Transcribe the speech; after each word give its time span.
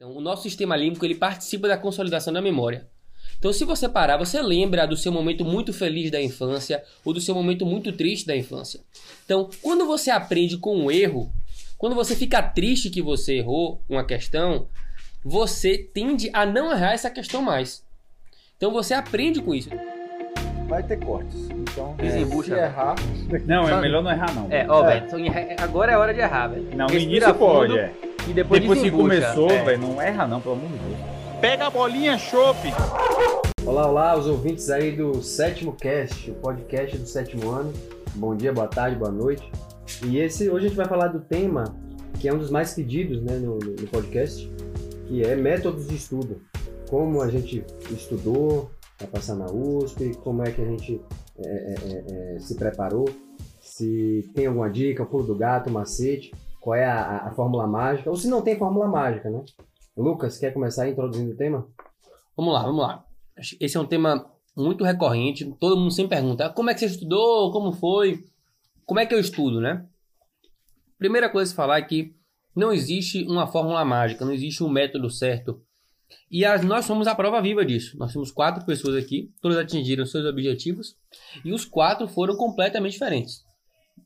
Então, 0.00 0.16
o 0.16 0.20
nosso 0.22 0.44
sistema 0.44 0.74
límbico 0.74 1.04
ele 1.04 1.14
participa 1.14 1.68
da 1.68 1.76
consolidação 1.76 2.32
da 2.32 2.40
memória. 2.40 2.86
Então, 3.38 3.52
se 3.52 3.66
você 3.66 3.86
parar, 3.86 4.16
você 4.16 4.40
lembra 4.40 4.86
do 4.86 4.96
seu 4.96 5.12
momento 5.12 5.44
muito 5.44 5.74
feliz 5.74 6.10
da 6.10 6.18
infância 6.22 6.82
ou 7.04 7.12
do 7.12 7.20
seu 7.20 7.34
momento 7.34 7.66
muito 7.66 7.92
triste 7.92 8.26
da 8.26 8.34
infância. 8.34 8.80
Então, 9.26 9.50
quando 9.60 9.84
você 9.84 10.10
aprende 10.10 10.56
com 10.56 10.74
um 10.74 10.90
erro, 10.90 11.30
quando 11.76 11.94
você 11.94 12.16
fica 12.16 12.42
triste 12.42 12.88
que 12.88 13.02
você 13.02 13.36
errou 13.36 13.82
uma 13.86 14.02
questão, 14.02 14.68
você 15.22 15.76
tende 15.76 16.30
a 16.32 16.46
não 16.46 16.72
errar 16.72 16.94
essa 16.94 17.10
questão 17.10 17.42
mais. 17.42 17.84
Então, 18.56 18.72
você 18.72 18.94
aprende 18.94 19.42
com 19.42 19.54
isso. 19.54 19.68
Vai 20.66 20.82
ter 20.82 20.98
cortes. 21.04 21.36
Então, 21.50 21.94
Desembucha, 21.96 22.54
se 22.54 22.58
errar... 22.58 22.94
Não, 23.44 23.68
é 23.68 23.78
melhor 23.82 24.02
não 24.02 24.10
errar, 24.10 24.34
não. 24.34 24.46
É, 24.50 24.66
ó, 24.66 24.82
É. 24.88 25.00
velho, 25.00 25.06
então, 25.28 25.64
agora 25.64 25.92
é 25.92 25.98
hora 25.98 26.14
de 26.14 26.20
errar, 26.20 26.48
velho. 26.48 26.74
Não, 26.74 26.86
no 26.86 26.94
início 26.96 27.34
pode, 27.34 27.78
é. 27.78 27.92
E 28.30 28.32
depois, 28.32 28.60
Depois 28.60 28.80
que 28.80 28.92
começou, 28.92 29.50
É. 29.50 29.64
velho, 29.64 29.80
não 29.80 30.00
erra 30.00 30.24
não, 30.24 30.40
pelo 30.40 30.54
amor 30.54 30.68
de 30.68 30.78
Deus. 30.78 30.98
Pega 31.40 31.66
a 31.66 31.70
bolinha, 31.70 32.16
chope. 32.16 32.68
Olá, 33.66 33.88
olá, 33.88 34.16
os 34.16 34.28
ouvintes 34.28 34.70
aí 34.70 34.92
do 34.92 35.20
Sétimo 35.20 35.72
Cast, 35.72 36.30
o 36.30 36.34
podcast 36.34 36.96
do 36.96 37.06
sétimo 37.08 37.50
ano. 37.50 37.72
Bom 38.14 38.36
dia, 38.36 38.52
boa 38.52 38.68
tarde, 38.68 38.94
boa 38.96 39.10
noite. 39.10 39.50
E 40.06 40.18
esse 40.18 40.48
hoje 40.48 40.66
a 40.66 40.68
gente 40.68 40.76
vai 40.76 40.86
falar 40.86 41.08
do 41.08 41.18
tema 41.18 41.74
que 42.20 42.28
é 42.28 42.32
um 42.32 42.38
dos 42.38 42.50
mais 42.52 42.72
pedidos 42.72 43.20
né, 43.20 43.36
no, 43.36 43.58
no 43.58 43.86
podcast, 43.88 44.48
que 45.08 45.24
é 45.24 45.34
métodos 45.34 45.88
de 45.88 45.96
estudo. 45.96 46.40
Como 46.88 47.20
a 47.22 47.28
gente 47.28 47.64
estudou 47.90 48.70
para 48.96 49.08
passar 49.08 49.34
na 49.34 49.46
USP, 49.46 50.14
como 50.22 50.44
é 50.44 50.52
que 50.52 50.62
a 50.62 50.66
gente 50.66 51.00
é, 51.36 51.48
é, 51.48 51.74
é, 51.74 52.36
é, 52.36 52.38
se 52.38 52.54
preparou, 52.54 53.10
se 53.60 54.30
tem 54.36 54.46
alguma 54.46 54.70
dica, 54.70 55.02
o 55.02 55.06
pulo 55.06 55.24
do 55.24 55.34
gato, 55.34 55.68
macete, 55.68 56.30
qual 56.60 56.74
é 56.76 56.84
a, 56.84 57.26
a- 57.28 57.30
fórmula 57.34 57.66
mágica, 57.66 58.10
ou 58.10 58.16
se 58.16 58.28
não 58.28 58.42
tem 58.42 58.58
fórmula 58.58 58.86
mágica, 58.86 59.28
né? 59.30 59.42
Lucas, 59.96 60.38
quer 60.38 60.52
começar 60.52 60.88
introduzindo 60.88 61.32
o 61.32 61.36
tema? 61.36 61.66
Vamos 62.36 62.54
lá, 62.54 62.62
vamos 62.62 62.80
lá. 62.80 63.04
Esse 63.60 63.76
é 63.76 63.80
um 63.80 63.86
tema 63.86 64.30
muito 64.56 64.84
recorrente. 64.84 65.44
Todo 65.58 65.76
mundo 65.76 65.90
sempre 65.90 66.16
pergunta: 66.16 66.46
"Ah, 66.46 66.50
como 66.50 66.70
é 66.70 66.74
que 66.74 66.80
você 66.80 66.86
estudou? 66.86 67.50
Como 67.52 67.72
foi? 67.72 68.24
Como 68.86 69.00
é 69.00 69.06
que 69.06 69.14
eu 69.14 69.20
estudo, 69.20 69.60
né? 69.60 69.86
Primeira 70.98 71.28
coisa 71.30 71.52
a 71.52 71.56
falar 71.56 71.78
é 71.78 71.82
que 71.82 72.14
não 72.54 72.72
existe 72.72 73.24
uma 73.26 73.46
fórmula 73.46 73.84
mágica, 73.84 74.24
não 74.24 74.32
existe 74.32 74.62
um 74.62 74.68
método 74.68 75.08
certo. 75.10 75.60
E 76.30 76.44
as- 76.44 76.64
nós 76.64 76.84
somos 76.84 77.06
a 77.06 77.14
prova 77.14 77.40
viva 77.40 77.64
disso. 77.64 77.96
Nós 77.98 78.12
temos 78.12 78.30
quatro 78.32 78.64
pessoas 78.66 78.96
aqui, 78.96 79.32
todas 79.40 79.56
atingiram 79.58 80.04
seus 80.04 80.24
objetivos 80.26 80.96
e 81.44 81.52
os 81.52 81.64
quatro 81.64 82.08
foram 82.08 82.36
completamente 82.36 82.92
diferentes. 82.92 83.44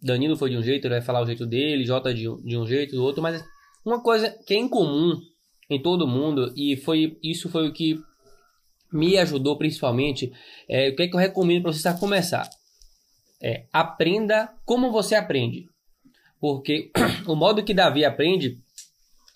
Danilo 0.05 0.37
foi 0.37 0.51
de 0.51 0.57
um 0.57 0.63
jeito, 0.63 0.87
ele 0.87 0.95
vai 0.95 1.03
falar 1.03 1.23
o 1.23 1.27
jeito 1.27 1.47
dele, 1.47 1.85
Jota 1.85 2.13
de, 2.13 2.29
um- 2.29 2.41
de 2.43 2.57
um 2.57 2.67
jeito, 2.67 2.95
do 2.95 3.03
outro, 3.03 3.23
mas 3.23 3.43
uma 3.85 4.03
coisa 4.03 4.31
que 4.47 4.55
é 4.55 4.59
incomum 4.59 5.19
em 5.71 5.81
todo 5.81 6.07
mundo 6.07 6.53
e 6.57 6.77
foi 6.77 7.19
isso 7.23 7.49
foi 7.49 7.69
o 7.69 7.73
que 7.73 7.99
me 8.93 9.17
ajudou 9.19 9.57
principalmente. 9.59 10.33
É, 10.69 10.91
o 10.91 10.97
que 10.97 11.03
é 11.03 11.09
que 11.09 11.15
eu 11.15 11.21
recomendo 11.21 11.63
para 11.63 11.73
você 11.73 11.93
começar? 11.95 12.49
É, 13.43 13.67
aprenda 13.73 14.53
como 14.65 14.93
você 14.93 15.15
aprende. 15.15 15.67
Porque 16.41 16.93
o 17.27 17.35
modo 17.35 17.65
que 17.65 17.75
Davi 17.75 18.05
aprende 18.05 18.61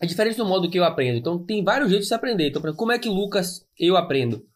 é 0.01 0.07
diferente 0.07 0.37
do 0.37 0.45
modo 0.45 0.71
que 0.71 0.79
eu 0.79 0.85
aprendo. 0.85 1.19
Então 1.19 1.45
tem 1.45 1.65
vários 1.65 1.89
jeitos 1.89 2.07
de 2.07 2.09
se 2.09 2.15
aprender. 2.15 2.49
Então, 2.49 2.63
como 2.75 2.93
é 2.93 2.99
que 2.99 3.09
Lucas 3.09 3.67
eu 3.79 3.97
aprendo? 3.97 4.47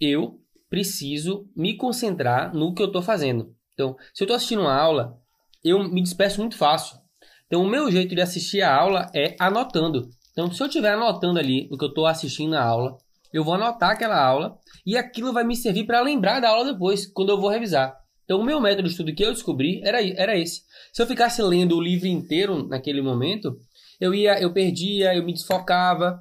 Eu 0.00 0.40
preciso 0.70 1.48
me 1.54 1.76
concentrar 1.76 2.54
no 2.54 2.74
que 2.74 2.82
eu 2.82 2.86
estou 2.86 3.02
fazendo. 3.02 3.54
Então, 3.74 3.96
se 4.14 4.22
eu 4.22 4.26
estou 4.26 4.36
assistindo 4.36 4.62
uma 4.62 4.74
aula, 4.74 5.20
eu 5.64 5.88
me 5.88 6.02
disperso 6.02 6.40
muito 6.40 6.56
fácil. 6.56 6.98
Então, 7.46 7.62
o 7.62 7.68
meu 7.68 7.90
jeito 7.90 8.14
de 8.14 8.20
assistir 8.20 8.62
a 8.62 8.74
aula 8.74 9.10
é 9.14 9.34
anotando. 9.38 10.08
Então, 10.32 10.52
se 10.52 10.62
eu 10.62 10.66
estiver 10.66 10.92
anotando 10.92 11.38
ali 11.38 11.68
o 11.70 11.78
que 11.78 11.84
eu 11.84 11.88
estou 11.88 12.06
assistindo 12.06 12.50
na 12.50 12.62
aula, 12.62 12.96
eu 13.32 13.42
vou 13.42 13.54
anotar 13.54 13.90
aquela 13.90 14.20
aula 14.22 14.58
e 14.84 14.96
aquilo 14.96 15.32
vai 15.32 15.44
me 15.44 15.56
servir 15.56 15.84
para 15.84 16.00
lembrar 16.00 16.40
da 16.40 16.50
aula 16.50 16.72
depois, 16.72 17.06
quando 17.06 17.30
eu 17.30 17.40
vou 17.40 17.50
revisar. 17.50 17.96
Então, 18.24 18.40
o 18.40 18.44
meu 18.44 18.60
método 18.60 18.84
de 18.84 18.90
estudo 18.90 19.14
que 19.14 19.24
eu 19.24 19.32
descobri 19.32 19.80
era, 19.84 20.02
era 20.02 20.36
esse. 20.36 20.62
Se 20.92 21.02
eu 21.02 21.06
ficasse 21.06 21.42
lendo 21.42 21.76
o 21.76 21.80
livro 21.80 22.06
inteiro 22.06 22.66
naquele 22.66 23.02
momento, 23.02 23.56
eu 24.00 24.14
ia, 24.14 24.40
eu 24.40 24.52
perdia, 24.52 25.14
eu 25.14 25.24
me 25.24 25.32
desfocava. 25.32 26.20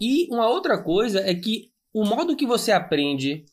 E 0.00 0.26
uma 0.32 0.48
outra 0.48 0.82
coisa 0.82 1.20
é 1.20 1.34
que 1.34 1.70
o 1.92 2.04
modo 2.04 2.36
que 2.36 2.46
você 2.46 2.72
aprende 2.72 3.44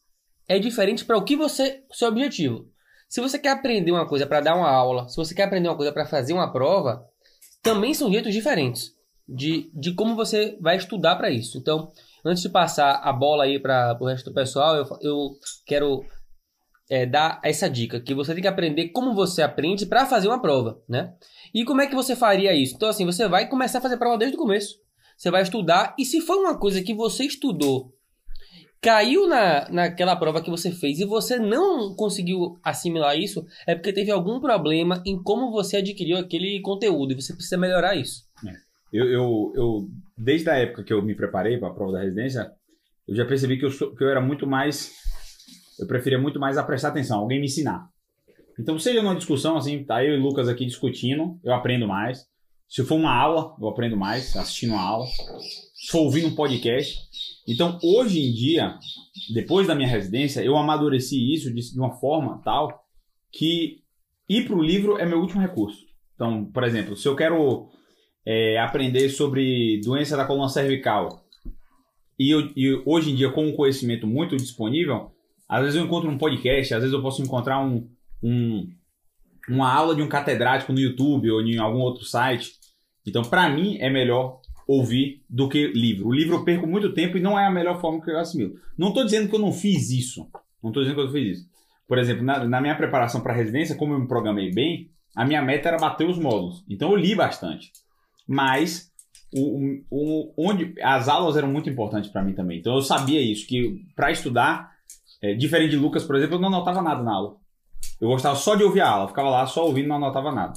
é 0.47 0.57
diferente 0.57 1.05
para 1.05 1.17
o 1.17 1.23
que 1.23 1.35
você, 1.35 1.83
seu 1.91 2.07
objetivo. 2.07 2.65
Se 3.09 3.19
você 3.19 3.39
quer 3.39 3.49
aprender 3.49 3.91
uma 3.91 4.07
coisa 4.07 4.27
para 4.27 4.39
dar 4.39 4.55
uma 4.55 4.69
aula, 4.69 5.09
se 5.09 5.17
você 5.17 5.33
quer 5.33 5.43
aprender 5.43 5.67
uma 5.67 5.75
coisa 5.75 5.91
para 5.91 6.05
fazer 6.05 6.31
uma 6.31 6.51
prova, 6.53 7.03
também 7.63 7.93
são 7.93 8.11
jeitos 8.11 8.31
diferentes 8.31 8.91
de, 9.27 9.71
de 9.73 9.93
como 9.93 10.15
você 10.15 10.57
vai 10.61 10.77
estudar 10.77 11.15
para 11.15 11.31
isso. 11.31 11.57
Então, 11.57 11.91
antes 12.23 12.43
de 12.43 12.49
passar 12.49 13.01
a 13.03 13.11
bola 13.11 13.45
aí 13.45 13.59
para 13.59 13.97
o 13.99 14.05
resto 14.05 14.29
do 14.29 14.33
pessoal, 14.33 14.75
eu, 14.75 14.85
eu 15.01 15.29
quero 15.65 16.05
é, 16.89 17.05
dar 17.05 17.39
essa 17.43 17.69
dica, 17.69 17.99
que 17.99 18.13
você 18.13 18.33
tem 18.33 18.41
que 18.41 18.47
aprender 18.47 18.89
como 18.89 19.13
você 19.13 19.41
aprende 19.41 19.85
para 19.85 20.05
fazer 20.05 20.27
uma 20.27 20.41
prova, 20.41 20.81
né? 20.87 21.13
E 21.53 21.63
como 21.63 21.81
é 21.81 21.87
que 21.87 21.95
você 21.95 22.15
faria 22.15 22.53
isso? 22.53 22.75
Então, 22.75 22.89
assim, 22.89 23.05
você 23.05 23.27
vai 23.27 23.47
começar 23.47 23.79
a 23.79 23.81
fazer 23.81 23.97
prova 23.97 24.17
desde 24.17 24.35
o 24.35 24.39
começo. 24.39 24.75
Você 25.17 25.29
vai 25.29 25.41
estudar, 25.41 25.95
e 25.97 26.05
se 26.05 26.21
for 26.21 26.37
uma 26.37 26.57
coisa 26.57 26.81
que 26.81 26.93
você 26.93 27.25
estudou, 27.25 27.93
caiu 28.81 29.27
na, 29.27 29.69
naquela 29.69 30.15
prova 30.15 30.41
que 30.41 30.49
você 30.49 30.71
fez 30.71 30.99
e 30.99 31.05
você 31.05 31.37
não 31.37 31.93
conseguiu 31.95 32.57
assimilar 32.63 33.17
isso, 33.17 33.45
é 33.67 33.75
porque 33.75 33.91
teve 33.93 34.09
algum 34.11 34.39
problema 34.39 35.01
em 35.05 35.21
como 35.21 35.51
você 35.51 35.77
adquiriu 35.77 36.17
aquele 36.17 36.61
conteúdo, 36.61 37.11
e 37.11 37.21
você 37.21 37.33
precisa 37.33 37.57
melhorar 37.57 37.95
isso. 37.95 38.23
Eu, 38.91 39.05
eu, 39.05 39.53
eu, 39.55 39.87
desde 40.17 40.49
a 40.49 40.55
época 40.55 40.83
que 40.83 40.91
eu 40.93 41.01
me 41.03 41.13
preparei 41.15 41.57
para 41.57 41.67
a 41.67 41.73
prova 41.73 41.91
da 41.93 42.01
residência, 42.01 42.49
eu 43.07 43.15
já 43.15 43.25
percebi 43.25 43.57
que 43.59 43.65
eu, 43.65 43.71
sou- 43.71 43.93
que 43.95 44.03
eu 44.03 44.09
era 44.09 44.21
muito 44.21 44.47
mais. 44.47 44.91
Eu 45.79 45.85
preferia 45.87 46.17
muito 46.19 46.39
mais 46.39 46.57
a 46.57 46.63
prestar 46.63 46.89
atenção, 46.89 47.19
alguém 47.19 47.39
me 47.39 47.45
ensinar. 47.45 47.87
Então, 48.59 48.77
seja 48.79 49.01
numa 49.01 49.15
discussão, 49.15 49.55
assim, 49.57 49.83
tá 49.83 50.03
eu 50.03 50.15
e 50.15 50.17
o 50.17 50.21
Lucas 50.21 50.49
aqui 50.49 50.65
discutindo, 50.65 51.39
eu 51.43 51.53
aprendo 51.53 51.87
mais. 51.87 52.25
Se 52.67 52.83
for 52.83 52.95
uma 52.95 53.13
aula, 53.15 53.55
eu 53.59 53.67
aprendo 53.67 53.95
mais, 53.95 54.35
assistindo 54.35 54.73
uma 54.73 54.81
aula. 54.81 55.05
Se 55.73 55.87
for 55.91 55.99
ouvindo 55.99 56.27
um 56.27 56.35
podcast. 56.35 57.08
Então, 57.51 57.79
hoje 57.83 58.19
em 58.19 58.31
dia, 58.33 58.77
depois 59.33 59.65
da 59.67 59.73
minha 59.75 59.87
residência, 59.87 60.41
eu 60.41 60.55
amadureci 60.55 61.33
isso 61.33 61.53
de, 61.53 61.61
uma 61.79 61.91
forma 61.99 62.41
tal 62.43 62.83
que 63.31 63.79
ir 64.29 64.45
para 64.45 64.55
o 64.55 64.61
livro 64.63 64.97
é 64.97 65.05
meu 65.05 65.19
último 65.19 65.41
recurso. 65.41 65.83
Então, 66.15 66.45
por 66.45 66.63
exemplo, 66.63 66.95
se 66.95 67.07
eu 67.07 67.15
quero 67.15 67.67
é, 68.25 68.59
aprender 68.59 69.09
sobre 69.09 69.81
doença 69.83 70.15
da 70.15 70.25
coluna 70.25 70.49
cervical. 70.49 71.23
E, 72.19 72.29
eu- 72.31 72.51
e 72.55 72.83
hoje 72.85 73.11
em 73.11 73.15
dia, 73.15 73.31
com 73.31 73.45
um 73.47 73.55
conhecimento 73.55 74.05
muito 74.05 74.35
disponível, 74.37 75.11
às 75.47 75.61
vezes 75.63 75.75
eu 75.77 75.85
encontro 75.85 76.09
um 76.09 76.17
podcast, 76.17 76.73
às 76.73 76.81
vezes 76.81 76.93
eu 76.93 77.01
posso 77.01 77.21
encontrar 77.23 77.59
um, 77.65 77.89
um- 78.21 78.67
uma 79.49 79.73
aula 79.73 79.95
de 79.95 80.01
um 80.03 80.07
catedrático 80.09 80.71
no 80.73 80.79
YouTube 80.79 81.31
ou 81.31 81.41
em 81.41 81.57
algum 81.57 81.79
outro 81.79 82.03
site. 82.05 82.51
Então, 83.07 83.23
para 83.23 83.49
mim, 83.49 83.77
é 83.79 83.89
melhor 83.89 84.41
ouvir 84.71 85.23
do 85.29 85.49
que 85.49 85.67
livro. 85.67 86.07
O 86.07 86.13
livro 86.13 86.35
eu 86.35 86.43
perco 86.45 86.67
muito 86.67 86.93
tempo 86.93 87.17
e 87.17 87.21
não 87.21 87.37
é 87.39 87.45
a 87.45 87.51
melhor 87.51 87.79
forma 87.81 88.01
que 88.01 88.11
eu 88.11 88.19
assimilo. 88.19 88.53
Não 88.77 88.89
estou 88.89 89.03
dizendo 89.03 89.27
que 89.29 89.35
eu 89.35 89.39
não 89.39 89.51
fiz 89.51 89.89
isso. 89.89 90.27
Não 90.61 90.69
estou 90.69 90.83
dizendo 90.83 90.95
que 91.01 91.07
eu 91.07 91.11
fiz 91.11 91.37
isso. 91.39 91.49
Por 91.87 91.97
exemplo, 91.97 92.23
na, 92.23 92.45
na 92.45 92.61
minha 92.61 92.75
preparação 92.75 93.21
para 93.21 93.33
residência, 93.33 93.75
como 93.75 93.93
eu 93.93 93.99
me 93.99 94.07
programei 94.07 94.51
bem, 94.51 94.91
a 95.15 95.25
minha 95.25 95.41
meta 95.41 95.69
era 95.69 95.77
bater 95.77 96.07
os 96.07 96.19
módulos. 96.19 96.63
Então, 96.69 96.91
eu 96.91 96.95
li 96.97 97.15
bastante 97.15 97.71
mas 98.31 98.91
o- 99.35 99.81
o- 99.89 100.33
onde 100.37 100.75
as 100.83 101.07
aulas 101.09 101.35
eram 101.35 101.47
muito 101.47 101.67
importantes 101.67 102.11
para 102.11 102.23
mim 102.23 102.33
também. 102.33 102.59
Então 102.59 102.75
eu 102.75 102.81
sabia 102.83 103.19
isso 103.19 103.47
que 103.47 103.81
para 103.95 104.11
estudar, 104.11 104.71
é, 105.19 105.33
diferente 105.33 105.71
de 105.71 105.77
Lucas, 105.77 106.03
por 106.03 106.15
exemplo, 106.15 106.35
eu 106.35 106.39
não 106.39 106.47
anotava 106.49 106.79
nada 106.79 107.01
na 107.01 107.11
aula. 107.11 107.37
Eu 107.99 108.07
gostava 108.07 108.35
só 108.35 108.53
de 108.55 108.63
ouvir 108.63 108.81
a 108.81 108.89
aula, 108.89 109.07
ficava 109.07 109.29
lá 109.31 109.47
só 109.47 109.65
ouvindo, 109.65 109.87
não 109.87 109.95
anotava 109.95 110.31
nada. 110.31 110.53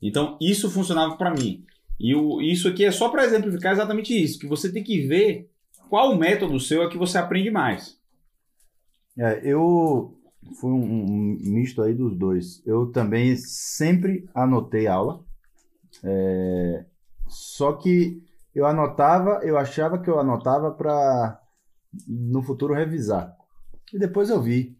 Então 0.00 0.38
isso 0.40 0.70
funcionava 0.70 1.16
para 1.16 1.32
mim. 1.34 1.64
E 1.98 2.14
o, 2.14 2.40
isso 2.40 2.68
aqui 2.68 2.84
é 2.84 2.90
só 2.90 3.08
para 3.08 3.24
exemplificar 3.24 3.72
exatamente 3.72 4.12
isso, 4.14 4.38
que 4.38 4.46
você 4.46 4.70
tem 4.70 4.84
que 4.84 5.06
ver 5.06 5.50
qual 5.88 6.16
método 6.16 6.60
seu 6.60 6.82
é 6.82 6.88
que 6.88 6.98
você 6.98 7.18
aprende 7.18 7.50
mais. 7.50 7.98
É, 9.18 9.40
eu 9.42 10.14
fui 10.60 10.70
um, 10.70 11.04
um 11.04 11.38
misto 11.42 11.82
aí 11.82 11.94
dos 11.94 12.16
dois. 12.16 12.62
Eu 12.66 12.86
também 12.86 13.36
sempre 13.36 14.28
anotei 14.34 14.86
aula. 14.86 15.24
É, 16.04 16.84
só 17.28 17.72
que 17.72 18.22
eu 18.54 18.66
anotava, 18.66 19.40
eu 19.42 19.58
achava 19.58 19.98
que 19.98 20.08
eu 20.08 20.18
anotava 20.18 20.70
para 20.70 21.40
no 22.06 22.42
futuro 22.42 22.74
revisar. 22.74 23.34
E 23.92 23.98
depois 23.98 24.28
eu 24.28 24.42
vi 24.42 24.76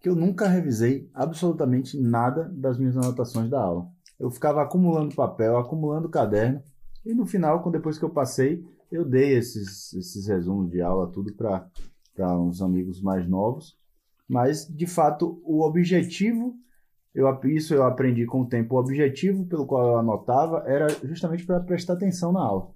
que 0.00 0.08
eu 0.08 0.16
nunca 0.16 0.48
revisei 0.48 1.10
absolutamente 1.14 1.98
nada 2.00 2.50
das 2.54 2.78
minhas 2.78 2.96
anotações 2.96 3.48
da 3.50 3.60
aula. 3.60 3.88
Eu 4.18 4.30
ficava 4.30 4.62
acumulando 4.62 5.14
papel, 5.14 5.56
acumulando 5.58 6.08
caderno, 6.08 6.62
e 7.04 7.14
no 7.14 7.26
final, 7.26 7.70
depois 7.70 7.98
que 7.98 8.04
eu 8.04 8.10
passei, 8.10 8.64
eu 8.90 9.04
dei 9.04 9.36
esses, 9.36 9.92
esses 9.94 10.26
resumos 10.26 10.70
de 10.70 10.80
aula, 10.80 11.10
tudo 11.10 11.32
para 11.32 12.38
uns 12.38 12.62
amigos 12.62 13.00
mais 13.00 13.28
novos. 13.28 13.76
Mas, 14.28 14.66
de 14.66 14.86
fato, 14.86 15.40
o 15.44 15.62
objetivo, 15.62 16.54
eu, 17.14 17.28
isso 17.44 17.74
eu 17.74 17.84
aprendi 17.84 18.26
com 18.26 18.42
o 18.42 18.48
tempo, 18.48 18.74
o 18.74 18.78
objetivo 18.78 19.46
pelo 19.46 19.66
qual 19.66 19.86
eu 19.86 19.98
anotava 19.98 20.64
era 20.66 20.88
justamente 21.04 21.44
para 21.44 21.60
prestar 21.60 21.94
atenção 21.94 22.32
na 22.32 22.40
aula. 22.40 22.70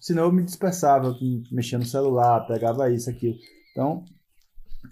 senão 0.00 0.24
eu 0.24 0.32
me 0.32 0.42
dispersava, 0.42 1.08
eu 1.08 1.42
mexia 1.52 1.78
no 1.78 1.84
celular, 1.84 2.46
pegava 2.46 2.90
isso, 2.90 3.10
aquilo. 3.10 3.36
Então, 3.70 4.04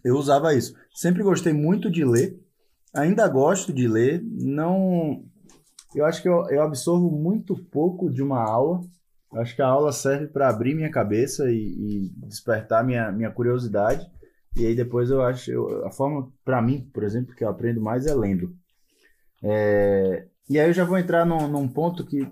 eu 0.04 0.16
usava 0.16 0.54
isso. 0.54 0.74
Sempre 0.94 1.22
gostei 1.22 1.52
muito 1.52 1.90
de 1.90 2.04
ler, 2.04 2.38
ainda 2.94 3.26
gosto 3.28 3.72
de 3.72 3.88
ler, 3.88 4.22
não. 4.22 5.24
Eu 5.94 6.04
acho 6.04 6.22
que 6.22 6.28
eu, 6.28 6.46
eu 6.48 6.62
absorvo 6.62 7.10
muito 7.10 7.56
pouco 7.56 8.10
de 8.10 8.22
uma 8.22 8.42
aula. 8.42 8.80
Eu 9.32 9.40
acho 9.40 9.54
que 9.54 9.62
a 9.62 9.66
aula 9.66 9.92
serve 9.92 10.26
para 10.26 10.48
abrir 10.48 10.74
minha 10.74 10.90
cabeça 10.90 11.50
e, 11.50 11.56
e, 11.56 12.12
despertar 12.16 12.84
minha, 12.84 13.10
minha 13.10 13.30
curiosidade. 13.30 14.06
E 14.56 14.66
aí 14.66 14.74
depois 14.74 15.10
eu 15.10 15.22
acho. 15.22 15.50
Eu, 15.50 15.86
a 15.86 15.90
forma, 15.90 16.30
para 16.44 16.60
mim, 16.60 16.88
por 16.92 17.02
exemplo, 17.02 17.34
que 17.34 17.44
eu 17.44 17.48
aprendo 17.48 17.80
mais 17.80 18.06
é 18.06 18.14
lendo. 18.14 18.54
É, 19.42 20.26
e 20.48 20.58
aí 20.58 20.68
eu 20.68 20.74
já 20.74 20.84
vou 20.84 20.98
entrar 20.98 21.24
num, 21.24 21.48
num 21.48 21.66
ponto 21.66 22.04
que 22.04 22.28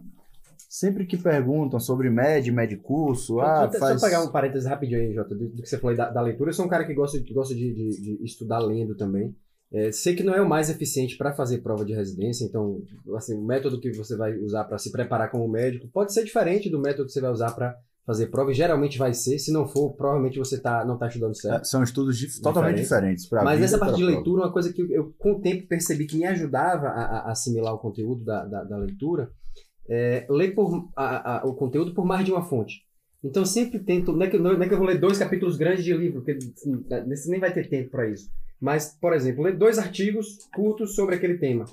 sempre 0.68 1.04
que 1.04 1.16
perguntam 1.16 1.80
sobre 1.80 2.08
MED, 2.08 2.52
MED 2.52 2.76
curso, 2.76 3.40
ah, 3.40 3.68
Só 3.72 3.78
faz... 3.78 4.00
pegar 4.00 4.22
um 4.22 4.30
parênteses 4.30 4.68
rapidinho 4.68 5.00
aí, 5.00 5.12
Jota, 5.12 5.34
do, 5.34 5.48
do 5.48 5.62
que 5.62 5.68
você 5.68 5.78
falou 5.78 5.96
da, 5.96 6.10
da, 6.10 6.20
leitura. 6.20 6.50
Eu 6.50 6.54
sou 6.54 6.64
um 6.64 6.68
cara 6.68 6.84
que 6.84 6.94
gosta, 6.94 7.18
gosta 7.32 7.54
de, 7.54 7.74
de, 7.74 8.00
de 8.00 8.24
estudar 8.24 8.60
lendo 8.60 8.94
também. 8.94 9.34
É, 9.72 9.92
sei 9.92 10.16
que 10.16 10.24
não 10.24 10.34
é 10.34 10.42
o 10.42 10.48
mais 10.48 10.68
eficiente 10.68 11.16
para 11.16 11.32
fazer 11.32 11.58
prova 11.58 11.84
de 11.84 11.94
residência, 11.94 12.44
então, 12.44 12.82
assim, 13.16 13.36
o 13.36 13.44
método 13.44 13.80
que 13.80 13.92
você 13.92 14.16
vai 14.16 14.36
usar 14.36 14.64
para 14.64 14.78
se 14.78 14.90
preparar 14.90 15.30
como 15.30 15.48
médico 15.48 15.88
pode 15.92 16.12
ser 16.12 16.24
diferente 16.24 16.68
do 16.68 16.80
método 16.80 17.06
que 17.06 17.12
você 17.12 17.20
vai 17.20 17.30
usar 17.30 17.52
para 17.52 17.76
fazer 18.04 18.26
prova, 18.26 18.50
e 18.50 18.54
geralmente 18.54 18.98
vai 18.98 19.14
ser, 19.14 19.38
se 19.38 19.52
não 19.52 19.68
for, 19.68 19.94
provavelmente 19.94 20.38
você 20.38 20.60
tá, 20.60 20.84
não 20.84 20.94
está 20.94 21.06
estudando 21.06 21.36
certo. 21.36 21.62
É, 21.62 21.64
são 21.64 21.82
estudos 21.84 22.18
dif 22.18 22.40
totalmente 22.40 22.80
diferentes. 22.80 23.28
Mas 23.30 23.60
nessa 23.60 23.78
parte 23.78 23.96
de 23.96 24.04
leitura, 24.04 24.42
uma 24.42 24.52
coisa 24.52 24.72
que 24.72 24.82
eu, 24.92 25.14
com 25.16 25.34
o 25.34 25.40
tempo, 25.40 25.68
percebi 25.68 26.06
que 26.06 26.18
me 26.18 26.26
ajudava 26.26 26.88
a, 26.88 27.02
a 27.02 27.30
assimilar 27.30 27.72
o 27.72 27.78
conteúdo 27.78 28.24
da, 28.24 28.44
da, 28.44 28.64
da 28.64 28.76
leitura, 28.76 29.30
é, 29.88 30.26
ler 30.28 30.54
por, 30.54 30.88
a, 30.96 31.38
a, 31.38 31.46
o 31.46 31.54
conteúdo 31.54 31.94
por 31.94 32.04
mais 32.04 32.24
de 32.24 32.32
uma 32.32 32.42
fonte. 32.42 32.84
Então, 33.22 33.44
sempre 33.44 33.78
tento, 33.78 34.12
não 34.12 34.24
é, 34.24 34.30
que, 34.30 34.38
não 34.38 34.62
é 34.62 34.66
que 34.66 34.72
eu 34.72 34.78
vou 34.78 34.86
ler 34.86 34.98
dois 34.98 35.18
capítulos 35.18 35.56
grandes 35.56 35.84
de 35.84 35.92
livro, 35.92 36.22
porque 36.22 36.38
assim, 36.52 37.30
nem 37.30 37.40
vai 37.40 37.52
ter 37.52 37.68
tempo 37.68 37.90
para 37.90 38.08
isso. 38.08 38.30
Mas, 38.60 38.96
por 39.00 39.12
exemplo, 39.12 39.44
ler 39.44 39.56
dois 39.56 39.78
artigos 39.78 40.38
curtos 40.54 40.94
sobre 40.94 41.14
aquele 41.14 41.38
tema. 41.38 41.64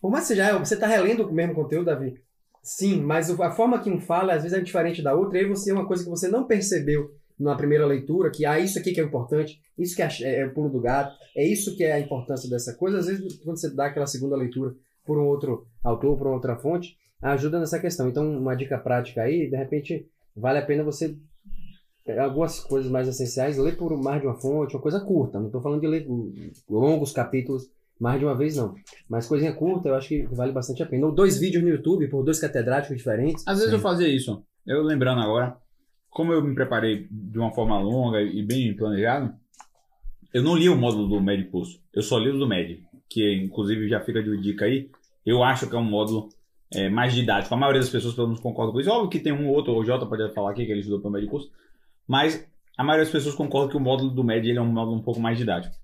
Por 0.00 0.10
mais 0.10 0.24
que 0.24 0.34
seja, 0.34 0.58
você 0.58 0.74
está 0.74 0.86
relendo 0.86 1.26
o 1.26 1.32
mesmo 1.32 1.54
conteúdo, 1.54 1.86
Davi? 1.86 2.14
Sim, 2.62 3.02
mas 3.02 3.30
a 3.40 3.50
forma 3.50 3.80
que 3.80 3.90
um 3.90 4.00
fala 4.00 4.34
às 4.34 4.42
vezes 4.42 4.56
é 4.56 4.60
diferente 4.60 5.02
da 5.02 5.14
outra, 5.14 5.38
e 5.38 5.42
aí 5.42 5.48
você 5.48 5.70
é 5.70 5.74
uma 5.74 5.86
coisa 5.86 6.02
que 6.02 6.10
você 6.10 6.28
não 6.28 6.46
percebeu 6.46 7.10
na 7.38 7.54
primeira 7.56 7.86
leitura, 7.86 8.30
que 8.30 8.46
ah, 8.46 8.58
isso 8.58 8.78
aqui 8.78 8.92
que 8.92 9.00
é 9.00 9.04
importante, 9.04 9.60
isso 9.78 9.94
que 9.94 10.02
é, 10.02 10.08
é, 10.22 10.40
é 10.40 10.46
o 10.46 10.54
pulo 10.54 10.70
do 10.70 10.80
gato, 10.80 11.14
é 11.36 11.46
isso 11.46 11.76
que 11.76 11.84
é 11.84 11.92
a 11.92 12.00
importância 12.00 12.48
dessa 12.48 12.74
coisa. 12.74 12.98
Às 12.98 13.06
vezes, 13.06 13.36
quando 13.42 13.58
você 13.58 13.74
dá 13.74 13.86
aquela 13.86 14.06
segunda 14.06 14.36
leitura 14.36 14.74
por 15.04 15.18
um 15.18 15.26
outro 15.26 15.66
autor, 15.82 16.16
por 16.16 16.26
outra 16.28 16.56
fonte, 16.56 16.96
ajuda 17.20 17.58
nessa 17.58 17.78
questão. 17.78 18.08
Então, 18.08 18.38
uma 18.38 18.54
dica 18.54 18.78
prática 18.78 19.22
aí, 19.22 19.48
de 19.50 19.56
repente, 19.56 20.08
vale 20.36 20.58
a 20.58 20.66
pena 20.66 20.82
você 20.82 21.16
algumas 22.18 22.60
coisas 22.60 22.90
mais 22.90 23.08
essenciais, 23.08 23.56
ler 23.56 23.76
por 23.76 23.96
mais 23.96 24.20
de 24.20 24.26
uma 24.26 24.38
fonte, 24.38 24.74
uma 24.76 24.82
coisa 24.82 25.00
curta. 25.00 25.38
Não 25.38 25.46
estou 25.46 25.62
falando 25.62 25.80
de 25.80 25.86
ler 25.86 26.06
longos 26.68 27.12
capítulos 27.12 27.70
mais 27.98 28.18
de 28.18 28.26
uma 28.26 28.36
vez, 28.36 28.56
não. 28.56 28.74
Mas 29.08 29.26
coisinha 29.26 29.54
curta, 29.54 29.88
eu 29.88 29.94
acho 29.94 30.08
que 30.08 30.26
vale 30.26 30.52
bastante 30.52 30.82
a 30.82 30.86
pena. 30.86 31.06
Ou 31.06 31.14
dois 31.14 31.38
vídeos 31.38 31.62
no 31.62 31.70
YouTube 31.70 32.08
por 32.08 32.22
dois 32.22 32.38
catedráticos 32.38 32.96
diferentes. 32.96 33.46
Às 33.46 33.58
vezes 33.58 33.70
Sim. 33.70 33.76
eu 33.76 33.82
fazia 33.82 34.08
isso. 34.08 34.44
Eu 34.66 34.82
lembrando 34.82 35.20
agora, 35.22 35.56
como 36.10 36.32
eu 36.32 36.42
me 36.42 36.54
preparei 36.54 37.06
de 37.10 37.38
uma 37.38 37.52
forma 37.52 37.78
longa 37.80 38.20
e 38.20 38.42
bem 38.42 38.74
planejada, 38.76 39.34
eu 40.32 40.42
não 40.42 40.56
li 40.56 40.68
o 40.68 40.76
módulo 40.76 41.08
do 41.08 41.20
MED 41.20 41.44
curso. 41.44 41.80
Eu 41.92 42.02
só 42.02 42.18
li 42.18 42.28
o 42.28 42.38
do 42.38 42.48
MED, 42.48 42.82
que 43.08 43.34
inclusive 43.34 43.88
já 43.88 44.00
fica 44.00 44.22
de 44.22 44.36
dica 44.40 44.64
aí. 44.64 44.90
Eu 45.24 45.42
acho 45.42 45.68
que 45.68 45.76
é 45.76 45.78
um 45.78 45.84
módulo 45.84 46.28
é, 46.72 46.88
mais 46.88 47.14
didático. 47.14 47.54
A 47.54 47.56
maioria 47.56 47.80
das 47.80 47.90
pessoas 47.90 48.14
pelo 48.14 48.28
menos 48.28 48.40
concorda 48.40 48.72
com 48.72 48.80
isso. 48.80 48.90
Óbvio 48.90 49.10
que 49.10 49.20
tem 49.20 49.32
um 49.32 49.48
ou 49.48 49.54
outro, 49.54 49.74
o 49.74 49.84
Jota 49.84 50.06
pode 50.06 50.32
falar 50.32 50.50
aqui 50.50 50.64
que 50.64 50.72
ele 50.72 50.80
estudou 50.80 51.00
para 51.00 51.08
o 51.08 51.12
MED 51.12 51.26
curso, 51.26 51.50
mas 52.06 52.46
a 52.76 52.82
maioria 52.82 53.04
das 53.04 53.12
pessoas 53.12 53.34
concorda 53.34 53.70
que 53.70 53.76
o 53.76 53.80
módulo 53.80 54.10
do 54.10 54.24
MED 54.24 54.50
ele 54.50 54.58
é 54.58 54.62
um 54.62 54.66
módulo 54.66 54.96
um 54.96 55.02
pouco 55.02 55.20
mais 55.20 55.38
didático. 55.38 55.74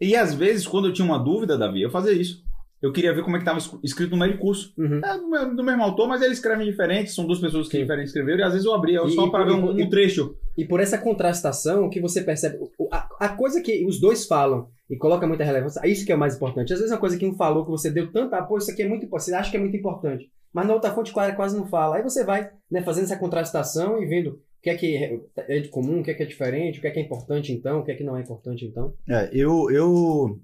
E 0.00 0.16
às 0.16 0.34
vezes, 0.34 0.66
quando 0.66 0.88
eu 0.88 0.92
tinha 0.92 1.06
uma 1.06 1.18
dúvida, 1.18 1.56
Davi, 1.56 1.82
eu 1.82 1.90
fazia 1.90 2.12
isso. 2.12 2.42
Eu 2.82 2.92
queria 2.92 3.14
ver 3.14 3.22
como 3.22 3.36
é 3.36 3.38
que 3.38 3.48
estava 3.48 3.78
escrito 3.84 4.10
no 4.10 4.16
meio 4.16 4.36
curso. 4.38 4.74
Uhum. 4.76 5.00
É 5.04 5.46
do 5.54 5.62
mesmo 5.62 5.84
autor, 5.84 6.08
mas 6.08 6.20
eles 6.20 6.38
escrevem 6.38 6.68
diferente, 6.68 7.12
são 7.12 7.24
duas 7.24 7.38
pessoas 7.38 7.68
que 7.68 7.78
diferentes 7.78 8.10
escreveram, 8.10 8.40
e 8.40 8.42
às 8.42 8.52
vezes 8.52 8.66
eu 8.66 8.74
abria 8.74 8.98
eu 8.98 9.08
só 9.08 9.30
para 9.30 9.44
ver 9.44 9.52
um, 9.52 9.70
um, 9.70 9.88
trecho. 9.88 10.34
E 10.58 10.64
por 10.64 10.80
essa 10.80 10.98
contrastação 10.98 11.88
que 11.88 12.00
você 12.00 12.22
percebe, 12.22 12.58
a, 12.90 13.08
a, 13.20 13.28
coisa 13.28 13.62
que 13.62 13.86
os 13.86 14.00
dois 14.00 14.26
falam 14.26 14.66
e 14.92 14.96
coloca 14.98 15.26
muita 15.26 15.42
relevância, 15.42 15.80
isso 15.86 16.04
que 16.04 16.12
é 16.12 16.14
o 16.14 16.18
mais 16.18 16.36
importante. 16.36 16.70
Às 16.70 16.78
vezes 16.78 16.92
é 16.92 16.94
uma 16.94 17.00
coisa 17.00 17.16
que 17.16 17.24
um 17.24 17.34
falou 17.34 17.64
que 17.64 17.70
você 17.70 17.90
deu 17.90 18.12
tanta, 18.12 18.42
pô, 18.42 18.58
isso 18.58 18.70
aqui 18.70 18.82
é 18.82 18.88
muito 18.88 19.06
importante, 19.06 19.30
você 19.30 19.34
acha 19.34 19.50
que 19.50 19.56
é 19.56 19.60
muito 19.60 19.74
importante, 19.74 20.30
mas 20.52 20.66
na 20.66 20.74
outra 20.74 20.92
fonte 20.92 21.10
quase 21.12 21.56
não 21.56 21.66
fala. 21.66 21.96
Aí 21.96 22.02
você 22.02 22.22
vai 22.22 22.50
né, 22.70 22.82
fazendo 22.82 23.04
essa 23.04 23.16
contrastação 23.16 24.02
e 24.02 24.06
vendo 24.06 24.32
o 24.32 24.40
que 24.62 24.68
é 24.68 24.74
que 24.74 25.22
é 25.34 25.60
de 25.60 25.68
comum, 25.70 26.00
o 26.00 26.02
que 26.04 26.10
é 26.10 26.14
que 26.14 26.22
é 26.22 26.26
diferente, 26.26 26.78
o 26.78 26.82
que 26.82 26.88
é 26.88 26.90
que 26.90 27.00
é 27.00 27.02
importante 27.02 27.54
então, 27.54 27.80
o 27.80 27.84
que 27.84 27.90
é 27.90 27.94
que 27.94 28.04
não 28.04 28.18
é 28.18 28.20
importante 28.20 28.66
então? 28.66 28.92
É, 29.08 29.30
eu, 29.32 29.70
eu 29.70 30.38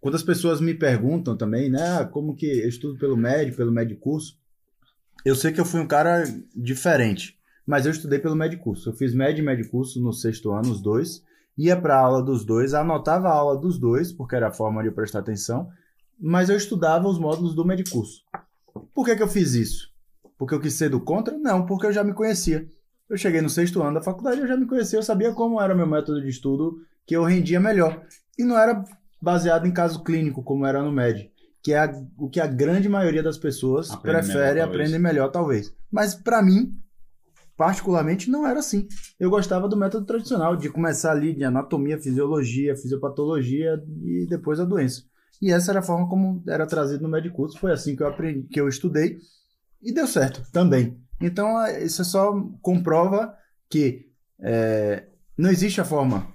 quando 0.00 0.14
as 0.14 0.22
pessoas 0.22 0.60
me 0.60 0.74
perguntam 0.74 1.36
também, 1.36 1.68
né, 1.68 1.98
ah, 1.98 2.04
como 2.04 2.36
que 2.36 2.46
eu 2.46 2.68
estudo 2.68 2.96
pelo 3.00 3.16
MED, 3.16 3.56
pelo 3.56 3.72
MED 3.72 3.96
curso, 3.96 4.38
eu 5.24 5.34
sei 5.34 5.50
que 5.50 5.60
eu 5.60 5.64
fui 5.64 5.80
um 5.80 5.88
cara 5.88 6.22
diferente, 6.54 7.36
mas 7.66 7.84
eu 7.84 7.90
estudei 7.90 8.20
pelo 8.20 8.36
MED 8.36 8.58
curso. 8.58 8.90
Eu 8.90 8.94
fiz 8.94 9.12
MED 9.12 9.40
e 9.40 9.44
MED 9.44 9.68
curso 9.68 10.00
no 10.00 10.12
sexto 10.12 10.52
ano, 10.52 10.70
os 10.70 10.80
dois, 10.80 11.24
ia 11.58 11.76
para 11.76 11.96
a 11.96 12.00
aula 12.00 12.22
dos 12.22 12.44
dois, 12.44 12.72
anotava 12.72 13.28
a 13.28 13.32
aula 13.32 13.60
dos 13.60 13.78
dois, 13.78 14.12
porque 14.12 14.36
era 14.36 14.48
a 14.48 14.52
forma 14.52 14.80
de 14.80 14.88
eu 14.88 14.94
prestar 14.94 15.18
atenção, 15.18 15.68
mas 16.18 16.48
eu 16.48 16.56
estudava 16.56 17.08
os 17.08 17.18
módulos 17.18 17.54
do 17.54 17.64
MED 17.64 17.90
curso. 17.90 18.22
Por 18.94 19.04
que, 19.04 19.16
que 19.16 19.22
eu 19.22 19.28
fiz 19.28 19.54
isso? 19.54 19.88
Porque 20.38 20.54
eu 20.54 20.60
quis 20.60 20.74
ser 20.74 20.88
do 20.88 21.00
contra? 21.00 21.36
Não, 21.36 21.66
porque 21.66 21.86
eu 21.86 21.92
já 21.92 22.04
me 22.04 22.14
conhecia. 22.14 22.68
Eu 23.10 23.16
cheguei 23.16 23.40
no 23.40 23.50
sexto 23.50 23.82
ano 23.82 23.94
da 23.94 24.02
faculdade, 24.02 24.40
eu 24.40 24.46
já 24.46 24.56
me 24.56 24.66
conhecia, 24.66 24.98
eu 24.98 25.02
sabia 25.02 25.32
como 25.32 25.60
era 25.60 25.74
meu 25.74 25.86
método 25.86 26.22
de 26.22 26.28
estudo, 26.28 26.76
que 27.04 27.16
eu 27.16 27.24
rendia 27.24 27.58
melhor. 27.58 28.02
E 28.38 28.44
não 28.44 28.56
era 28.56 28.84
baseado 29.20 29.66
em 29.66 29.72
caso 29.72 30.04
clínico, 30.04 30.44
como 30.44 30.64
era 30.64 30.80
no 30.80 30.92
MED, 30.92 31.32
que 31.60 31.72
é 31.72 31.78
a, 31.78 31.92
o 32.16 32.28
que 32.28 32.38
a 32.38 32.46
grande 32.46 32.88
maioria 32.88 33.22
das 33.22 33.36
pessoas 33.36 33.90
Aprende 33.90 34.18
prefere 34.18 34.60
aprender 34.60 34.98
melhor, 34.98 35.30
talvez. 35.30 35.74
Mas 35.90 36.14
para 36.14 36.40
mim, 36.40 36.72
particularmente, 37.58 38.30
não 38.30 38.46
era 38.46 38.60
assim. 38.60 38.86
Eu 39.18 39.28
gostava 39.28 39.68
do 39.68 39.76
método 39.76 40.06
tradicional, 40.06 40.56
de 40.56 40.70
começar 40.70 41.10
ali 41.10 41.34
de 41.34 41.42
anatomia, 41.42 42.00
fisiologia, 42.00 42.76
fisiopatologia 42.76 43.82
e 44.04 44.26
depois 44.30 44.60
a 44.60 44.64
doença. 44.64 45.02
E 45.42 45.50
essa 45.50 45.72
era 45.72 45.80
a 45.80 45.82
forma 45.82 46.08
como 46.08 46.40
era 46.46 46.66
trazido 46.66 47.02
no 47.02 47.08
médico 47.08 47.34
curso, 47.36 47.58
foi 47.58 47.72
assim 47.72 47.96
que 47.96 48.02
eu 48.02 48.06
aprendi, 48.06 48.46
que 48.46 48.60
eu 48.60 48.68
estudei 48.68 49.18
e 49.82 49.92
deu 49.92 50.06
certo 50.06 50.40
também. 50.52 50.96
Então, 51.20 51.60
é, 51.60 51.82
isso 51.82 52.04
só 52.04 52.32
comprova 52.62 53.34
que 53.68 54.06
é, 54.40 55.06
não 55.36 55.50
existe 55.50 55.80
a 55.80 55.84
forma 55.84 56.28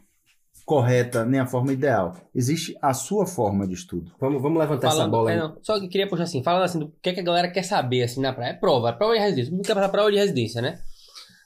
correta 0.65 1.25
nem 1.25 1.39
a 1.39 1.46
forma 1.46 1.72
ideal. 1.72 2.18
Existe 2.36 2.77
a 2.82 2.94
sua 2.94 3.25
forma 3.25 3.65
de 3.65 3.75
estudo. 3.75 4.12
Vamos, 4.20 4.42
vamos 4.42 4.60
levantar 4.60 4.89
Falando, 4.89 5.01
essa 5.01 5.10
bola 5.10 5.30
aí. 5.30 5.38
É, 5.38 5.39
não, 5.39 5.58
só 5.62 5.80
que 5.80 5.88
queria 5.88 6.08
puxar 6.08 6.24
assim, 6.24 6.44
falando 6.44 6.63
assim, 6.63 6.80
do 6.80 6.94
que, 7.01 7.10
é 7.10 7.13
que 7.13 7.22
a 7.22 7.24
galera 7.24 7.50
quer 7.50 7.63
saber 7.63 8.03
assim 8.03 8.20
na 8.20 8.34
praia. 8.34 8.51
É 8.51 8.53
prova, 8.53 8.92
prova 8.92 9.13
de 9.13 9.20
residência. 9.22 9.53
Não 9.53 9.62
quer 9.62 9.74
passar 9.74 9.88
prova 9.88 10.12
de 10.12 10.18
residência, 10.18 10.62
né? 10.62 10.80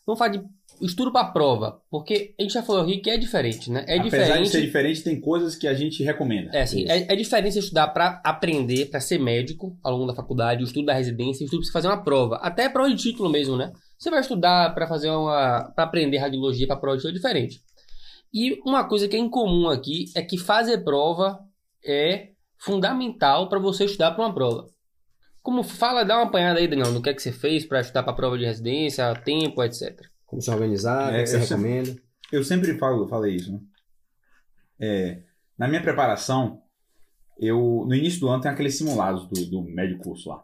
Vamos 0.07 0.19
falar 0.19 0.31
de 0.31 0.41
estudo 0.81 1.11
para 1.11 1.25
prova, 1.31 1.81
porque 1.91 2.33
a 2.39 2.41
gente 2.41 2.53
já 2.53 2.63
falou 2.63 2.83
aqui 2.83 2.99
que 2.99 3.09
é 3.09 3.17
diferente, 3.17 3.69
né? 3.69 3.83
É 3.85 3.97
Apesar 3.97 4.19
diferente. 4.19 4.43
de 4.43 4.49
ser 4.49 4.61
diferente, 4.61 5.03
tem 5.03 5.19
coisas 5.19 5.53
que 5.53 5.67
a 5.67 5.73
gente 5.73 6.01
recomenda. 6.01 6.49
É 6.53 6.61
assim, 6.61 6.85
é, 6.87 7.11
é, 7.11 7.15
diferente 7.15 7.53
você 7.53 7.59
estudar 7.59 7.89
para 7.89 8.21
aprender, 8.23 8.85
para 8.85 9.01
ser 9.01 9.19
médico 9.19 9.77
ao 9.83 9.91
longo 9.91 10.07
da 10.07 10.15
faculdade, 10.15 10.63
o 10.63 10.65
estudo 10.65 10.85
da 10.85 10.93
residência, 10.93 11.43
o 11.43 11.45
estudo 11.45 11.61
para 11.63 11.73
fazer 11.73 11.87
uma 11.89 12.01
prova, 12.01 12.37
até 12.37 12.69
prova 12.69 12.89
de 12.89 12.95
título 12.95 13.29
mesmo, 13.29 13.57
né? 13.57 13.73
Você 13.99 14.09
vai 14.09 14.21
estudar 14.21 14.73
para 14.73 14.87
fazer 14.87 15.09
uma, 15.09 15.71
para 15.75 15.83
aprender 15.83 16.19
radiologia 16.19 16.65
para 16.65 16.77
prova 16.77 16.95
de 16.95 17.01
título 17.01 17.17
é 17.17 17.17
diferente. 17.17 17.61
E 18.33 18.61
uma 18.65 18.87
coisa 18.87 19.09
que 19.09 19.15
é 19.17 19.19
incomum 19.19 19.67
aqui 19.67 20.05
é 20.15 20.21
que 20.21 20.37
fazer 20.37 20.85
prova 20.85 21.37
é 21.85 22.29
fundamental 22.57 23.49
para 23.49 23.59
você 23.59 23.83
estudar 23.83 24.11
para 24.11 24.23
uma 24.23 24.33
prova. 24.33 24.69
Como 25.47 25.63
fala, 25.63 26.03
dá 26.03 26.17
uma 26.17 26.25
apanhada 26.25 26.59
aí, 26.59 26.67
Daniel, 26.67 26.91
no 26.91 27.01
que 27.01 27.09
é 27.09 27.13
que 27.13 27.21
você 27.21 27.31
fez 27.31 27.65
para 27.65 27.79
estudar 27.79 28.03
para 28.03 28.11
prova 28.11 28.37
de 28.37 28.43
residência, 28.43 29.15
tempo, 29.15 29.63
etc. 29.63 30.05
Como 30.25 30.41
se 30.41 30.51
organizar, 30.51 31.13
é, 31.13 31.21
o 31.21 31.23
que 31.23 31.29
você 31.29 31.37
recomenda? 31.37 31.85
Sempre, 31.85 32.03
eu 32.33 32.43
sempre 32.43 32.77
falo, 32.77 33.07
falei 33.07 33.37
isso, 33.37 33.53
né? 33.53 33.61
É, 34.77 35.23
na 35.57 35.69
minha 35.69 35.81
preparação, 35.81 36.61
eu 37.39 37.85
no 37.87 37.95
início 37.95 38.19
do 38.19 38.27
ano 38.27 38.41
tem 38.41 38.51
aqueles 38.51 38.77
simulados 38.77 39.25
do, 39.25 39.49
do 39.49 39.61
médio 39.61 39.97
curso 39.99 40.27
lá, 40.27 40.43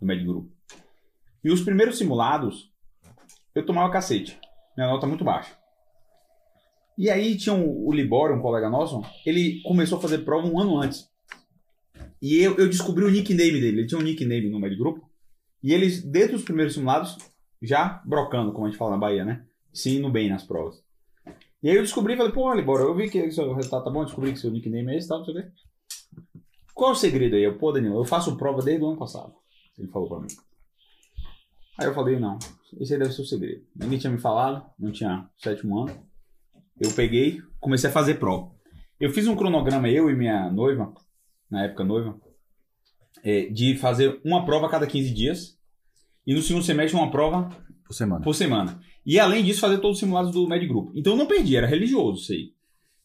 do 0.00 0.06
médio 0.06 0.24
grupo. 0.24 0.50
E 1.44 1.52
os 1.52 1.60
primeiros 1.60 1.98
simulados, 1.98 2.72
eu 3.54 3.66
tomava 3.66 3.92
cacete. 3.92 4.40
Minha 4.74 4.88
nota 4.88 5.06
muito 5.06 5.22
baixa. 5.22 5.54
E 6.96 7.10
aí 7.10 7.36
tinha 7.36 7.54
um, 7.54 7.86
o 7.86 7.92
Libório, 7.92 8.36
um 8.36 8.40
colega 8.40 8.70
nosso, 8.70 9.02
ele 9.26 9.60
começou 9.60 9.98
a 9.98 10.00
fazer 10.00 10.20
prova 10.20 10.48
um 10.48 10.58
ano 10.58 10.80
antes. 10.80 11.12
E 12.20 12.36
eu, 12.36 12.56
eu 12.56 12.68
descobri 12.68 13.04
o 13.04 13.10
nickname 13.10 13.60
dele. 13.60 13.80
Ele 13.80 13.86
tinha 13.86 14.00
um 14.00 14.04
nickname 14.04 14.50
no 14.50 14.60
médio 14.60 14.78
grupo. 14.78 15.10
E 15.62 15.72
eles, 15.72 16.02
dentro 16.02 16.32
dos 16.32 16.44
primeiros 16.44 16.74
simulados, 16.74 17.16
já 17.62 18.02
brocando, 18.04 18.52
como 18.52 18.66
a 18.66 18.70
gente 18.70 18.78
fala 18.78 18.92
na 18.92 18.98
Bahia, 18.98 19.24
né? 19.24 19.44
Se 19.72 19.96
indo 19.96 20.10
bem 20.10 20.28
nas 20.28 20.44
provas. 20.44 20.82
E 21.62 21.70
aí 21.70 21.76
eu 21.76 21.82
descobri, 21.82 22.16
falei, 22.16 22.32
pô, 22.32 22.52
Libório, 22.52 22.84
eu 22.84 22.94
vi 22.94 23.08
que 23.08 23.30
seu 23.30 23.54
resultado 23.54 23.84
tá 23.84 23.90
bom, 23.90 24.04
descobri 24.04 24.32
que 24.32 24.38
seu 24.38 24.50
nickname 24.50 24.92
é 24.92 24.98
esse, 24.98 25.08
tal, 25.08 25.18
não 25.18 25.24
sei 25.24 25.34
o 25.34 25.42
quê. 25.42 25.48
Qual 26.74 26.90
é 26.90 26.92
o 26.92 26.96
segredo 26.96 27.36
aí? 27.36 27.44
Eu, 27.44 27.56
pô, 27.56 27.72
Danilo, 27.72 27.98
eu 27.98 28.04
faço 28.04 28.36
prova 28.36 28.60
desde 28.60 28.84
o 28.84 28.88
ano 28.88 28.98
passado. 28.98 29.32
Ele 29.78 29.88
falou 29.88 30.08
pra 30.08 30.20
mim. 30.20 30.28
Aí 31.78 31.86
eu 31.86 31.94
falei, 31.94 32.18
não, 32.18 32.38
esse 32.78 32.92
aí 32.92 32.98
deve 32.98 33.12
ser 33.12 33.22
o 33.22 33.26
segredo. 33.26 33.64
Ninguém 33.74 33.98
tinha 33.98 34.12
me 34.12 34.18
falado, 34.18 34.66
não 34.78 34.92
tinha 34.92 35.28
sétimo 35.38 35.78
ano. 35.78 36.06
Eu 36.78 36.92
peguei, 36.92 37.40
comecei 37.60 37.88
a 37.88 37.92
fazer 37.92 38.14
prova. 38.14 38.52
Eu 39.00 39.10
fiz 39.10 39.26
um 39.26 39.36
cronograma, 39.36 39.88
eu 39.88 40.10
e 40.10 40.14
minha 40.14 40.50
noiva, 40.50 40.92
na 41.54 41.64
época 41.64 41.84
noiva, 41.84 42.18
é, 43.22 43.46
de 43.46 43.76
fazer 43.76 44.20
uma 44.24 44.44
prova 44.44 44.66
a 44.66 44.70
cada 44.70 44.86
15 44.86 45.14
dias. 45.14 45.56
E 46.26 46.34
no 46.34 46.42
segundo 46.42 46.64
semestre, 46.64 46.98
uma 46.98 47.10
prova 47.10 47.48
Por 47.86 47.94
semana. 47.94 48.24
por 48.24 48.34
semana. 48.34 48.80
E 49.06 49.20
além 49.20 49.44
disso, 49.44 49.60
fazer 49.60 49.78
todos 49.78 49.96
os 49.96 50.00
simulados 50.00 50.32
do 50.32 50.48
Med 50.48 50.66
Group. 50.66 50.90
Então 50.96 51.12
eu 51.12 51.16
não 51.18 51.26
perdi, 51.26 51.56
era 51.56 51.66
religioso 51.66 52.22
isso 52.22 52.32
aí. 52.32 52.52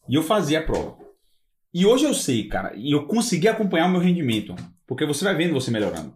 E 0.07 0.15
eu 0.15 0.23
fazia 0.23 0.59
a 0.59 0.63
prova. 0.63 0.97
E 1.73 1.85
hoje 1.85 2.05
eu 2.05 2.13
sei, 2.13 2.47
cara, 2.47 2.73
e 2.75 2.91
eu 2.91 3.05
consegui 3.05 3.47
acompanhar 3.47 3.85
o 3.85 3.91
meu 3.91 4.01
rendimento. 4.01 4.55
Porque 4.87 5.05
você 5.05 5.23
vai 5.23 5.35
vendo 5.35 5.53
você 5.53 5.69
melhorando. 5.69 6.15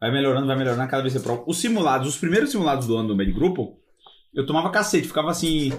Vai 0.00 0.12
melhorando, 0.12 0.46
vai 0.46 0.56
melhorando 0.56 0.88
cada 0.88 1.02
vez 1.02 1.12
que 1.12 1.18
você 1.18 1.24
prova. 1.24 1.42
Os 1.46 1.58
simulados, 1.58 2.06
os 2.06 2.16
primeiros 2.18 2.50
simulados 2.50 2.86
do 2.86 2.96
ano 2.96 3.08
do 3.08 3.16
Med 3.16 3.32
Group, 3.32 3.58
eu 4.32 4.46
tomava 4.46 4.70
cacete, 4.70 5.08
ficava 5.08 5.30
assim. 5.30 5.72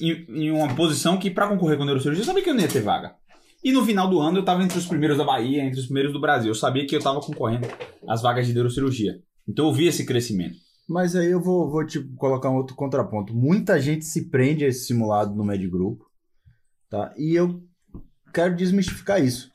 Em, 0.00 0.26
em 0.28 0.50
uma 0.50 0.74
posição 0.76 1.18
que 1.18 1.30
pra 1.30 1.48
concorrer 1.48 1.76
com 1.76 1.84
neurocirurgia 1.84 2.22
eu 2.22 2.26
sabia 2.26 2.42
que 2.42 2.48
eu 2.50 2.54
não 2.54 2.62
ia 2.62 2.68
ter 2.68 2.80
vaga. 2.80 3.16
E 3.64 3.72
no 3.72 3.84
final 3.84 4.10
do 4.10 4.20
ano 4.20 4.38
eu 4.38 4.44
tava 4.44 4.62
entre 4.62 4.76
os 4.76 4.86
primeiros 4.86 5.16
da 5.16 5.24
Bahia, 5.24 5.64
entre 5.64 5.80
os 5.80 5.86
primeiros 5.86 6.12
do 6.12 6.20
Brasil. 6.20 6.50
Eu 6.50 6.54
sabia 6.54 6.86
que 6.86 6.94
eu 6.94 7.00
tava 7.00 7.20
concorrendo 7.20 7.66
às 8.06 8.20
vagas 8.20 8.46
de 8.46 8.52
neurocirurgia. 8.52 9.18
Então 9.48 9.66
eu 9.66 9.72
vi 9.72 9.86
esse 9.86 10.04
crescimento. 10.04 10.56
Mas 10.86 11.16
aí 11.16 11.30
eu 11.30 11.40
vou, 11.40 11.70
vou 11.70 11.86
te 11.86 11.98
colocar 12.16 12.50
um 12.50 12.56
outro 12.56 12.76
contraponto. 12.76 13.34
Muita 13.34 13.80
gente 13.80 14.04
se 14.04 14.28
prende 14.28 14.66
a 14.66 14.68
esse 14.68 14.84
simulado 14.84 15.34
no 15.34 15.42
Med 15.42 15.66
Grupo, 15.66 16.04
tá? 16.90 17.14
E 17.16 17.34
eu 17.34 17.62
quero 18.34 18.54
desmistificar 18.54 19.24
isso. 19.24 19.50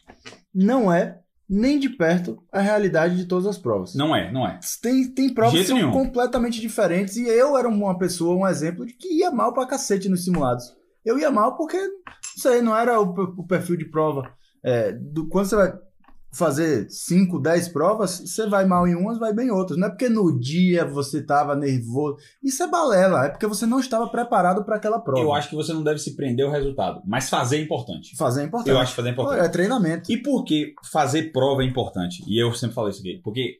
Não 0.51 0.92
é 0.92 1.20
nem 1.48 1.78
de 1.80 1.89
perto 1.89 2.42
a 2.51 2.62
realidade 2.62 3.16
de 3.16 3.25
todas 3.25 3.46
as 3.46 3.60
provas. 3.60 3.94
Não 3.94 4.16
é, 4.16 4.32
não 4.32 4.48
é. 4.48 4.60
Tem, 4.82 5.08
tem 5.08 5.32
provas 5.32 5.60
que 5.60 5.68
são 5.68 5.78
nenhum. 5.78 5.92
completamente 5.92 6.60
diferentes 6.60 7.16
e 7.16 7.28
eu 7.28 7.56
era 7.56 7.68
uma 7.68 7.98
pessoa, 7.98 8.36
um 8.36 8.48
exemplo 8.48 8.86
de 8.86 8.94
que 8.94 9.20
ia 9.20 9.30
mal 9.30 9.54
pra 9.54 9.68
cacete 9.68 10.10
nos 10.10 10.24
simulados. 10.24 10.78
Eu 11.10 11.18
ia 11.20 11.32
mal 11.32 11.56
porque, 11.58 11.78
não 11.78 11.94
sei, 12.38 12.62
não 12.62 12.75
era 12.78 13.00
o, 13.01 13.12
o 13.38 13.46
perfil 13.48 13.78
de 13.78 13.86
prova. 13.89 14.32
É, 14.63 14.92
do- 14.92 15.28
quando 15.28 15.46
você 15.48 15.56
vai 15.56 15.74
fazer 16.32 16.88
5, 16.92 17.39
10 17.39 17.70
provas, 17.70 18.20
você 18.20 18.46
vai 18.48 18.63
mal 18.63 18.88
em 18.88 18.94
umas, 18.94 19.18
vai 19.18 19.34
bem 19.34 19.48
em 19.48 19.51
outras. 19.51 19.80
Não 19.80 19.88
é 19.88 19.89
porque 19.89 20.08
no 20.08 20.39
dia 20.39 20.86
você 20.86 21.24
tava 21.25 21.56
nervoso. 21.56 22.18
Isso 22.44 22.62
é 22.62 22.68
balela, 22.68 23.25
é 23.25 23.30
porque 23.30 23.48
você 23.48 23.66
não 23.66 23.80
estava 23.80 24.08
preparado 24.10 24.63
para 24.63 24.75
aquela 24.75 25.00
prova. 25.00 25.20
Eu 25.22 25.34
acho 25.34 25.50
que 25.50 25.56
você 25.56 25.74
não 25.74 25.82
deve 25.84 25.98
se 25.98 26.16
prender 26.16 26.46
ao 26.46 26.51
resultado, 26.51 27.01
mas 27.06 27.30
fazer 27.30 27.58
é 27.58 27.62
importante. 27.62 28.16
Fazer 28.16 28.42
é 28.42 28.46
importante. 28.46 28.70
Eu 28.70 28.78
acho 28.78 28.92
que 28.92 28.96
fazer 28.98 29.10
é 29.10 29.12
importante. 29.12 29.39
É 29.44 29.50
treinamento. 29.50 30.12
E 30.12 30.18
por 30.22 30.44
que 30.44 30.75
fazer 30.92 31.32
prova 31.32 31.63
é 31.63 31.66
importante? 31.66 32.24
E 32.28 32.38
eu 32.39 32.54
sempre 32.54 32.75
falo 32.75 32.89
isso 32.89 33.00
aqui. 33.00 33.20
Porque 33.24 33.58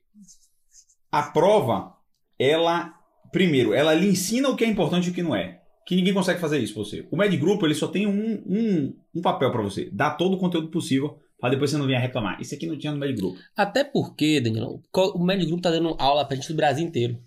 a 1.12 1.24
prova, 1.24 1.94
ela, 2.38 2.94
primeiro, 3.32 3.74
ela 3.74 3.96
lhe 3.96 4.10
ensina 4.10 4.48
o 4.48 4.56
que 4.56 4.64
é 4.64 4.68
importante 4.68 5.08
e 5.08 5.12
o 5.12 5.14
que 5.14 5.24
não 5.24 5.36
é. 5.36 5.59
Que 5.90 5.96
ninguém 5.96 6.14
consegue 6.14 6.40
fazer 6.40 6.60
isso 6.60 6.76
pra 6.76 6.84
você. 6.84 7.08
O 7.12 7.18
Med 7.18 7.36
Group, 7.36 7.64
ele 7.64 7.74
só 7.74 7.88
tem 7.88 8.06
um, 8.06 8.44
um, 8.46 8.94
um 9.16 9.22
papel 9.24 9.52
pra 9.52 9.64
você. 9.64 9.90
Dar 9.92 10.12
todo 10.12 10.36
o 10.36 10.38
conteúdo 10.38 10.70
possível 10.70 11.18
pra 11.40 11.50
depois 11.50 11.72
você 11.72 11.78
não 11.78 11.88
venha 11.88 12.00
reclamar. 12.00 12.40
Isso 12.40 12.54
aqui 12.54 12.68
não 12.68 12.78
tinha 12.78 12.94
no 12.94 13.00
Med 13.00 13.16
Group. 13.20 13.36
Até 13.58 13.84
porque, 13.84 14.40
Danilo, 14.40 14.84
o 14.96 15.24
Med 15.26 15.44
Group 15.48 15.62
tá 15.62 15.72
dando 15.72 15.96
aula 15.98 16.24
pra 16.26 16.36
gente 16.36 16.48
do 16.50 16.56
Brasil 16.56 16.86
inteiro. 16.86 17.18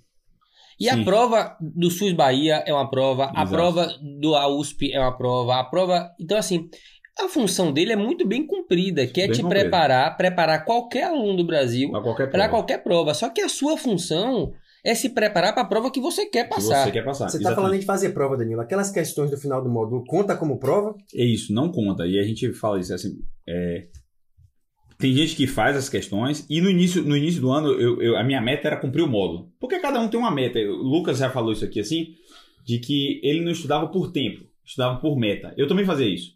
E 0.79 0.89
a 0.89 0.95
Sim. 0.95 1.05
prova 1.05 1.57
do 1.61 1.91
SUS 1.91 2.13
Bahia 2.13 2.63
é 2.67 2.73
uma 2.73 2.89
prova, 2.89 3.27
a 3.35 3.43
Exato. 3.43 3.51
prova 3.51 3.87
do 4.21 4.35
AUSP 4.35 4.93
é 4.93 5.01
uma 5.01 5.17
prova, 5.17 5.57
a 5.59 5.65
prova. 5.65 6.11
Então, 6.21 6.39
assim, 6.39 6.69
a 7.21 7.29
função 7.29 7.73
dele 7.73 7.93
é 7.93 7.97
muito 7.97 8.27
bem 8.27 8.47
cumprida, 8.47 9.07
que 9.07 9.21
é 9.21 9.27
Bem 9.27 9.37
te 9.37 9.43
cumprida. 9.43 9.65
preparar, 9.65 10.17
preparar 10.17 10.65
qualquer 10.65 11.05
aluno 11.05 11.37
do 11.37 11.45
Brasil 11.45 11.91
Pra 11.91 12.01
qualquer 12.01 12.27
prova. 12.31 12.39
para 12.39 12.49
qualquer 12.49 12.79
prova. 12.85 13.13
Só 13.15 13.29
que 13.29 13.41
a 13.41 13.49
sua 13.49 13.77
função 13.77 14.53
é 14.85 14.95
se 14.95 15.11
preparar 15.11 15.53
para 15.53 15.63
a 15.63 15.67
prova 15.67 15.91
que 15.91 16.01
você 16.01 16.27
quer 16.27 16.45
que 16.49 16.55
passar. 16.55 16.85
você 16.85 16.91
quer 16.91 17.05
passar. 17.05 17.29
Você 17.29 17.39
tá 17.39 17.43
Exatamente. 17.43 17.63
falando 17.65 17.81
de 17.81 17.87
fazer 17.87 18.11
prova, 18.11 18.37
Danilo. 18.37 18.61
Aquelas 18.61 18.91
questões 18.91 19.31
do 19.31 19.37
final 19.37 19.63
do 19.63 19.71
módulo 19.71 20.05
conta 20.05 20.37
como 20.37 20.59
prova? 20.59 20.95
É 21.15 21.25
isso, 21.25 21.53
não 21.53 21.71
conta. 21.71 22.07
E 22.07 22.19
a 22.19 22.23
gente 22.25 22.53
fala 22.53 22.81
isso 22.81 22.93
assim. 22.93 23.19
é, 23.49 23.87
Tem 24.99 25.13
gente 25.15 25.35
que 25.35 25.47
faz 25.47 25.77
as 25.77 25.89
questões 25.89 26.47
e 26.49 26.61
no 26.61 26.71
início, 26.71 27.03
no 27.03 27.17
início 27.17 27.41
do 27.41 27.51
ano 27.51 27.69
eu, 27.73 28.01
eu- 28.01 28.17
a 28.17 28.23
minha 28.23 28.41
meta 28.41 28.69
era 28.69 28.77
cumprir 28.77 29.03
o 29.03 29.09
módulo. 29.09 29.51
Porque 29.61 29.79
cada 29.81 30.01
um 30.01 30.09
tem 30.09 30.19
uma 30.19 30.31
meta. 30.31 30.59
O 30.61 30.83
Lucas 30.83 31.19
já 31.19 31.29
falou 31.31 31.53
isso 31.53 31.65
aqui 31.65 31.81
assim, 31.81 32.15
de 32.65 32.79
que 32.79 33.21
ele 33.25 33.41
não 33.45 33.51
estudava 33.53 33.89
por 33.89 34.13
tempo, 34.13 34.45
estudava 34.65 35.01
por 35.01 35.17
meta. 35.19 35.53
Eu 35.57 35.67
também 35.67 35.85
fazia 35.85 36.07
isso. 36.09 36.33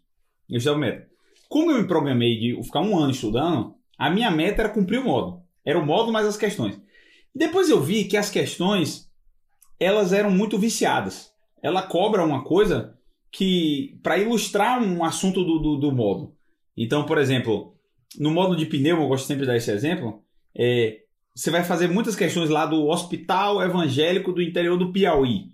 Eu 0.49 0.57
estudava 0.57 0.79
por 0.79 0.85
meta. 0.85 1.07
Como 1.49 1.71
eu 1.71 1.81
me 1.81 1.87
programei 1.87 2.37
de 2.39 2.61
ficar 2.63 2.81
um 2.81 2.97
ano 2.97 3.11
estudando, 3.11 3.73
a 3.97 4.09
minha 4.09 4.29
meta 4.31 4.61
era 4.63 4.69
cumprir 4.69 4.99
o 4.99 5.05
módulo. 5.05 5.41
Era 5.65 5.79
o 5.79 5.85
módulo 5.85 6.11
mais 6.11 6.25
as 6.27 6.35
questões. 6.37 6.77
Depois 7.33 7.69
eu 7.69 7.81
vi 7.81 8.05
que 8.05 8.17
as 8.17 8.29
questões 8.29 9.07
elas 9.79 10.11
eram 10.11 10.31
muito 10.31 10.57
viciadas. 10.57 11.31
Ela 11.61 11.81
cobra 11.81 12.23
uma 12.23 12.43
coisa 12.43 12.97
que 13.31 13.99
para 14.01 14.17
ilustrar 14.17 14.81
um 14.81 15.03
assunto 15.03 15.43
do, 15.43 15.59
do, 15.59 15.77
do 15.77 15.91
módulo. 15.91 16.35
Então, 16.75 17.05
por 17.05 17.17
exemplo, 17.17 17.75
no 18.19 18.31
módulo 18.31 18.57
de 18.57 18.65
pneu, 18.65 18.97
eu 18.97 19.07
gosto 19.07 19.27
sempre 19.27 19.41
de 19.41 19.47
dar 19.47 19.57
esse 19.57 19.71
exemplo, 19.71 20.23
é, 20.55 21.01
você 21.35 21.51
vai 21.51 21.63
fazer 21.63 21.87
muitas 21.87 22.15
questões 22.15 22.49
lá 22.49 22.65
do 22.65 22.87
Hospital 22.87 23.61
Evangélico 23.61 24.31
do 24.31 24.41
interior 24.41 24.77
do 24.77 24.91
Piauí. 24.91 25.51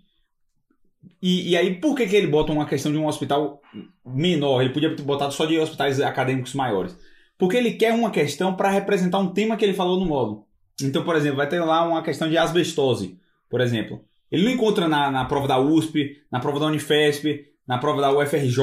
E, 1.22 1.52
e 1.52 1.58
aí, 1.58 1.76
por 1.76 1.96
que, 1.96 2.08
que 2.08 2.16
ele 2.16 2.28
bota 2.28 2.54
uma 2.54 2.66
questão 2.66 2.92
de 2.92 2.98
um 2.98 3.08
hospital 3.08 3.62
menor? 4.06 4.62
Ele 4.62 4.74
podia 4.74 4.96
ter 4.96 5.04
botado 5.04 5.34
só 5.34 5.46
de 5.46 5.58
hospitais 5.58 6.00
acadêmicos 6.00 6.54
maiores. 6.54 6.98
Porque 7.38 7.58
ele 7.58 7.74
quer 7.74 7.94
uma 7.94 8.12
questão 8.12 8.56
para 8.56 8.70
representar 8.70 9.20
um 9.20 9.34
tema 9.34 9.58
que 9.58 9.66
ele 9.66 9.74
falou 9.74 10.00
no 10.00 10.06
módulo. 10.06 10.48
Então, 10.82 11.04
por 11.04 11.16
exemplo, 11.16 11.38
vai 11.38 11.48
ter 11.48 11.60
lá 11.60 11.88
uma 11.88 12.04
questão 12.04 12.30
de 12.30 12.38
asbestose, 12.38 13.20
por 13.50 13.62
exemplo. 13.62 14.04
Ele 14.32 14.44
não 14.44 14.52
encontra 14.52 14.88
na, 14.88 15.12
na 15.12 15.26
prova 15.26 15.48
da 15.48 15.60
USP, 15.60 16.18
na 16.32 16.40
prova 16.40 16.60
da 16.60 16.66
Unifesp, 16.66 17.46
na 17.68 17.78
prova 17.78 18.02
da 18.02 18.12
UFRJ, 18.12 18.58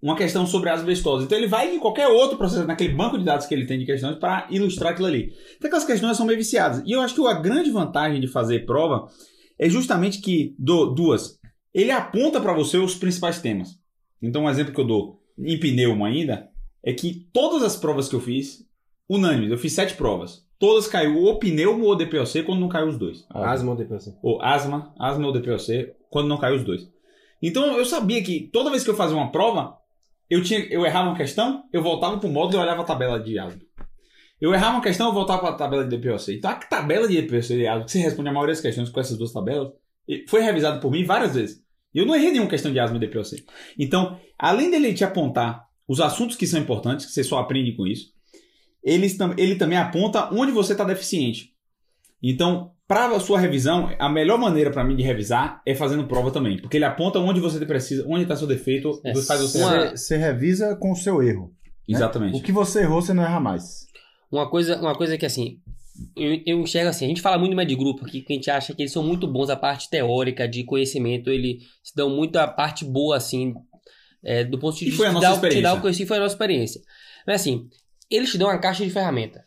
uma 0.00 0.16
questão 0.16 0.46
sobre 0.46 0.70
asbestose. 0.70 1.24
Então 1.24 1.38
ele 1.38 1.46
vai 1.46 1.74
em 1.74 1.78
qualquer 1.78 2.08
outro 2.08 2.36
processo, 2.36 2.66
naquele 2.66 2.94
banco 2.94 3.18
de 3.18 3.24
dados 3.24 3.46
que 3.46 3.54
ele 3.54 3.66
tem 3.66 3.78
de 3.78 3.86
questões, 3.86 4.16
para 4.16 4.46
ilustrar 4.50 4.92
aquilo 4.92 5.06
ali. 5.06 5.32
Então 5.56 5.68
aquelas 5.68 5.84
questões 5.84 6.16
são 6.16 6.26
meio 6.26 6.38
viciadas. 6.38 6.82
E 6.84 6.92
eu 6.92 7.00
acho 7.00 7.14
que 7.14 7.26
a 7.26 7.34
grande 7.34 7.70
vantagem 7.70 8.20
de 8.20 8.28
fazer 8.28 8.66
prova 8.66 9.08
é 9.58 9.68
justamente 9.68 10.20
que, 10.20 10.54
do, 10.58 10.86
duas, 10.86 11.38
ele 11.74 11.90
aponta 11.90 12.40
para 12.40 12.52
você 12.52 12.78
os 12.78 12.94
principais 12.94 13.40
temas. 13.40 13.78
Então 14.22 14.44
um 14.44 14.50
exemplo 14.50 14.72
que 14.72 14.80
eu 14.80 14.86
dou, 14.86 15.20
em 15.38 15.58
pneumo 15.58 16.04
ainda, 16.04 16.48
é 16.82 16.92
que 16.92 17.28
todas 17.32 17.62
as 17.62 17.76
provas 17.76 18.08
que 18.08 18.14
eu 18.14 18.20
fiz, 18.20 18.64
unânimes, 19.08 19.50
eu 19.50 19.58
fiz 19.58 19.72
sete 19.72 19.94
provas. 19.94 20.46
Todas 20.58 20.88
caiu 20.88 21.22
ou 21.22 21.38
pneumo 21.38 21.84
ou 21.84 21.94
DPOC 21.94 22.42
quando 22.42 22.60
não 22.60 22.68
caiu 22.68 22.88
os 22.88 22.98
dois 22.98 23.24
Asma 23.30 23.70
ou 23.70 23.76
DPOC? 23.76 24.14
ou 24.22 24.42
asma, 24.42 24.92
asma 24.98 25.26
ou 25.26 25.32
DPOC, 25.32 25.92
quando 26.10 26.28
não 26.28 26.38
caiu 26.38 26.56
os 26.56 26.64
dois. 26.64 26.90
Então 27.40 27.76
eu 27.76 27.84
sabia 27.84 28.22
que 28.22 28.50
toda 28.52 28.70
vez 28.70 28.82
que 28.82 28.90
eu 28.90 28.96
fazia 28.96 29.16
uma 29.16 29.30
prova, 29.30 29.76
eu, 30.28 30.42
tinha, 30.42 30.60
eu 30.70 30.84
errava 30.84 31.10
uma 31.10 31.16
questão, 31.16 31.62
eu 31.72 31.82
voltava 31.82 32.18
pro 32.18 32.28
módulo 32.28 32.60
e 32.60 32.64
olhava 32.64 32.82
a 32.82 32.84
tabela 32.84 33.20
de 33.20 33.38
asma. 33.38 33.60
Eu 34.40 34.52
errava 34.52 34.76
uma 34.76 34.82
questão, 34.82 35.08
eu 35.08 35.12
voltava 35.12 35.40
para 35.40 35.50
a 35.50 35.54
tabela 35.54 35.84
de 35.86 35.96
DPOC. 35.96 36.34
Então 36.34 36.50
a 36.50 36.54
tabela 36.54 37.06
de 37.06 37.22
DPOC 37.22 37.54
e 37.54 37.66
asma, 37.66 37.84
que 37.84 37.92
você 37.92 37.98
responde 38.00 38.28
a 38.28 38.32
maioria 38.32 38.54
das 38.54 38.62
questões 38.62 38.88
com 38.88 39.00
essas 39.00 39.16
duas 39.16 39.32
tabelas, 39.32 39.72
foi 40.28 40.42
revisado 40.42 40.80
por 40.80 40.90
mim 40.90 41.04
várias 41.04 41.34
vezes. 41.34 41.62
E 41.94 41.98
eu 41.98 42.06
não 42.06 42.14
errei 42.14 42.32
nenhuma 42.32 42.50
questão 42.50 42.72
de 42.72 42.80
asma 42.80 42.96
e 42.96 43.00
DPOC. 43.00 43.44
Então, 43.78 44.18
além 44.38 44.70
dele 44.70 44.92
te 44.92 45.04
apontar 45.04 45.66
os 45.86 46.00
assuntos 46.00 46.36
que 46.36 46.46
são 46.46 46.60
importantes, 46.60 47.06
que 47.06 47.12
você 47.12 47.24
só 47.24 47.38
aprende 47.38 47.72
com 47.72 47.86
isso, 47.86 48.12
tam- 49.16 49.34
ele 49.36 49.54
também 49.56 49.78
aponta 49.78 50.28
onde 50.32 50.52
você 50.52 50.72
está 50.72 50.84
deficiente. 50.84 51.50
Então, 52.22 52.72
para 52.86 53.06
a 53.14 53.20
sua 53.20 53.38
revisão, 53.38 53.90
a 53.98 54.08
melhor 54.08 54.38
maneira 54.38 54.70
para 54.70 54.82
mim 54.82 54.96
de 54.96 55.02
revisar 55.02 55.60
é 55.66 55.74
fazendo 55.74 56.06
prova 56.06 56.30
também, 56.30 56.56
porque 56.60 56.76
ele 56.78 56.84
aponta 56.84 57.18
onde 57.18 57.38
você 57.40 57.64
precisa, 57.64 58.04
onde 58.08 58.22
está 58.22 58.34
seu 58.34 58.46
defeito, 58.46 59.00
É, 59.04 59.14
faz 59.14 59.40
você 59.40 59.58
uma- 59.58 59.90
Você, 59.90 60.16
revisa 60.16 60.74
com 60.76 60.92
o 60.92 60.96
seu 60.96 61.22
erro. 61.22 61.52
Exatamente. 61.86 62.36
O 62.38 62.42
que 62.42 62.52
você 62.52 62.80
errou, 62.80 63.00
você 63.00 63.12
não 63.14 63.22
erra 63.22 63.40
mais. 63.40 63.86
Uma 64.30 64.48
coisa, 64.50 64.78
uma 64.80 64.94
coisa 64.94 65.16
que 65.16 65.24
assim, 65.24 65.58
eu, 66.16 66.40
eu 66.46 66.60
enxergo 66.60 66.90
assim, 66.90 67.04
a 67.04 67.08
gente 67.08 67.20
fala 67.22 67.38
muito 67.38 67.54
mais 67.56 67.66
de 67.68 67.74
grupo 67.76 68.04
aqui, 68.04 68.20
que 68.22 68.32
a 68.32 68.36
gente 68.36 68.50
acha 68.50 68.74
que 68.74 68.82
eles 68.82 68.92
são 68.92 69.02
muito 69.02 69.26
bons 69.26 69.48
a 69.48 69.56
parte 69.56 69.88
teórica, 69.88 70.46
de 70.48 70.64
conhecimento, 70.64 71.30
eles 71.30 71.62
se 71.82 71.94
dão 71.94 72.10
muito 72.10 72.36
a 72.36 72.46
parte 72.46 72.84
boa, 72.84 73.16
assim, 73.16 73.54
é, 74.22 74.44
do 74.44 74.58
ponto 74.58 74.76
de 74.76 74.82
E 74.84 74.86
vista 74.86 74.96
foi 74.98 75.06
a 75.06 75.08
de 75.10 75.14
nossa 75.14 75.26
dar, 75.26 75.32
o 75.74 75.80
conhecimento, 75.80 76.08
foi 76.08 76.16
a 76.16 76.20
nossa 76.20 76.34
experiência. 76.34 76.80
Mas 77.26 77.40
assim, 77.40 77.68
eles 78.10 78.30
te 78.30 78.38
dão 78.38 78.48
uma 78.48 78.58
caixa 78.58 78.84
de 78.84 78.90
ferramenta. 78.90 79.44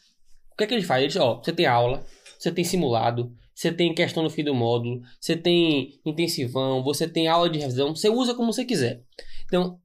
O 0.51 0.55
que 0.55 0.63
é 0.63 0.67
que 0.67 0.73
eles 0.73 0.85
fazem? 0.85 1.05
Eles, 1.05 1.15
ó, 1.15 1.41
você 1.41 1.51
tem 1.51 1.65
aula, 1.65 2.05
você 2.37 2.51
tem 2.51 2.63
simulado, 2.63 3.31
você 3.53 3.71
tem 3.71 3.93
questão 3.93 4.23
no 4.23 4.29
fim 4.29 4.43
do 4.43 4.53
módulo, 4.53 5.01
você 5.19 5.35
tem 5.35 5.99
intensivão, 6.05 6.83
você 6.83 7.07
tem 7.07 7.27
aula 7.27 7.49
de 7.49 7.59
revisão, 7.59 7.95
você 7.95 8.09
usa 8.09 8.33
como 8.33 8.51
você 8.51 8.65
quiser. 8.65 9.03
Então, 9.45 9.79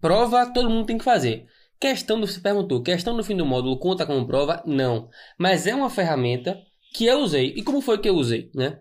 prova 0.00 0.46
todo 0.52 0.70
mundo 0.70 0.86
tem 0.86 0.98
que 0.98 1.04
fazer. 1.04 1.46
Questão 1.78 2.20
do, 2.20 2.26
você 2.26 2.40
perguntou, 2.40 2.82
questão 2.82 3.16
no 3.16 3.22
fim 3.22 3.36
do 3.36 3.44
módulo 3.44 3.78
conta 3.78 4.06
como 4.06 4.26
prova? 4.26 4.62
Não. 4.66 5.08
Mas 5.38 5.66
é 5.66 5.74
uma 5.74 5.90
ferramenta 5.90 6.58
que 6.94 7.04
eu 7.06 7.18
usei. 7.20 7.52
E 7.56 7.62
como 7.62 7.80
foi 7.80 7.98
que 7.98 8.08
eu 8.08 8.14
usei, 8.14 8.50
né? 8.54 8.78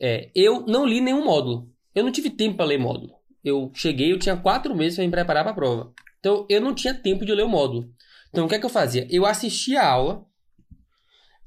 É, 0.00 0.30
eu 0.34 0.64
não 0.66 0.86
li 0.86 1.00
nenhum 1.00 1.24
módulo. 1.24 1.68
Eu 1.94 2.02
não 2.02 2.10
tive 2.10 2.30
tempo 2.30 2.56
para 2.56 2.66
ler 2.66 2.78
módulo. 2.78 3.12
Eu 3.44 3.70
cheguei, 3.74 4.12
eu 4.12 4.18
tinha 4.18 4.36
quatro 4.36 4.74
meses 4.74 4.96
para 4.96 5.04
me 5.04 5.10
preparar 5.10 5.44
para 5.44 5.52
a 5.52 5.54
prova. 5.54 5.92
Então, 6.18 6.46
eu 6.48 6.60
não 6.60 6.74
tinha 6.74 6.94
tempo 6.94 7.24
de 7.24 7.32
ler 7.32 7.44
o 7.44 7.48
módulo. 7.48 7.88
Então, 8.30 8.46
o 8.46 8.48
que 8.48 8.54
é 8.54 8.58
que 8.58 8.66
eu 8.66 8.70
fazia? 8.70 9.06
Eu 9.10 9.26
assistia 9.26 9.82
a 9.82 9.88
aula, 9.88 10.24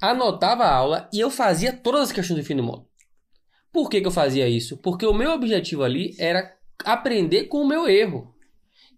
anotava 0.02 0.64
a 0.64 0.74
aula 0.74 1.10
e 1.12 1.20
eu 1.20 1.30
fazia 1.30 1.74
todas 1.74 2.02
as 2.02 2.12
questões 2.12 2.40
do 2.40 2.46
fim 2.46 2.56
do 2.56 2.64
módulo. 2.64 2.88
Por 3.72 3.90
que, 3.90 4.02
que 4.02 4.08
eu 4.08 4.12
fazia 4.12 4.48
isso? 4.48 4.78
Porque 4.78 5.06
o 5.06 5.14
meu 5.14 5.32
objetivo 5.32 5.84
ali 5.84 6.16
era 6.20 6.54
aprender 6.84 7.46
com 7.46 7.62
o 7.62 7.68
meu 7.68 7.88
erro 7.88 8.36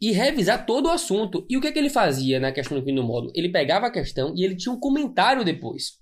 e 0.01 0.11
revisar 0.11 0.65
todo 0.65 0.87
o 0.87 0.91
assunto. 0.91 1.45
E 1.49 1.55
o 1.55 1.61
que, 1.61 1.71
que 1.71 1.79
ele 1.79 1.89
fazia 1.89 2.39
na 2.39 2.51
questão 2.51 2.77
do 2.77 2.83
fim 2.83 2.93
do 2.93 3.03
módulo? 3.03 3.31
Ele 3.35 3.49
pegava 3.49 3.87
a 3.87 3.91
questão 3.91 4.33
e 4.35 4.43
ele 4.43 4.55
tinha 4.55 4.73
um 4.73 4.79
comentário 4.79 5.45
depois. 5.45 5.99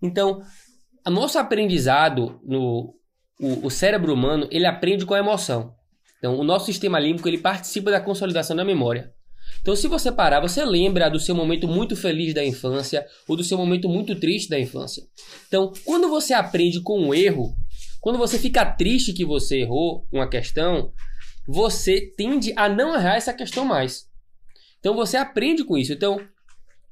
Então, 0.00 0.42
o 1.04 1.10
nosso 1.10 1.38
aprendizado 1.38 2.40
no 2.44 2.94
o, 3.42 3.66
o 3.66 3.70
cérebro 3.70 4.14
humano, 4.14 4.46
ele 4.52 4.66
aprende 4.66 5.04
com 5.04 5.14
a 5.14 5.18
emoção. 5.18 5.74
Então, 6.18 6.38
o 6.38 6.44
nosso 6.44 6.66
sistema 6.66 7.00
límbico, 7.00 7.28
ele 7.28 7.38
participa 7.38 7.90
da 7.90 8.00
consolidação 8.00 8.54
da 8.54 8.64
memória. 8.64 9.12
Então, 9.62 9.76
se 9.76 9.86
você 9.86 10.10
parar, 10.10 10.40
você 10.40 10.64
lembra 10.64 11.08
do 11.08 11.20
seu 11.20 11.36
momento 11.36 11.68
muito 11.68 11.94
feliz 11.94 12.34
da 12.34 12.44
infância 12.44 13.06
ou 13.28 13.36
do 13.36 13.44
seu 13.44 13.56
momento 13.56 13.88
muito 13.88 14.16
triste 14.16 14.50
da 14.50 14.58
infância. 14.58 15.04
Então, 15.46 15.72
quando 15.84 16.08
você 16.08 16.34
aprende 16.34 16.80
com 16.80 17.00
um 17.00 17.14
erro, 17.14 17.54
quando 18.00 18.18
você 18.18 18.38
fica 18.38 18.64
triste 18.66 19.12
que 19.12 19.24
você 19.24 19.60
errou 19.60 20.04
uma 20.12 20.28
questão, 20.28 20.92
você 21.46 22.00
tende 22.16 22.52
a 22.56 22.68
não 22.68 22.92
errar 22.92 23.14
essa 23.14 23.32
questão 23.32 23.64
mais. 23.64 24.08
Então, 24.80 24.96
você 24.96 25.16
aprende 25.16 25.62
com 25.62 25.78
isso. 25.78 25.92
Então, 25.92 26.20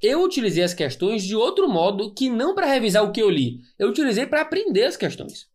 eu 0.00 0.22
utilizei 0.22 0.62
as 0.62 0.72
questões 0.72 1.24
de 1.24 1.34
outro 1.34 1.68
modo 1.68 2.14
que 2.14 2.30
não 2.30 2.54
para 2.54 2.66
revisar 2.66 3.02
o 3.02 3.10
que 3.10 3.20
eu 3.20 3.28
li. 3.28 3.58
Eu 3.76 3.88
utilizei 3.88 4.26
para 4.26 4.42
aprender 4.42 4.84
as 4.84 4.96
questões. 4.96 5.48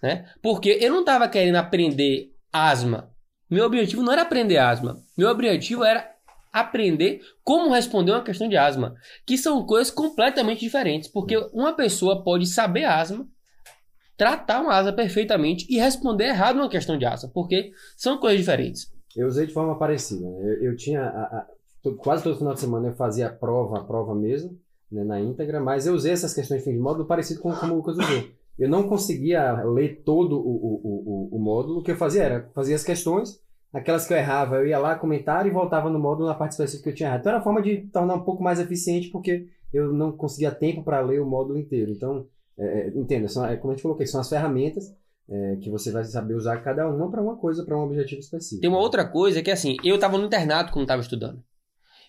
Né? 0.00 0.30
Porque 0.40 0.78
eu 0.80 0.92
não 0.92 1.00
estava 1.00 1.28
querendo 1.28 1.56
aprender 1.56 2.30
asma. 2.52 3.10
Meu 3.50 3.66
objetivo 3.66 4.02
não 4.02 4.12
era 4.12 4.22
aprender 4.22 4.58
asma. 4.58 5.02
Meu 5.18 5.28
objetivo 5.28 5.84
era 5.84 6.11
aprender 6.52 7.20
como 7.42 7.72
responder 7.72 8.12
uma 8.12 8.22
questão 8.22 8.48
de 8.48 8.56
asma, 8.56 8.94
que 9.26 9.38
são 9.38 9.64
coisas 9.64 9.90
completamente 9.90 10.60
diferentes, 10.60 11.08
porque 11.08 11.36
uma 11.52 11.72
pessoa 11.72 12.22
pode 12.22 12.46
saber 12.46 12.84
asma, 12.84 13.26
tratar 14.16 14.60
uma 14.60 14.76
asma 14.76 14.92
perfeitamente 14.92 15.66
e 15.68 15.78
responder 15.78 16.26
errado 16.26 16.56
uma 16.56 16.68
questão 16.68 16.98
de 16.98 17.06
asma, 17.06 17.30
porque 17.32 17.72
são 17.96 18.18
coisas 18.18 18.38
diferentes. 18.38 18.92
Eu 19.16 19.26
usei 19.26 19.46
de 19.46 19.52
forma 19.52 19.78
parecida. 19.78 20.28
Né? 20.28 20.38
Eu, 20.42 20.70
eu 20.70 20.76
tinha 20.76 21.02
a, 21.02 21.22
a, 21.22 21.46
quase 21.98 22.22
todo 22.22 22.36
final 22.36 22.54
de 22.54 22.60
semana 22.60 22.88
eu 22.88 22.94
fazia 22.94 23.28
a 23.28 23.32
prova, 23.32 23.78
a 23.78 23.84
prova 23.84 24.14
mesmo, 24.14 24.58
né, 24.90 25.02
na 25.04 25.20
íntegra, 25.20 25.58
mas 25.58 25.86
eu 25.86 25.94
usei 25.94 26.12
essas 26.12 26.34
questões 26.34 26.62
de 26.62 26.78
modo 26.78 27.06
parecido 27.06 27.40
com 27.40 27.54
como 27.54 27.72
o 27.72 27.76
Lucas 27.76 27.96
usou. 27.96 28.24
Eu 28.58 28.68
não 28.68 28.86
conseguia 28.86 29.64
ler 29.64 30.02
todo 30.04 30.38
o, 30.38 30.50
o, 30.50 31.30
o, 31.32 31.36
o 31.36 31.38
módulo, 31.40 31.80
o 31.80 31.82
que 31.82 31.90
eu 31.90 31.96
fazia 31.96 32.22
era 32.22 32.50
fazia 32.54 32.76
as 32.76 32.84
questões 32.84 33.41
Aquelas 33.72 34.06
que 34.06 34.12
eu 34.12 34.18
errava, 34.18 34.56
eu 34.56 34.66
ia 34.66 34.78
lá, 34.78 34.94
comentar 34.96 35.46
e 35.46 35.50
voltava 35.50 35.88
no 35.88 35.98
módulo 35.98 36.28
na 36.28 36.34
parte 36.34 36.52
específica 36.52 36.84
que 36.84 36.90
eu 36.90 36.94
tinha 36.94 37.08
errado. 37.08 37.20
Então 37.20 37.30
era 37.30 37.38
uma 37.38 37.44
forma 37.44 37.62
de 37.62 37.86
tornar 37.86 38.14
um 38.14 38.24
pouco 38.24 38.42
mais 38.42 38.60
eficiente, 38.60 39.08
porque 39.08 39.46
eu 39.72 39.92
não 39.92 40.12
conseguia 40.12 40.50
tempo 40.50 40.82
para 40.82 41.00
ler 41.00 41.20
o 41.20 41.26
módulo 41.26 41.58
inteiro. 41.58 41.90
Então, 41.90 42.26
é, 42.58 42.64
é 42.64 42.88
entenda, 42.88 43.28
são, 43.28 43.46
é, 43.46 43.56
como 43.56 43.72
a 43.72 43.74
gente 43.74 43.82
coloquei, 43.82 44.06
são 44.06 44.20
as 44.20 44.28
ferramentas 44.28 44.94
é, 45.28 45.56
que 45.56 45.70
você 45.70 45.90
vai 45.90 46.04
saber 46.04 46.34
usar 46.34 46.58
cada 46.58 46.86
uma 46.88 47.10
para 47.10 47.22
uma 47.22 47.36
coisa, 47.36 47.64
para 47.64 47.76
um 47.76 47.84
objetivo 47.84 48.20
específico. 48.20 48.60
Tem 48.60 48.68
uma 48.68 48.78
outra 48.78 49.06
coisa 49.06 49.42
que, 49.42 49.50
assim, 49.50 49.76
eu 49.82 49.94
estava 49.94 50.18
no 50.18 50.26
internato 50.26 50.72
quando 50.72 50.84
estava 50.84 51.00
estudando. 51.00 51.42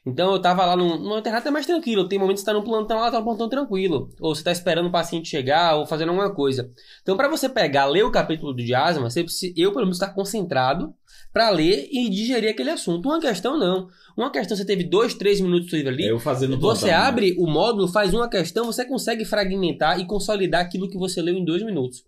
Então 0.06 0.34
eu 0.34 0.42
tava 0.42 0.66
lá 0.66 0.76
no, 0.76 1.00
no 1.00 1.18
internato 1.18 1.48
é 1.48 1.52
mais 1.52 1.66
tranquilo. 1.66 2.08
Tem 2.08 2.20
momentos 2.20 2.42
que 2.42 2.46
você 2.46 2.54
tá 2.54 2.60
no 2.60 2.66
plantão 2.66 3.00
lá, 3.00 3.10
tá 3.10 3.20
no 3.20 3.24
plantão 3.24 3.48
tranquilo. 3.48 4.10
Ou 4.20 4.36
você 4.36 4.44
tá 4.44 4.52
esperando 4.52 4.88
o 4.88 4.92
paciente 4.92 5.30
chegar, 5.30 5.78
ou 5.78 5.86
fazendo 5.86 6.10
alguma 6.10 6.34
coisa. 6.34 6.70
Então, 7.02 7.16
para 7.16 7.30
você 7.30 7.48
pegar, 7.48 7.86
ler 7.86 8.04
o 8.04 8.12
capítulo 8.12 8.54
do 8.54 8.76
asma, 8.76 9.10
você 9.10 9.24
precisa, 9.24 9.54
eu, 9.56 9.72
pelo 9.72 9.86
menos, 9.86 9.96
estar 9.96 10.14
concentrado 10.14 10.94
para 11.34 11.50
ler 11.50 11.90
e 11.92 12.08
digerir 12.10 12.52
aquele 12.52 12.70
assunto. 12.70 13.10
Uma 13.10 13.20
questão, 13.20 13.58
não. 13.58 13.90
Uma 14.16 14.32
questão, 14.32 14.56
você 14.56 14.64
teve 14.64 14.84
dois, 14.84 15.16
três 15.16 15.42
minutos 15.42 15.74
livre 15.74 15.90
ali. 15.90 16.08
Eu 16.08 16.20
fazendo 16.20 16.60
Você 16.60 16.86
plantão, 16.86 17.04
abre 17.04 17.32
né? 17.32 17.36
o 17.40 17.48
módulo, 17.48 17.88
faz 17.88 18.14
uma 18.14 18.30
questão, 18.30 18.66
você 18.66 18.86
consegue 18.86 19.26
fragmentar 19.26 20.00
e 20.00 20.06
consolidar 20.06 20.62
aquilo 20.62 20.88
que 20.88 20.98
você 20.98 21.22
leu 21.22 21.36
em 21.36 21.44
dois 21.44 21.64
minutos. 21.64 22.06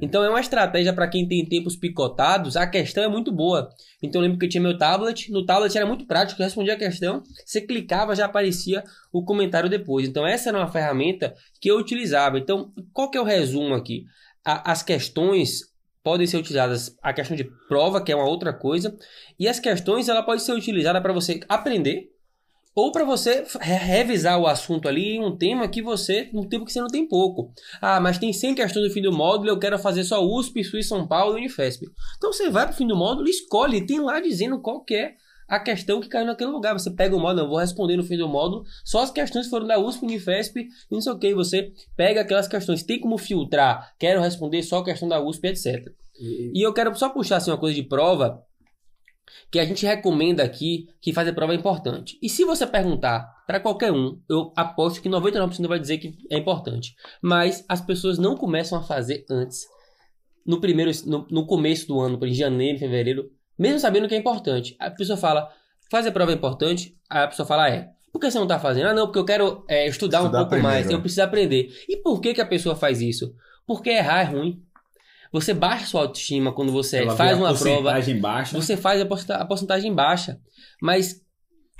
Então 0.00 0.24
é 0.24 0.28
uma 0.28 0.40
estratégia 0.40 0.92
para 0.92 1.06
quem 1.06 1.28
tem 1.28 1.44
tempos 1.44 1.76
picotados. 1.76 2.56
A 2.56 2.66
questão 2.66 3.04
é 3.04 3.08
muito 3.08 3.30
boa. 3.30 3.68
Então 4.02 4.20
eu 4.20 4.24
lembro 4.24 4.38
que 4.38 4.46
eu 4.46 4.48
tinha 4.48 4.62
meu 4.62 4.76
tablet. 4.76 5.30
No 5.30 5.44
tablet 5.44 5.76
era 5.76 5.86
muito 5.86 6.06
prático. 6.06 6.40
Eu 6.40 6.44
respondia 6.44 6.72
a 6.74 6.78
questão, 6.78 7.22
você 7.44 7.60
clicava, 7.60 8.16
já 8.16 8.24
aparecia 8.24 8.82
o 9.12 9.22
comentário 9.22 9.68
depois. 9.68 10.08
Então 10.08 10.26
essa 10.26 10.48
era 10.48 10.58
uma 10.58 10.72
ferramenta 10.72 11.34
que 11.60 11.70
eu 11.70 11.76
utilizava. 11.78 12.38
Então 12.38 12.72
qual 12.92 13.10
que 13.10 13.18
é 13.18 13.20
o 13.20 13.24
resumo 13.24 13.74
aqui? 13.74 14.04
A, 14.44 14.72
as 14.72 14.82
questões 14.82 15.71
podem 16.02 16.26
ser 16.26 16.36
utilizadas 16.36 16.96
a 17.02 17.12
questão 17.12 17.36
de 17.36 17.44
prova, 17.68 18.02
que 18.02 18.10
é 18.10 18.16
uma 18.16 18.28
outra 18.28 18.52
coisa, 18.52 18.96
e 19.38 19.48
as 19.48 19.60
questões 19.60 20.08
ela 20.08 20.22
pode 20.22 20.42
ser 20.42 20.52
utilizada 20.52 21.00
para 21.00 21.12
você 21.12 21.40
aprender 21.48 22.10
ou 22.74 22.90
para 22.90 23.04
você 23.04 23.44
revisar 23.60 24.40
o 24.40 24.46
assunto 24.46 24.88
ali 24.88 25.16
em 25.16 25.24
um 25.24 25.36
tema 25.36 25.68
que 25.68 25.82
você, 25.82 26.30
um 26.32 26.48
tempo 26.48 26.64
que 26.64 26.72
você 26.72 26.80
não 26.80 26.88
tem 26.88 27.06
pouco. 27.06 27.52
Ah, 27.80 28.00
mas 28.00 28.18
tem 28.18 28.32
100 28.32 28.54
questões 28.54 28.88
no 28.88 28.92
fim 28.92 29.02
do 29.02 29.12
módulo, 29.12 29.50
eu 29.50 29.58
quero 29.58 29.78
fazer 29.78 30.04
só 30.04 30.24
USP, 30.24 30.64
SUS, 30.64 30.88
São 30.88 31.06
Paulo 31.06 31.36
e 31.36 31.40
Unifesp. 31.40 31.86
Então 32.16 32.32
você 32.32 32.48
vai 32.48 32.64
para 32.64 32.72
o 32.72 32.76
fim 32.76 32.86
do 32.86 32.96
módulo, 32.96 33.28
escolhe, 33.28 33.86
tem 33.86 34.00
lá 34.00 34.20
dizendo 34.20 34.60
qual 34.60 34.84
é 34.90 35.14
a 35.52 35.60
questão 35.60 36.00
que 36.00 36.08
caiu 36.08 36.24
naquele 36.24 36.50
lugar. 36.50 36.72
Você 36.72 36.90
pega 36.90 37.14
o 37.14 37.20
módulo, 37.20 37.40
eu 37.44 37.48
vou 37.50 37.58
responder 37.58 37.94
no 37.94 38.02
fim 38.02 38.16
do 38.16 38.26
módulo, 38.26 38.64
só 38.82 39.02
as 39.02 39.10
questões 39.10 39.48
foram 39.48 39.66
da 39.66 39.78
USP, 39.78 40.06
Unifesp 40.06 40.60
e 40.60 40.68
não 40.90 40.98
sei 41.02 41.12
o 41.12 41.18
que. 41.18 41.34
Você 41.34 41.74
pega 41.94 42.22
aquelas 42.22 42.48
questões, 42.48 42.82
tem 42.82 42.98
como 42.98 43.18
filtrar, 43.18 43.94
quero 43.98 44.22
responder 44.22 44.62
só 44.62 44.78
a 44.78 44.84
questão 44.84 45.06
da 45.06 45.22
USP, 45.22 45.48
etc. 45.48 45.92
E, 46.18 46.58
e 46.58 46.62
eu 46.62 46.72
quero 46.72 46.94
só 46.94 47.10
puxar 47.10 47.36
assim, 47.36 47.50
uma 47.50 47.58
coisa 47.58 47.74
de 47.74 47.82
prova, 47.82 48.42
que 49.50 49.58
a 49.58 49.64
gente 49.66 49.84
recomenda 49.84 50.42
aqui 50.42 50.86
que 51.02 51.12
fazer 51.12 51.34
prova 51.34 51.52
é 51.52 51.56
importante. 51.56 52.18
E 52.22 52.30
se 52.30 52.46
você 52.46 52.66
perguntar 52.66 53.30
para 53.46 53.60
qualquer 53.60 53.92
um, 53.92 54.18
eu 54.30 54.54
aposto 54.56 55.02
que 55.02 55.08
99% 55.10 55.68
vai 55.68 55.78
dizer 55.78 55.98
que 55.98 56.16
é 56.30 56.38
importante. 56.38 56.94
Mas 57.20 57.62
as 57.68 57.82
pessoas 57.82 58.16
não 58.16 58.38
começam 58.38 58.78
a 58.78 58.82
fazer 58.82 59.26
antes. 59.30 59.66
No 60.46 60.62
primeiro 60.62 60.90
no, 61.04 61.26
no 61.30 61.46
começo 61.46 61.86
do 61.86 62.00
ano, 62.00 62.18
em 62.26 62.32
janeiro, 62.32 62.78
fevereiro, 62.78 63.30
mesmo 63.58 63.78
sabendo 63.78 64.08
que 64.08 64.14
é 64.14 64.18
importante. 64.18 64.76
A 64.78 64.90
pessoa 64.90 65.16
fala: 65.16 65.48
"Fazer 65.90 66.10
prova 66.12 66.32
é 66.32 66.34
importante?" 66.34 66.96
Aí 67.10 67.22
a 67.22 67.28
pessoa 67.28 67.46
fala: 67.46 67.68
"É". 67.68 67.90
Por 68.12 68.20
que 68.20 68.30
você 68.30 68.36
não 68.36 68.44
está 68.44 68.58
fazendo? 68.58 68.88
Ah, 68.88 68.94
não, 68.94 69.06
porque 69.06 69.18
eu 69.18 69.24
quero 69.24 69.64
é, 69.66 69.88
estudar, 69.88 70.18
estudar, 70.18 70.38
um 70.38 70.42
pouco 70.42 70.50
primeiro. 70.50 70.76
mais, 70.76 70.90
eu 70.90 71.00
preciso 71.00 71.22
aprender. 71.22 71.70
E 71.88 71.96
por 71.96 72.20
que, 72.20 72.34
que 72.34 72.42
a 72.42 72.46
pessoa 72.46 72.76
faz 72.76 73.00
isso? 73.00 73.34
Porque 73.66 73.88
errar 73.88 74.20
é 74.20 74.24
ruim. 74.24 74.62
Você 75.32 75.54
baixa 75.54 75.86
sua 75.86 76.02
autoestima 76.02 76.52
quando 76.52 76.70
você 76.70 76.98
Ela 76.98 77.16
faz 77.16 77.38
uma 77.38 77.54
prova. 77.54 77.94
Baixa. 78.20 78.54
Você 78.54 78.76
faz 78.76 79.00
a 79.00 79.46
porcentagem 79.46 79.94
baixa. 79.94 80.38
Mas 80.80 81.22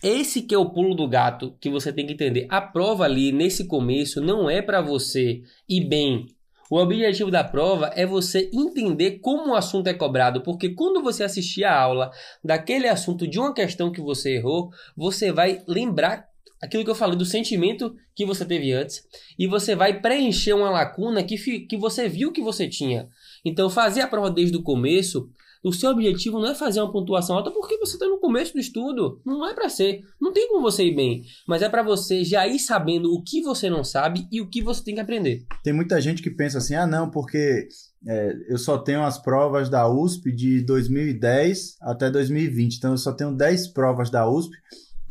esse 0.02 0.42
que 0.42 0.54
é 0.54 0.58
o 0.58 0.70
pulo 0.70 0.94
do 0.94 1.06
gato 1.06 1.54
que 1.60 1.68
você 1.68 1.92
tem 1.92 2.06
que 2.06 2.14
entender. 2.14 2.46
A 2.48 2.62
prova 2.62 3.04
ali, 3.04 3.30
nesse 3.30 3.66
começo, 3.66 4.22
não 4.22 4.48
é 4.48 4.62
para 4.62 4.80
você 4.80 5.42
ir 5.68 5.86
bem. 5.86 6.26
O 6.72 6.78
objetivo 6.78 7.30
da 7.30 7.44
prova 7.44 7.90
é 7.94 8.06
você 8.06 8.48
entender 8.50 9.18
como 9.18 9.50
o 9.50 9.54
assunto 9.54 9.88
é 9.88 9.92
cobrado, 9.92 10.42
porque 10.42 10.70
quando 10.70 11.02
você 11.02 11.22
assistir 11.22 11.64
a 11.64 11.78
aula 11.78 12.10
daquele 12.42 12.88
assunto 12.88 13.28
de 13.28 13.38
uma 13.38 13.52
questão 13.52 13.92
que 13.92 14.00
você 14.00 14.36
errou, 14.36 14.70
você 14.96 15.30
vai 15.30 15.62
lembrar 15.68 16.24
aquilo 16.62 16.82
que 16.82 16.88
eu 16.88 16.94
falei 16.94 17.14
do 17.14 17.26
sentimento 17.26 17.94
que 18.14 18.24
você 18.24 18.42
teve 18.46 18.72
antes 18.72 19.06
e 19.38 19.46
você 19.46 19.76
vai 19.76 20.00
preencher 20.00 20.54
uma 20.54 20.70
lacuna 20.70 21.22
que, 21.22 21.36
que 21.36 21.76
você 21.76 22.08
viu 22.08 22.32
que 22.32 22.40
você 22.40 22.66
tinha. 22.66 23.06
Então, 23.44 23.68
fazer 23.68 24.00
a 24.00 24.08
prova 24.08 24.30
desde 24.30 24.56
o 24.56 24.62
começo, 24.62 25.28
o 25.62 25.72
seu 25.72 25.90
objetivo 25.90 26.40
não 26.40 26.50
é 26.50 26.54
fazer 26.54 26.80
uma 26.80 26.90
pontuação 26.90 27.36
alta 27.36 27.50
porque 27.50 27.78
você 27.78 27.94
está 27.94 28.06
no 28.06 28.18
começo 28.18 28.52
do 28.52 28.58
estudo. 28.58 29.20
Não 29.24 29.46
é 29.48 29.54
para 29.54 29.68
ser. 29.68 30.00
Não 30.20 30.32
tem 30.32 30.48
como 30.48 30.62
você 30.62 30.84
ir 30.84 30.94
bem. 30.94 31.22
Mas 31.46 31.62
é 31.62 31.68
para 31.68 31.82
você 31.82 32.24
já 32.24 32.46
ir 32.46 32.58
sabendo 32.58 33.12
o 33.12 33.22
que 33.22 33.42
você 33.42 33.70
não 33.70 33.84
sabe 33.84 34.26
e 34.30 34.40
o 34.40 34.48
que 34.48 34.62
você 34.62 34.82
tem 34.82 34.94
que 34.94 35.00
aprender. 35.00 35.44
Tem 35.62 35.72
muita 35.72 36.00
gente 36.00 36.22
que 36.22 36.30
pensa 36.30 36.58
assim: 36.58 36.74
ah, 36.74 36.86
não, 36.86 37.08
porque 37.08 37.68
é, 38.06 38.34
eu 38.48 38.58
só 38.58 38.76
tenho 38.76 39.04
as 39.04 39.18
provas 39.18 39.68
da 39.68 39.88
USP 39.88 40.32
de 40.32 40.62
2010 40.62 41.76
até 41.80 42.10
2020. 42.10 42.76
Então, 42.76 42.90
eu 42.92 42.98
só 42.98 43.12
tenho 43.12 43.32
10 43.32 43.68
provas 43.68 44.10
da 44.10 44.28
USP. 44.28 44.56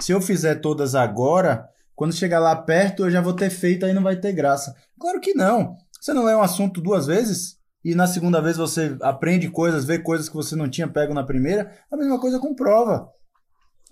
Se 0.02 0.12
eu 0.12 0.20
fizer 0.20 0.56
todas 0.56 0.96
agora, 0.96 1.66
quando 1.96 2.14
chegar 2.14 2.40
lá 2.40 2.56
perto, 2.56 3.06
eu 3.06 3.12
já 3.12 3.22
vou 3.22 3.34
ter 3.34 3.50
feito, 3.50 3.86
aí 3.86 3.94
não 3.94 4.04
vai 4.04 4.16
ter 4.18 4.34
graça. 4.34 4.76
Claro 5.00 5.22
que 5.22 5.34
não. 5.34 5.78
Você 6.00 6.14
não 6.14 6.26
lê 6.26 6.36
um 6.36 6.42
assunto 6.42 6.82
duas 6.82 7.06
vezes? 7.06 7.61
E 7.84 7.96
na 7.96 8.08
segunda 8.08 8.42
vez 8.42 8.58
você 8.58 8.96
aprende 9.02 9.50
coisas, 9.50 9.86
vê 9.86 9.98
coisas 9.98 10.30
que 10.30 10.36
você 10.36 10.56
não 10.56 10.70
tinha 10.70 10.88
pego 10.88 11.14
na 11.14 11.24
primeira, 11.24 11.72
a 11.92 11.98
mesma 11.98 12.20
coisa 12.20 12.40
com 12.40 12.54
prova. 12.54 13.10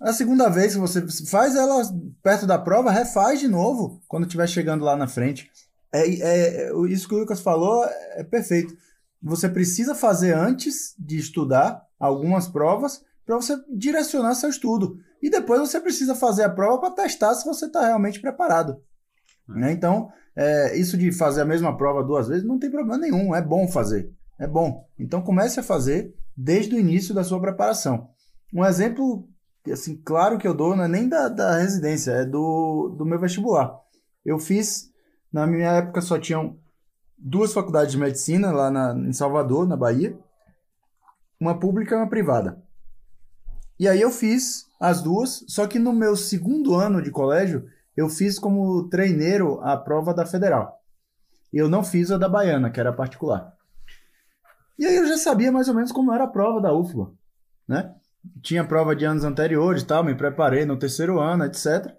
A 0.00 0.12
segunda 0.12 0.48
vez 0.48 0.74
que 0.74 0.80
você 0.80 1.06
faz 1.26 1.54
ela 1.54 1.82
perto 2.22 2.46
da 2.46 2.58
prova, 2.58 2.90
refaz 2.90 3.40
de 3.40 3.48
novo 3.48 4.00
quando 4.08 4.24
estiver 4.24 4.46
chegando 4.46 4.84
lá 4.84 4.96
na 4.96 5.06
frente. 5.06 5.50
É, 5.92 6.08
é, 6.08 6.68
é, 6.68 6.72
isso 6.88 7.08
que 7.08 7.14
o 7.14 7.18
Lucas 7.18 7.40
falou 7.40 7.84
é 8.12 8.24
perfeito. 8.24 8.74
Você 9.22 9.48
precisa 9.48 9.94
fazer 9.94 10.32
antes 10.32 10.94
de 10.98 11.18
estudar 11.18 11.82
algumas 11.98 12.48
provas 12.48 13.02
para 13.26 13.36
você 13.36 13.54
direcionar 13.68 14.34
seu 14.34 14.48
estudo. 14.48 14.96
E 15.22 15.28
depois 15.28 15.60
você 15.60 15.78
precisa 15.78 16.14
fazer 16.14 16.44
a 16.44 16.50
prova 16.50 16.80
para 16.80 17.02
testar 17.02 17.34
se 17.34 17.44
você 17.44 17.66
está 17.66 17.84
realmente 17.84 18.20
preparado. 18.20 18.80
Né? 19.46 19.72
Então, 19.72 20.08
é, 20.36 20.76
isso 20.76 20.96
de 20.96 21.12
fazer 21.12 21.42
a 21.42 21.44
mesma 21.44 21.76
prova 21.76 22.02
duas 22.02 22.28
vezes 22.28 22.46
não 22.46 22.58
tem 22.58 22.70
problema 22.70 22.98
nenhum, 22.98 23.34
é 23.34 23.42
bom 23.42 23.68
fazer. 23.68 24.12
É 24.38 24.46
bom. 24.46 24.88
Então 24.98 25.20
comece 25.20 25.60
a 25.60 25.62
fazer 25.62 26.14
desde 26.36 26.74
o 26.74 26.78
início 26.78 27.14
da 27.14 27.22
sua 27.22 27.40
preparação. 27.40 28.08
Um 28.52 28.64
exemplo, 28.64 29.28
assim, 29.70 30.00
claro 30.02 30.38
que 30.38 30.48
eu 30.48 30.54
dou, 30.54 30.74
não 30.74 30.84
é 30.84 30.88
nem 30.88 31.08
da, 31.08 31.28
da 31.28 31.58
residência, 31.58 32.12
é 32.12 32.24
do, 32.24 32.94
do 32.96 33.04
meu 33.04 33.18
vestibular. 33.18 33.78
Eu 34.24 34.38
fiz 34.38 34.90
Na 35.32 35.46
minha 35.46 35.70
época 35.72 36.00
só 36.00 36.18
tinham 36.18 36.58
duas 37.16 37.52
faculdades 37.52 37.92
de 37.92 37.98
medicina 37.98 38.50
lá 38.50 38.70
na, 38.70 38.94
em 38.94 39.12
Salvador, 39.12 39.68
na 39.68 39.76
Bahia. 39.76 40.18
Uma 41.38 41.58
pública 41.58 41.94
e 41.94 41.98
uma 41.98 42.08
privada. 42.08 42.62
E 43.78 43.88
aí 43.88 44.00
eu 44.00 44.10
fiz 44.10 44.66
as 44.78 45.00
duas, 45.00 45.44
só 45.48 45.66
que 45.66 45.78
no 45.78 45.92
meu 45.92 46.16
segundo 46.16 46.74
ano 46.74 47.02
de 47.02 47.10
colégio, 47.10 47.66
eu 48.00 48.08
fiz 48.08 48.38
como 48.38 48.88
treineiro 48.88 49.60
a 49.60 49.76
prova 49.76 50.14
da 50.14 50.24
federal. 50.24 50.80
E 51.52 51.58
eu 51.58 51.68
não 51.68 51.84
fiz 51.84 52.10
a 52.10 52.16
da 52.16 52.28
baiana, 52.28 52.70
que 52.70 52.80
era 52.80 52.92
particular. 52.92 53.52
E 54.78 54.86
aí 54.86 54.96
eu 54.96 55.06
já 55.06 55.18
sabia 55.18 55.52
mais 55.52 55.68
ou 55.68 55.74
menos 55.74 55.92
como 55.92 56.12
era 56.12 56.24
a 56.24 56.28
prova 56.28 56.60
da 56.60 56.72
UFBA, 56.72 57.12
né? 57.68 57.94
Tinha 58.42 58.64
prova 58.64 58.96
de 58.96 59.04
anos 59.04 59.24
anteriores, 59.24 59.82
tal, 59.82 60.02
me 60.02 60.14
preparei 60.14 60.64
no 60.64 60.78
terceiro 60.78 61.20
ano, 61.20 61.44
etc. 61.44 61.94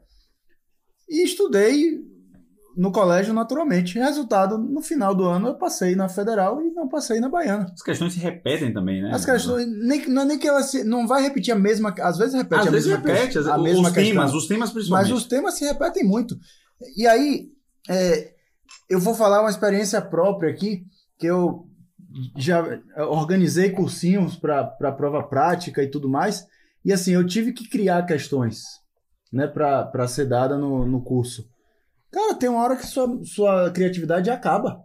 E 1.08 1.24
estudei 1.24 2.04
no 2.76 2.92
colégio 2.92 3.34
naturalmente. 3.34 3.98
Resultado, 4.00 4.58
no 4.58 4.82
final 4.82 5.14
do 5.14 5.26
ano 5.26 5.50
eu 5.50 5.58
passei 5.58 5.96
na 5.96 6.08
federal 6.10 6.62
e 6.62 6.72
não 6.72 6.88
passei 6.88 7.20
na 7.20 7.30
baiana. 7.30 7.66
As 7.74 7.82
questões 7.82 8.14
se 8.14 8.20
repetem 8.20 8.74
também, 8.74 9.02
né? 9.02 9.12
As 9.14 9.26
questões, 9.26 9.68
nem, 9.68 10.08
não 10.08 10.22
é 10.24 10.26
nem 10.26 10.40
que 10.40 10.48
ela 10.48 10.64
se, 10.64 10.84
não 10.84 11.06
vai 11.08 11.22
repetir 11.22 11.54
a 11.54 11.58
mesma, 11.60 11.94
às 12.00 12.18
vezes 12.18 12.34
repete 12.34 12.62
Às 12.62 12.68
a 12.68 12.72
vezes 12.72 12.88
mesma, 12.90 13.08
repete, 13.08 13.38
a 13.38 13.42
vezes- 13.42 13.62
mesma 13.64 13.88
os 13.90 13.94
questão. 13.94 14.04
temas, 14.14 14.34
os 14.34 14.48
temas 14.48 14.70
Mas 14.70 14.74
principalmente. 14.74 15.14
os 15.14 15.26
temas 15.26 15.54
se 15.56 15.66
repetem 15.66 16.04
muito. 16.06 16.36
E 16.98 17.06
aí, 17.08 17.50
é, 17.90 18.32
eu 18.90 19.00
vou 19.00 19.14
falar 19.14 19.42
uma 19.42 19.50
experiência 19.50 20.02
própria 20.02 20.50
aqui, 20.52 20.84
que 21.20 21.28
eu 21.28 21.66
já 22.38 22.64
organizei 23.10 23.70
cursinhos 23.72 24.36
para 24.36 24.64
prova 24.92 25.24
prática 25.24 25.82
e 25.84 25.90
tudo 25.90 26.10
mais. 26.10 26.46
E 26.84 26.92
assim, 26.92 27.12
eu 27.12 27.26
tive 27.26 27.54
que 27.54 27.70
criar 27.70 28.06
questões 28.06 28.64
né, 29.32 29.48
para 29.48 30.08
ser 30.08 30.26
dada 30.28 30.58
no, 30.58 30.86
no 30.86 31.02
curso. 31.04 31.46
Cara, 32.12 32.36
tem 32.36 32.50
uma 32.50 32.62
hora 32.64 32.76
que 32.76 32.86
sua, 32.86 33.20
sua 33.24 33.72
criatividade 33.72 34.30
acaba. 34.30 34.84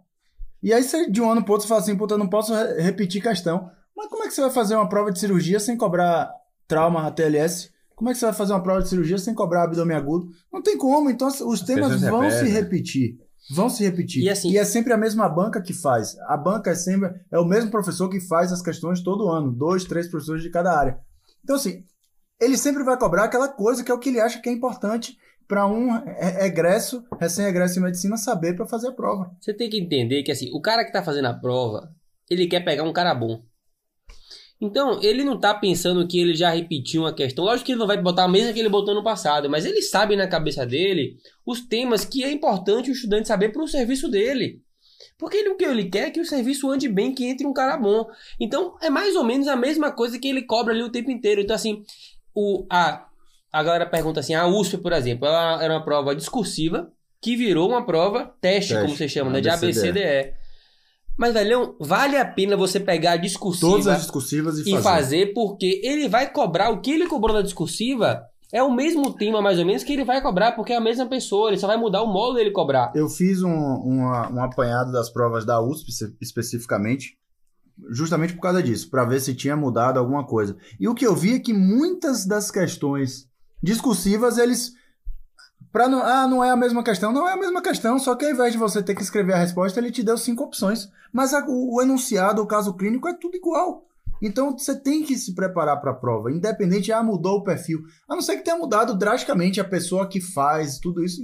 E 0.63 0.73
aí, 0.73 0.83
você, 0.83 1.09
de 1.09 1.21
um 1.21 1.29
ano 1.29 1.43
para 1.43 1.51
outro, 1.53 1.63
você 1.67 1.69
fala 1.69 1.81
assim: 1.81 1.95
puta, 1.97 2.13
eu 2.15 2.17
não 2.17 2.29
posso 2.29 2.53
re- 2.53 2.81
repetir 2.81 3.21
questão. 3.21 3.69
Mas 3.95 4.07
como 4.09 4.23
é 4.23 4.27
que 4.27 4.33
você 4.33 4.41
vai 4.41 4.49
fazer 4.51 4.75
uma 4.75 4.87
prova 4.89 5.11
de 5.11 5.19
cirurgia 5.19 5.59
sem 5.59 5.75
cobrar 5.77 6.31
trauma 6.67 7.05
ATLS? 7.07 7.71
Como 7.95 8.09
é 8.09 8.13
que 8.13 8.19
você 8.19 8.25
vai 8.25 8.33
fazer 8.33 8.53
uma 8.53 8.61
prova 8.61 8.81
de 8.81 8.89
cirurgia 8.89 9.17
sem 9.17 9.33
cobrar 9.33 9.63
abdômen 9.63 9.97
agudo? 9.97 10.27
Não 10.53 10.61
tem 10.61 10.77
como. 10.77 11.09
Então, 11.09 11.27
os 11.27 11.61
temas 11.61 11.89
vão 12.11 12.21
se 12.31 12.45
repetir. 12.51 13.17
Vão 13.49 13.69
se 13.69 13.83
repetir. 13.83 14.23
E 14.23 14.29
assim- 14.29 14.55
é 14.57 14.63
sempre 14.65 14.93
a 14.93 14.97
mesma 14.97 15.27
banca 15.27 15.61
que 15.61 15.73
faz. 15.73 16.15
A 16.27 16.37
banca 16.37 16.69
é 16.71 16.75
sempre 16.75 17.09
é 17.31 17.39
o 17.39 17.45
mesmo 17.45 17.71
professor 17.71 18.07
que 18.09 18.19
faz 18.19 18.51
as 18.51 18.61
questões 18.61 19.01
todo 19.01 19.29
ano. 19.29 19.51
Dois, 19.51 19.83
três 19.83 20.07
professores 20.07 20.43
de 20.43 20.49
cada 20.51 20.77
área. 20.77 20.99
Então, 21.43 21.55
assim, 21.55 21.83
ele 22.39 22.57
sempre 22.57 22.83
vai 22.83 22.97
cobrar 22.99 23.23
aquela 23.23 23.47
coisa 23.47 23.83
que 23.83 23.91
é 23.91 23.93
o 23.95 23.99
que 23.99 24.09
ele 24.09 24.19
acha 24.21 24.39
que 24.39 24.49
é 24.49 24.51
importante 24.51 25.17
para 25.47 25.65
um 25.65 25.91
re- 25.91 26.45
egresso, 26.45 27.03
recém-egresso 27.19 27.79
em 27.79 27.83
medicina, 27.83 28.17
saber 28.17 28.55
para 28.55 28.67
fazer 28.67 28.89
a 28.89 28.91
prova. 28.91 29.31
Você 29.39 29.53
tem 29.53 29.69
que 29.69 29.79
entender 29.79 30.23
que 30.23 30.31
assim, 30.31 30.49
o 30.53 30.61
cara 30.61 30.83
que 30.83 30.91
tá 30.91 31.01
fazendo 31.01 31.25
a 31.25 31.33
prova, 31.33 31.89
ele 32.29 32.47
quer 32.47 32.61
pegar 32.61 32.83
um 32.83 32.93
cara 32.93 33.15
bom. 33.15 33.41
Então, 34.59 34.99
ele 35.03 35.23
não 35.23 35.39
tá 35.39 35.53
pensando 35.53 36.07
que 36.07 36.19
ele 36.19 36.33
já 36.33 36.49
repetiu 36.49 37.03
uma 37.03 37.13
questão. 37.13 37.45
Lógico 37.45 37.67
que 37.67 37.71
ele 37.73 37.79
não 37.79 37.85
vai 37.85 38.01
botar 38.01 38.23
a 38.23 38.27
mesma 38.27 38.51
que 38.51 38.59
ele 38.59 38.69
botou 38.69 38.95
no 38.95 39.03
passado, 39.03 39.47
mas 39.49 39.65
ele 39.65 39.83
sabe 39.83 40.15
na 40.15 40.27
cabeça 40.27 40.65
dele 40.65 41.15
os 41.45 41.61
temas 41.61 42.03
que 42.03 42.23
é 42.23 42.31
importante 42.31 42.89
o 42.89 42.93
estudante 42.93 43.27
saber 43.27 43.49
para 43.49 43.61
o 43.61 43.67
serviço 43.67 44.09
dele. 44.09 44.63
Porque 45.15 45.37
ele, 45.37 45.49
o 45.49 45.57
que 45.57 45.63
ele 45.63 45.89
quer 45.89 46.07
é 46.07 46.11
que 46.11 46.19
o 46.19 46.25
serviço 46.25 46.69
ande 46.71 46.89
bem, 46.89 47.13
que 47.13 47.25
entre 47.25 47.45
um 47.45 47.53
cara 47.53 47.77
bom. 47.77 48.07
Então, 48.39 48.75
é 48.81 48.89
mais 48.89 49.15
ou 49.15 49.23
menos 49.23 49.47
a 49.47 49.55
mesma 49.55 49.91
coisa 49.91 50.17
que 50.17 50.27
ele 50.27 50.41
cobra 50.41 50.73
ali 50.73 50.81
o 50.81 50.91
tempo 50.91 51.11
inteiro. 51.11 51.41
Então, 51.41 51.55
assim, 51.55 51.83
o, 52.33 52.65
a, 52.69 53.06
a 53.51 53.63
galera 53.63 53.85
pergunta 53.85 54.19
assim, 54.19 54.33
a 54.35 54.45
USP, 54.47 54.77
por 54.77 54.91
exemplo, 54.93 55.27
ela 55.27 55.63
era 55.63 55.73
uma 55.73 55.83
prova 55.83 56.15
discursiva 56.15 56.91
que 57.21 57.35
virou 57.35 57.69
uma 57.69 57.85
prova 57.85 58.33
teste, 58.41 58.69
Teste, 58.73 58.85
como 58.85 58.95
você 58.97 59.07
chama, 59.09 59.31
né? 59.31 59.41
De 59.41 59.49
ABCDE. 59.49 60.33
Mas, 61.17 61.33
velhão, 61.33 61.75
vale 61.79 62.15
a 62.15 62.23
pena 62.25 62.55
você 62.55 62.79
pegar 62.79 63.13
a 63.13 63.17
discursiva 63.17 63.71
Todas 63.71 63.87
as 63.87 64.01
discursivas 64.01 64.59
e, 64.59 64.69
e 64.75 64.81
fazer. 64.81 65.33
porque 65.33 65.81
ele 65.83 66.07
vai 66.07 66.31
cobrar 66.31 66.69
o 66.69 66.79
que 66.79 66.91
ele 66.91 67.07
cobrou 67.07 67.35
na 67.35 67.41
discursiva 67.41 68.21
é 68.53 68.61
o 68.63 68.71
mesmo 68.71 69.11
tema, 69.13 69.41
mais 69.41 69.57
ou 69.59 69.65
menos, 69.65 69.83
que 69.83 69.91
ele 69.91 70.05
vai 70.05 70.21
cobrar, 70.21 70.51
porque 70.53 70.71
é 70.71 70.77
a 70.77 70.81
mesma 70.81 71.05
pessoa, 71.07 71.49
ele 71.49 71.57
só 71.57 71.67
vai 71.67 71.75
mudar 71.75 72.01
o 72.03 72.07
modo 72.13 72.35
dele 72.35 72.51
cobrar. 72.51 72.93
Eu 72.95 73.09
fiz 73.09 73.41
um, 73.43 73.49
uma- 73.51 74.31
um 74.31 74.41
apanhado 74.43 74.91
das 74.91 75.09
provas 75.09 75.43
da 75.43 75.59
USP, 75.59 75.89
espe- 75.89 76.15
especificamente, 76.21 77.17
justamente 77.89 78.33
por 78.33 78.41
causa 78.41 78.61
disso, 78.63 78.89
para 78.89 79.03
ver 79.03 79.19
se 79.19 79.35
tinha 79.35 79.55
mudado 79.57 79.97
alguma 79.99 80.25
coisa. 80.25 80.55
E 80.79 80.87
o 80.87 80.95
que 80.95 81.05
eu 81.05 81.15
vi 81.15 81.33
é 81.35 81.39
que 81.39 81.51
muitas 81.53 82.25
das 82.25 82.49
questões 82.49 83.27
discursivas, 83.61 84.37
eles. 84.37 84.73
Pra 85.71 85.87
não, 85.87 86.01
ah, 86.01 86.27
não 86.27 86.43
é 86.43 86.49
a 86.49 86.55
mesma 86.55 86.83
questão. 86.83 87.11
Não 87.11 87.27
é 87.27 87.33
a 87.33 87.37
mesma 87.37 87.61
questão, 87.61 87.99
só 87.99 88.15
que 88.15 88.25
ao 88.25 88.31
invés 88.31 88.53
de 88.53 88.57
você 88.57 88.81
ter 88.81 88.95
que 88.95 89.01
escrever 89.01 89.33
a 89.33 89.37
resposta, 89.37 89.79
ele 89.79 89.91
te 89.91 90.01
deu 90.03 90.17
cinco 90.17 90.43
opções. 90.43 90.89
Mas 91.11 91.33
a- 91.33 91.45
o, 91.47 91.75
o 91.75 91.81
enunciado, 91.81 92.41
o 92.41 92.47
caso 92.47 92.73
clínico, 92.75 93.07
é 93.07 93.13
tudo 93.13 93.35
igual. 93.35 93.83
Então 94.21 94.57
você 94.57 94.79
tem 94.79 95.03
que 95.03 95.15
se 95.15 95.35
preparar 95.35 95.79
para 95.79 95.91
a 95.91 95.95
prova, 95.95 96.31
independente, 96.31 96.91
ah, 96.91 97.03
mudou 97.03 97.37
o 97.37 97.43
perfil. 97.43 97.81
A 98.09 98.15
não 98.15 98.21
ser 98.21 98.37
que 98.37 98.43
tenha 98.43 98.57
mudado 98.57 98.97
drasticamente 98.97 99.61
a 99.61 99.63
pessoa 99.63 100.07
que 100.07 100.19
faz 100.19 100.79
tudo 100.79 101.03
isso, 101.03 101.21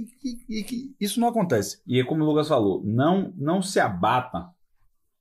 e, 0.48 0.62
que 0.62 0.94
isso 1.00 1.18
não 1.18 1.26
acontece. 1.26 1.80
E 1.86 1.98
é 2.00 2.04
como 2.04 2.22
o 2.22 2.26
Lucas 2.26 2.46
falou, 2.46 2.82
não, 2.84 3.32
não 3.36 3.60
se 3.60 3.80
abata 3.80 4.46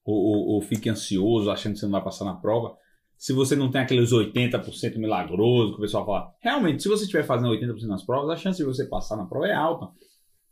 ou, 0.06 0.16
ou, 0.16 0.48
ou 0.56 0.62
fique 0.62 0.88
ansioso 0.88 1.50
achando 1.50 1.74
que 1.74 1.80
você 1.80 1.86
não 1.86 1.94
vai 1.94 2.04
passar 2.04 2.26
na 2.26 2.36
prova 2.36 2.76
se 3.24 3.32
você 3.32 3.56
não 3.56 3.72
tem 3.72 3.80
aqueles 3.80 4.12
80% 4.12 4.98
milagroso 4.98 5.72
que 5.72 5.78
o 5.78 5.82
pessoal 5.82 6.06
fala. 6.06 6.34
Realmente, 6.42 6.84
se 6.84 6.90
você 6.90 7.04
estiver 7.04 7.24
fazendo 7.24 7.54
80% 7.54 7.88
nas 7.88 8.04
provas, 8.06 8.30
a 8.30 8.36
chance 8.36 8.58
de 8.58 8.66
você 8.66 8.86
passar 8.86 9.16
na 9.16 9.26
prova 9.26 9.48
é 9.48 9.54
alta. 9.54 9.88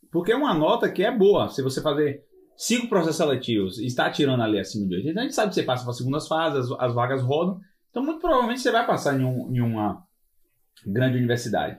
Porque 0.09 0.31
é 0.31 0.35
uma 0.37 0.53
nota 0.53 0.89
que 0.89 1.03
é 1.03 1.11
boa. 1.13 1.49
Se 1.49 1.61
você 1.61 1.81
fazer 1.81 2.21
cinco 2.55 2.87
processos 2.87 3.17
seletivos 3.17 3.77
e 3.77 3.85
está 3.85 4.09
tirando 4.09 4.41
ali 4.41 4.57
acima 4.57 4.87
de 4.87 4.95
80, 4.95 5.19
a 5.19 5.23
gente 5.23 5.35
sabe 5.35 5.49
que 5.49 5.55
você 5.55 5.63
passa 5.63 5.83
para 5.83 5.91
as 5.91 5.97
segundas 5.97 6.29
fases, 6.29 6.71
as, 6.71 6.79
as 6.79 6.93
vagas 6.93 7.21
rodam. 7.21 7.59
Então, 7.89 8.05
muito 8.05 8.21
provavelmente, 8.21 8.61
você 8.61 8.71
vai 8.71 8.87
passar 8.87 9.19
em, 9.19 9.25
um- 9.25 9.53
em 9.53 9.59
uma 9.59 10.01
grande 10.87 11.17
universidade. 11.17 11.77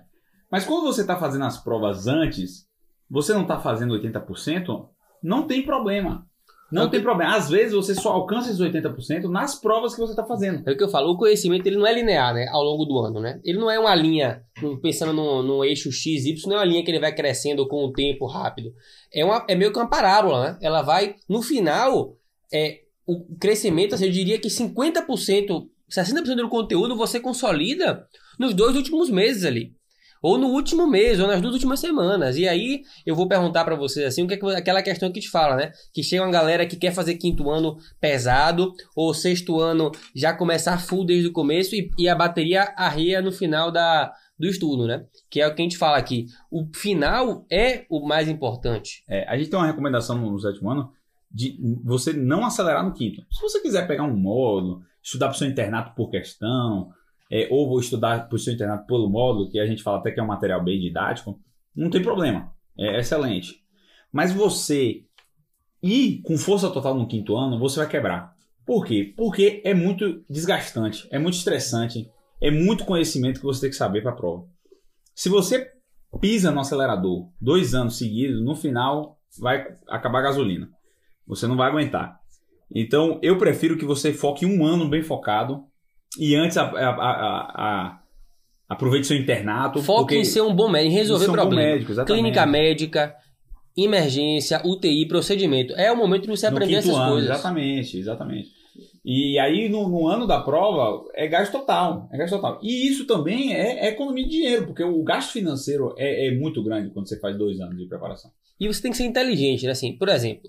Mas 0.51 0.67
quando 0.67 0.83
você 0.85 1.01
está 1.01 1.17
fazendo 1.17 1.47
as 1.47 1.57
provas 1.57 2.07
antes, 2.07 2.67
você 3.09 3.33
não 3.33 3.43
está 3.43 3.59
fazendo 3.59 3.95
80%, 3.99 4.87
não 5.23 5.47
tem 5.47 5.65
problema. 5.65 6.27
Não 6.73 6.85
Eu 6.85 6.89
tem 6.91 7.01
te- 7.01 7.03
problema. 7.03 7.37
Às 7.37 7.51
vezes 7.51 7.73
você 7.75 7.95
só 7.95 8.11
alcança 8.13 8.49
esses 8.49 8.61
80% 8.61 9.29
nas 9.29 9.55
provas 9.61 9.95
que 9.95 10.01
você 10.01 10.13
está 10.13 10.25
fazendo. 10.25 10.63
É 10.67 10.73
o 10.73 10.77
que 10.77 10.83
eu 10.83 10.89
falo, 10.89 11.13
o 11.13 11.19
conhecimento 11.19 11.67
ele 11.67 11.77
não 11.77 11.87
é 11.87 11.93
linear, 11.93 12.33
né, 12.35 12.47
ao 12.51 12.63
longo 12.63 12.85
do 12.85 12.99
ano, 12.99 13.21
né? 13.21 13.41
Ele 13.45 13.59
não 13.59 13.71
é 13.71 13.79
uma 13.79 13.95
linha, 13.95 14.43
pensando 14.81 15.13
no, 15.13 15.43
no 15.43 15.65
eixo 15.65 15.93
X, 15.93 16.25
Y, 16.25 16.49
não 16.49 16.57
é 16.57 16.59
uma 16.61 16.65
linha 16.65 16.83
que 16.85 16.91
ele 16.91 16.99
vai 17.01 17.15
crescendo 17.15 17.69
com 17.69 17.85
o 17.85 17.93
tempo 17.93 18.27
rápido. 18.27 18.73
É, 19.13 19.25
uma, 19.25 19.45
é 19.49 19.55
meio 19.55 19.73
que 19.73 19.79
uma 19.79 19.91
parábola, 19.91 20.53
né? 20.53 20.59
Ela 20.63 20.83
vai, 20.83 21.17
no 21.29 21.43
final, 21.43 22.17
é, 22.53 22.81
o 23.07 23.37
crescimento, 23.39 23.95
assim, 23.95 24.07
eu 24.07 24.13
diria 24.13 24.39
que 24.39 24.49
50%, 24.49 25.67
60% 25.91 26.37
do 26.37 26.49
conteúdo 26.49 26.97
você 26.97 27.21
consolida 27.21 28.07
nos 28.39 28.55
dois 28.55 28.77
últimos 28.77 29.11
meses 29.11 29.45
ali. 29.45 29.75
Ou 30.23 30.39
no 30.39 30.47
último 30.49 30.87
mês, 30.87 31.19
ou 31.19 31.27
nas 31.27 31.41
duas 31.41 31.55
últimas 31.55 31.81
semanas. 31.81 32.37
E 32.37 32.47
aí, 32.47 32.83
eu 33.05 33.17
vou 33.17 33.27
perguntar 33.29 33.65
pra 33.65 33.75
vocês 33.75 34.07
assim, 34.07 34.23
o 34.23 34.29
que 34.29 34.35
é 34.35 34.37
que- 34.37 34.47
aquela 34.55 34.81
questão 34.83 35.11
que 35.11 35.21
te 35.21 35.29
fala, 35.29 35.57
né? 35.57 35.73
Que 35.93 36.03
chega 36.03 36.23
uma 36.23 36.31
galera 36.31 36.65
que 36.65 36.77
quer 36.77 36.93
fazer 36.93 37.17
quinto 37.17 37.51
ano 37.51 37.77
pesado, 38.01 38.73
ou 38.95 39.13
sexto 39.13 39.59
ano 39.61 39.91
já 40.15 40.33
começar 40.33 40.79
full 40.79 41.05
desde 41.05 41.29
o 41.29 41.33
começo 41.33 41.75
e, 41.75 41.91
e 41.99 42.09
a 42.09 42.15
bateria 42.15 42.73
arreia 42.77 43.21
no 43.21 43.33
final 43.33 43.71
da, 43.73 44.13
do 44.39 44.47
estudo, 44.47 44.87
né? 44.87 45.05
Que 45.31 45.41
é 45.41 45.49
o 45.49 45.55
que 45.55 45.63
a 45.63 45.65
gente 45.65 45.77
fala 45.79 45.97
aqui. 45.97 46.27
O 46.51 46.67
final 46.75 47.45
é 47.51 47.85
o 47.91 48.07
mais 48.07 48.29
importante. 48.29 49.03
É, 49.09 49.29
a 49.29 49.37
gente 49.37 49.51
tem 49.51 49.59
uma 49.59 49.67
recomendação 49.67 50.17
no 50.19 50.39
sétimo 50.39 50.71
ano 50.71 50.91
de 51.31 51.57
você 51.83 52.13
não 52.13 52.45
acelerar 52.45 52.85
no 52.85 52.93
quinto. 52.93 53.23
Se 53.31 53.41
você 53.41 53.61
quiser 53.61 53.87
pegar 53.89 54.05
um 54.05 54.15
módulo, 54.17 54.83
estudar 55.03 55.29
para 55.29 55.35
o 55.35 55.39
seu 55.39 55.49
internato 55.49 55.95
por 55.97 56.11
questão, 56.11 56.91
é, 57.33 57.49
ou 57.51 57.67
vou 57.67 57.81
estudar 57.81 58.29
para 58.29 58.37
o 58.37 58.39
seu 58.39 58.53
internato 58.53 58.87
pelo 58.87 59.09
módulo, 59.09 59.49
que 59.49 59.59
a 59.59 59.65
gente 59.65 59.83
fala 59.83 59.97
até 59.97 60.11
que 60.11 60.21
é 60.21 60.23
um 60.23 60.27
material 60.27 60.63
bem 60.63 60.79
didático, 60.79 61.41
não 61.75 61.89
tem 61.89 62.03
problema. 62.03 62.53
É 62.79 63.01
excelente. 63.01 63.63
Mas 64.13 64.35
você 64.35 65.03
ir 65.83 66.21
com 66.23 66.37
força 66.37 66.69
total 66.69 66.95
no 66.95 67.09
quinto 67.09 67.35
ano, 67.35 67.59
você 67.59 67.81
vai 67.81 67.89
quebrar. 67.89 68.37
Por 68.67 68.85
quê? 68.85 69.15
Porque 69.17 69.63
é 69.65 69.73
muito 69.73 70.23
desgastante, 70.29 71.09
é 71.11 71.19
muito 71.19 71.39
estressante, 71.39 72.07
é 72.39 72.51
muito 72.51 72.85
conhecimento 72.85 73.41
que 73.41 73.47
você 73.47 73.63
tem 73.63 73.71
que 73.71 73.77
saber 73.77 74.03
para 74.03 74.13
a 74.13 74.17
prova. 74.17 74.47
Se 75.15 75.31
você 75.31 75.71
pisa 76.21 76.51
no 76.51 76.61
acelerador 76.61 77.31
dois 77.41 77.75
anos 77.75 77.97
seguidos, 77.97 78.45
no 78.45 78.55
final 78.55 79.19
vai 79.41 79.75
acabar 79.89 80.19
a 80.19 80.25
gasolina. 80.25 80.69
Você 81.27 81.47
não 81.47 81.57
vai 81.57 81.71
aguentar. 81.71 82.21
Então, 82.71 83.19
eu 83.23 83.39
prefiro 83.39 83.79
que 83.79 83.87
você 83.87 84.13
foque 84.13 84.45
um 84.45 84.67
ano 84.67 84.87
bem 84.87 85.03
focado 85.03 85.65
e 86.19 86.35
antes 86.35 86.57
a, 86.57 86.63
a- 86.65 86.91
a- 86.91 87.53
a- 87.55 88.01
aproveite 88.69 89.07
seu 89.07 89.17
internato. 89.17 89.83
Foque 89.83 90.15
em 90.17 90.25
ser 90.25 90.41
um 90.43 90.55
bom 90.55 90.69
médico, 90.69 90.93
em 90.93 90.97
resolver 90.97 91.29
um 91.29 91.33
problemas. 91.33 92.05
Clínica 92.07 92.47
médica, 92.47 93.15
emergência, 93.77 94.61
UTI, 94.65 95.07
procedimento. 95.09 95.75
É 95.75 95.91
o 95.93 95.97
momento 95.97 96.23
de 96.23 96.29
você 96.29 96.49
No 96.51 96.57
aprender 96.57 96.77
essas 96.77 96.95
ano, 96.95 97.13
coisas. 97.13 97.31
Exatamente, 97.31 97.99
exatamente. 97.99 98.49
E 99.05 99.39
aí, 99.39 99.69
no, 99.69 99.89
no 99.89 100.07
ano 100.07 100.27
da 100.27 100.41
prova, 100.41 101.05
é 101.15 101.27
gasto 101.27 101.53
total. 101.53 102.09
É 102.13 102.17
gasto 102.19 102.35
total. 102.37 102.61
E 102.63 102.87
isso 102.87 103.05
também 103.07 103.53
é, 103.53 103.87
é 103.87 103.89
economia 103.89 104.25
de 104.25 104.31
dinheiro, 104.31 104.67
porque 104.67 104.85
o 104.85 105.03
gasto 105.03 105.33
financeiro 105.33 105.93
é, 105.99 106.29
é 106.29 106.31
muito 106.39 106.63
grande 106.63 106.91
quando 106.91 107.09
você 107.09 107.19
faz 107.19 107.37
dois 107.37 107.61
anos 107.61 107.77
de 107.77 107.87
preparação. 107.87 108.31
E 108.61 108.69
você 108.69 108.81
tem 108.81 108.93
que 108.93 108.97
ser 108.97 109.05
inteligente, 109.05 109.67
né? 109.67 109.73
Assim, 109.73 109.97
por 109.99 110.09
exemplo, 110.09 110.49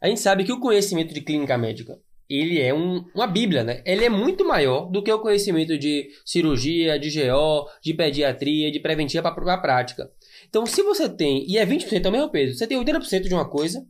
a 0.00 0.06
gente 0.08 0.20
sabe 0.20 0.44
que 0.44 0.52
o 0.52 0.60
conhecimento 0.60 1.12
de 1.12 1.20
clínica 1.20 1.58
médica, 1.58 1.98
ele 2.28 2.60
é 2.60 2.74
um- 2.74 3.04
uma 3.14 3.26
bíblia, 3.26 3.64
né? 3.64 3.82
Ele 3.86 4.04
é 4.04 4.08
muito 4.08 4.44
maior 4.46 4.90
do 4.90 5.02
que 5.02 5.10
o 5.12 5.18
conhecimento 5.20 5.78
de 5.78 6.08
cirurgia, 6.24 6.98
de 6.98 7.10
GO, 7.10 7.66
de 7.82 7.94
pediatria, 7.94 8.70
de 8.70 8.80
preventiva 8.80 9.32
para 9.32 9.54
a 9.54 9.58
prática. 9.58 10.10
Então, 10.48 10.66
se 10.66 10.82
você 10.82 11.08
tem, 11.08 11.44
e 11.48 11.56
é 11.56 11.64
20% 11.64 12.06
é 12.06 12.08
o 12.08 12.12
mesmo 12.12 12.30
peso, 12.30 12.56
você 12.56 12.66
tem 12.66 12.78
80% 12.78 13.28
de 13.28 13.34
uma 13.34 13.48
coisa 13.48 13.84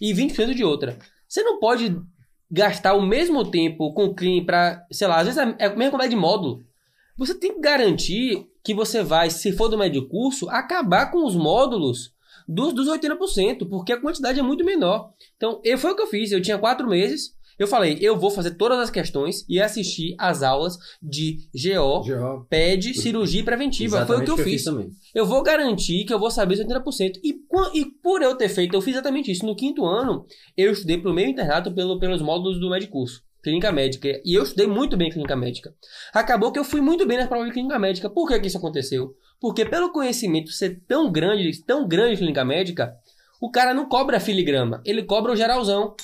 e 0.00 0.12
20% 0.12 0.54
de 0.54 0.64
outra. 0.64 0.98
Você 1.28 1.42
não 1.42 1.58
pode 1.58 1.96
gastar 2.50 2.94
o 2.94 3.02
mesmo 3.02 3.50
tempo 3.50 3.92
com 3.94 4.06
o 4.06 4.14
clean 4.14 4.44
para, 4.44 4.84
sei 4.92 5.06
lá, 5.08 5.18
às 5.20 5.26
vezes 5.26 5.38
é 5.38 5.56
é 5.58 5.66
a 5.66 5.70
mesma 5.70 5.90
quantidade 5.92 6.10
de 6.10 6.16
módulo. 6.20 6.62
Você 7.16 7.34
tem 7.34 7.54
que 7.54 7.60
garantir 7.60 8.46
que 8.62 8.74
você 8.74 9.02
vai, 9.02 9.30
se 9.30 9.52
for 9.52 9.68
do 9.68 9.78
médio 9.78 10.08
curso, 10.08 10.48
acabar 10.48 11.10
com 11.10 11.24
os 11.24 11.36
módulos 11.36 12.12
dos, 12.48 12.72
dos 12.72 12.88
80%, 12.88 13.68
porque 13.68 13.92
a 13.92 14.00
quantidade 14.00 14.40
é 14.40 14.42
muito 14.42 14.64
menor. 14.64 15.12
Então, 15.36 15.60
eu, 15.64 15.78
foi 15.78 15.92
o 15.92 15.96
que 15.96 16.02
eu 16.02 16.06
fiz. 16.06 16.32
Eu 16.32 16.42
tinha 16.42 16.58
quatro 16.58 16.88
meses. 16.88 17.30
Eu 17.58 17.66
falei, 17.66 17.98
eu 18.00 18.18
vou 18.18 18.30
fazer 18.30 18.52
todas 18.52 18.78
as 18.78 18.90
questões 18.90 19.44
e 19.48 19.60
assistir 19.60 20.14
as 20.18 20.42
aulas 20.42 20.76
de 21.02 21.38
GO, 21.54 22.02
GO. 22.02 22.46
PED, 22.48 22.94
cirurgia 22.94 23.40
e 23.40 23.44
preventiva. 23.44 24.04
Foi 24.06 24.18
o 24.18 24.24
que 24.24 24.30
eu, 24.30 24.38
fiz. 24.38 24.64
também. 24.64 24.90
Eu 25.14 25.26
vou 25.26 25.42
garantir 25.42 26.04
que 26.04 26.12
eu 26.12 26.18
vou 26.18 26.30
saber 26.30 26.54
os 26.54 26.60
80%. 26.60 27.20
E, 27.22 27.34
e 27.74 27.84
por 28.02 28.22
eu 28.22 28.36
ter 28.36 28.48
feito, 28.48 28.74
eu 28.74 28.80
fiz 28.80 28.94
exatamente 28.94 29.30
isso. 29.30 29.46
No 29.46 29.56
quinto 29.56 29.84
ano, 29.84 30.26
eu 30.56 30.72
estudei 30.72 30.98
pro 30.98 31.14
meu 31.14 31.26
internato 31.26 31.72
pelo, 31.72 31.98
pelos 31.98 32.20
módulos 32.20 32.58
do 32.58 32.70
Medicurso. 32.70 33.22
Clínica 33.42 33.70
médica. 33.70 34.08
E 34.24 34.34
eu 34.34 34.42
estudei 34.42 34.66
muito 34.66 34.96
bem 34.96 35.10
clínica 35.10 35.36
médica. 35.36 35.74
Acabou 36.14 36.50
que 36.50 36.58
eu 36.58 36.64
fui 36.64 36.80
muito 36.80 37.06
bem 37.06 37.18
nas 37.18 37.28
provas 37.28 37.48
de 37.48 37.52
clínica 37.52 37.78
médica. 37.78 38.08
Por 38.08 38.26
que, 38.26 38.40
que 38.40 38.46
isso 38.46 38.56
aconteceu? 38.56 39.14
Porque 39.38 39.66
pelo 39.66 39.92
conhecimento 39.92 40.50
ser 40.50 40.80
tão 40.88 41.12
grande, 41.12 41.62
tão 41.64 41.86
grande 41.86 42.14
em 42.14 42.16
clínica 42.16 42.42
médica, 42.42 42.94
o 43.40 43.50
cara 43.50 43.74
não 43.74 43.86
cobra 43.86 44.18
filigrama, 44.18 44.80
ele 44.86 45.02
cobra 45.02 45.30
o 45.30 45.36
geralzão. 45.36 45.94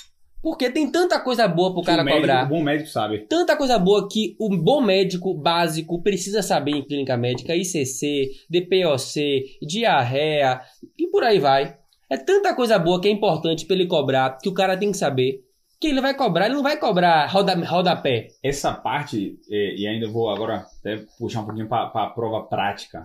Porque 0.43 0.71
tem 0.71 0.91
tanta 0.91 1.21
coisa 1.21 1.47
boa 1.47 1.73
pro 1.73 1.83
cara 1.83 2.03
o 2.03 2.05
médico, 2.05 2.21
cobrar 2.23 2.47
O 2.47 2.49
bom 2.49 2.63
médico 2.63 2.89
sabe. 2.89 3.27
tanta 3.29 3.57
coisa 3.57 3.79
boa 3.79 4.09
que 4.09 4.37
o 4.39 4.49
bom 4.57 4.81
médico 4.81 5.35
básico 5.35 6.03
precisa 6.03 6.43
saber 6.43 6.73
em 6.73 6.85
clínica 6.85 7.17
médica, 7.17 7.55
ICC, 7.55 8.31
DPOC, 8.49 9.59
diarreia 9.63 10.61
e 10.99 11.07
por 11.09 11.25
aí 11.25 11.39
vai. 11.39 11.77
É 12.09 12.17
tanta 12.17 12.55
coisa 12.55 12.79
boa 12.79 13.01
que 13.01 13.07
é 13.07 13.11
importante 13.11 13.67
pra 13.67 13.77
ele 13.77 13.87
cobrar, 13.87 14.39
que 14.39 14.49
o 14.49 14.55
cara 14.55 14.77
tem 14.77 14.91
que 14.91 14.97
saber. 14.97 15.45
Que 15.81 15.87
ele 15.87 16.01
vai 16.03 16.15
cobrar, 16.15 16.45
ele 16.47 16.57
não 16.57 16.63
vai 16.63 16.77
cobrar 16.79 17.27
roda, 17.27 17.55
rodapé. 17.65 18.29
Essa 18.43 18.71
parte, 18.75 19.39
é, 19.51 19.77
e 19.77 19.87
ainda 19.87 20.09
vou 20.09 20.29
agora 20.29 20.67
até 20.79 21.03
puxar 21.19 21.41
um 21.41 21.47
pouquinho 21.47 21.69
para 21.69 21.85
a 21.85 22.11
prova 22.11 22.43
prática. 22.43 23.03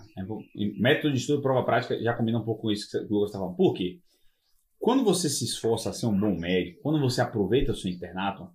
em 0.53 0.81
Método 0.81 1.13
de 1.13 1.19
estudo, 1.19 1.41
prova 1.41 1.63
prática, 1.63 1.97
já 2.01 2.13
combina 2.13 2.37
um 2.37 2.43
pouco 2.43 2.63
com 2.63 2.71
isso 2.71 2.89
que 2.89 2.97
o 2.97 3.07
Lucas 3.13 3.29
estava 3.29 3.45
falando. 3.45 3.55
Por 3.55 3.73
quê? 3.75 3.99
Quando 4.85 5.03
você 5.03 5.27
se 5.27 5.43
esforça 5.45 5.89
a 5.89 5.93
ser 5.93 6.05
um 6.05 6.15
bom 6.15 6.37
médico, 6.39 6.79
quando 6.83 6.99
você 6.99 7.19
aproveita 7.19 7.71
o 7.71 7.75
seu 7.75 7.89
internato, 7.89 8.47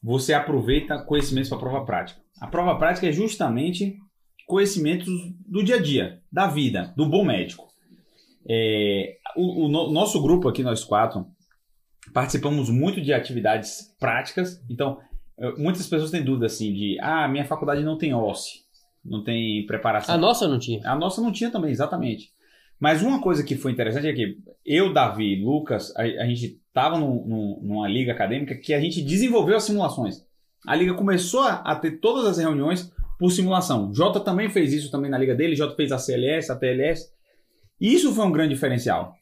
você 0.00 0.32
aproveita 0.32 0.96
conhecimentos 1.02 1.48
para 1.48 1.58
a 1.58 1.60
prova 1.60 1.84
prática. 1.84 2.20
A 2.40 2.46
prova 2.46 2.76
prática 2.78 3.08
é 3.08 3.10
justamente 3.10 3.98
conhecimentos 4.46 5.08
do 5.44 5.64
dia 5.64 5.74
a 5.74 5.82
dia, 5.82 6.22
da 6.30 6.46
vida, 6.46 6.94
do 6.96 7.04
bom 7.08 7.24
médico. 7.24 7.66
É, 8.48 9.16
o, 9.34 9.64
o 9.64 9.68
no- 9.68 9.90
nosso 9.90 10.22
grupo 10.22 10.48
aqui, 10.48 10.62
nós 10.62 10.84
quatro, 10.84 11.26
participamos 12.12 12.70
muito 12.70 13.02
de 13.02 13.12
atividades 13.12 13.92
práticas. 13.98 14.62
Então, 14.70 15.00
muitas 15.58 15.88
pessoas 15.88 16.12
têm 16.12 16.22
dúvida 16.22 16.46
assim 16.46 16.72
de, 16.72 16.96
ah, 17.00 17.26
minha 17.26 17.44
faculdade 17.44 17.82
não 17.82 17.98
tem 17.98 18.14
OSCE, 18.14 18.60
não 19.04 19.24
tem 19.24 19.66
preparação. 19.66 20.14
A 20.14 20.18
nossa 20.18 20.46
não 20.46 20.60
tinha. 20.60 20.88
A 20.88 20.94
nossa 20.94 21.20
não 21.20 21.32
tinha 21.32 21.50
também, 21.50 21.72
exatamente. 21.72 22.32
Mas 22.80 23.02
uma 23.02 23.20
coisa 23.20 23.42
que 23.42 23.56
foi 23.56 23.72
interessante 23.72 24.06
é 24.08 24.12
que 24.12 24.36
eu, 24.64 24.92
Davi, 24.92 25.42
Lucas, 25.42 25.94
a, 25.96 26.02
a 26.02 26.26
gente 26.26 26.60
estava 26.68 26.98
numa 26.98 27.88
liga 27.88 28.12
acadêmica 28.12 28.54
que 28.54 28.74
a 28.74 28.80
gente 28.80 29.02
desenvolveu 29.02 29.56
as 29.56 29.64
simulações. 29.64 30.16
A 30.66 30.74
liga 30.74 30.94
começou 30.94 31.40
a, 31.42 31.54
a 31.56 31.76
ter 31.76 31.92
todas 32.00 32.24
as 32.26 32.38
reuniões 32.38 32.92
por 33.18 33.30
simulação. 33.30 33.92
Jota 33.94 34.18
também 34.20 34.48
fez 34.50 34.72
isso 34.72 34.90
também 34.90 35.10
na 35.10 35.18
liga 35.18 35.34
dele, 35.34 35.54
Jota 35.54 35.76
fez 35.76 35.92
a 35.92 35.98
CLS, 35.98 36.50
a 36.50 36.56
TLS. 36.56 37.10
E 37.80 37.94
isso 37.94 38.12
foi 38.12 38.24
um 38.26 38.32
grande 38.32 38.54
diferencial. 38.54 39.14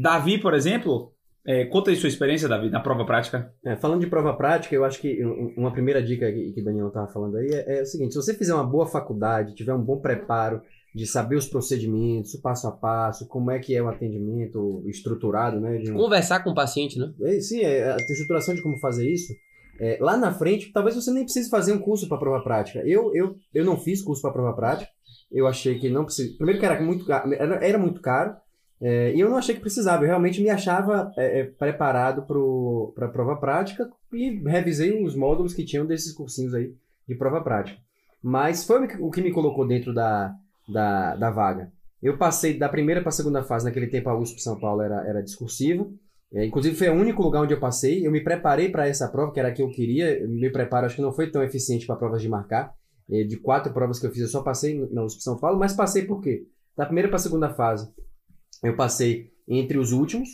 Davi, 0.00 0.38
por 0.38 0.54
exemplo, 0.54 1.12
é, 1.44 1.64
conta 1.64 1.90
aí 1.90 1.96
sua 1.96 2.08
experiência, 2.08 2.48
Davi, 2.48 2.70
na 2.70 2.80
prova 2.80 3.04
prática. 3.04 3.52
É, 3.64 3.74
falando 3.76 4.00
de 4.02 4.06
prova 4.06 4.34
prática, 4.34 4.74
eu 4.74 4.84
acho 4.84 5.00
que 5.00 5.24
um- 5.24 5.54
uma 5.56 5.72
primeira 5.72 6.02
dica 6.02 6.30
que, 6.30 6.52
que 6.52 6.60
o 6.60 6.64
Daniel 6.64 6.88
estava 6.88 7.08
falando 7.08 7.36
aí 7.38 7.48
é, 7.50 7.78
é 7.78 7.82
o 7.82 7.86
seguinte: 7.86 8.12
se 8.12 8.16
você 8.22 8.34
fizer 8.34 8.54
uma 8.54 8.64
boa 8.66 8.86
faculdade, 8.86 9.54
tiver 9.54 9.74
um 9.74 9.82
bom 9.82 9.98
preparo 10.00 10.62
de 10.94 11.06
saber 11.06 11.36
os 11.36 11.46
procedimentos, 11.46 12.34
o 12.34 12.42
passo 12.42 12.66
a 12.66 12.72
passo, 12.72 13.26
como 13.28 13.50
é 13.50 13.58
que 13.58 13.74
é 13.74 13.82
o 13.82 13.88
atendimento 13.88 14.82
estruturado, 14.86 15.60
né? 15.60 15.82
Um, 15.88 15.94
Conversar 15.94 16.42
com 16.42 16.50
o 16.50 16.54
paciente, 16.54 16.98
né? 16.98 17.12
É, 17.22 17.40
sim, 17.40 17.60
é, 17.60 17.92
a 17.92 17.96
estruturação 17.96 18.54
de 18.54 18.62
como 18.62 18.78
fazer 18.78 19.08
isso. 19.08 19.32
é, 19.80 19.98
lá 20.00 20.16
na 20.16 20.32
frente, 20.32 20.72
talvez 20.72 20.94
você 20.94 21.10
nem 21.10 21.24
precise 21.24 21.48
fazer 21.48 21.72
um 21.72 21.78
curso 21.78 22.08
para 22.08 22.18
prova 22.18 22.42
prática. 22.42 22.80
Eu, 22.80 23.14
eu, 23.14 23.36
eu 23.54 23.64
não 23.64 23.76
fiz 23.76 24.02
curso 24.02 24.20
para 24.20 24.32
prova 24.32 24.52
prática. 24.54 24.90
Eu 25.30 25.46
achei 25.46 25.78
que 25.78 25.88
não 25.88 26.04
precisa. 26.04 26.36
Primeiro 26.36 26.58
que 26.60 26.66
era 26.66 26.80
muito 26.82 27.04
caro, 27.04 27.32
era, 27.32 27.64
era 27.64 27.78
muito 27.78 28.00
caro. 28.00 28.34
é, 28.80 29.14
e 29.14 29.20
eu 29.20 29.30
não 29.30 29.36
achei 29.36 29.54
que 29.54 29.60
precisava. 29.60 30.02
Eu 30.02 30.08
realmente 30.08 30.42
me 30.42 30.50
achava 30.50 31.12
é, 31.16 31.40
é, 31.40 31.44
preparado 31.44 32.26
para 32.94 33.06
a 33.06 33.10
prova 33.10 33.36
prática 33.36 33.88
e 34.12 34.42
revisei 34.44 35.04
os 35.04 35.14
módulos 35.14 35.54
que 35.54 35.64
tinham 35.64 35.86
desses 35.86 36.12
cursinhos 36.12 36.52
aí 36.52 36.74
de 37.08 37.14
prova 37.14 37.40
prática. 37.40 37.78
Mas 38.22 38.64
foi 38.64 38.86
o 38.98 39.10
que 39.10 39.22
me 39.22 39.32
colocou 39.32 39.66
dentro 39.66 39.94
da, 39.94 40.34
da, 40.70 41.16
da 41.16 41.30
vaga. 41.30 41.72
Eu 42.02 42.16
passei 42.16 42.56
da 42.56 42.68
primeira 42.68 43.00
para 43.00 43.10
a 43.10 43.12
segunda 43.12 43.42
fase, 43.42 43.64
naquele 43.64 43.86
tempo 43.86 44.08
a 44.08 44.18
USP 44.18 44.40
São 44.42 44.58
Paulo 44.58 44.82
era, 44.82 45.06
era 45.06 45.22
discursiva. 45.22 45.86
É, 46.32 46.46
inclusive 46.46 46.76
foi 46.76 46.88
o 46.88 46.94
único 46.94 47.22
lugar 47.22 47.42
onde 47.42 47.52
eu 47.52 47.60
passei. 47.60 48.06
Eu 48.06 48.10
me 48.10 48.22
preparei 48.22 48.70
para 48.70 48.88
essa 48.88 49.08
prova, 49.08 49.32
que 49.32 49.40
era 49.40 49.48
a 49.48 49.52
que 49.52 49.62
eu 49.62 49.70
queria. 49.70 50.18
Eu 50.20 50.28
me 50.28 50.50
preparo, 50.50 50.86
acho 50.86 50.96
que 50.96 51.02
não 51.02 51.12
foi 51.12 51.30
tão 51.30 51.42
eficiente 51.42 51.86
para 51.86 51.96
provas 51.96 52.22
de 52.22 52.28
marcar. 52.28 52.72
É, 53.10 53.24
de 53.24 53.36
quatro 53.36 53.72
provas 53.72 53.98
que 53.98 54.06
eu 54.06 54.10
fiz, 54.12 54.22
eu 54.22 54.28
só 54.28 54.42
passei 54.42 54.88
na 54.92 55.02
USP 55.02 55.22
São 55.22 55.36
Paulo, 55.36 55.58
mas 55.58 55.72
passei 55.72 56.04
por 56.04 56.20
quê? 56.20 56.46
Da 56.76 56.86
primeira 56.86 57.08
para 57.08 57.16
a 57.16 57.20
segunda 57.20 57.52
fase, 57.52 57.92
eu 58.62 58.76
passei 58.76 59.32
entre 59.48 59.78
os 59.78 59.90
últimos. 59.90 60.28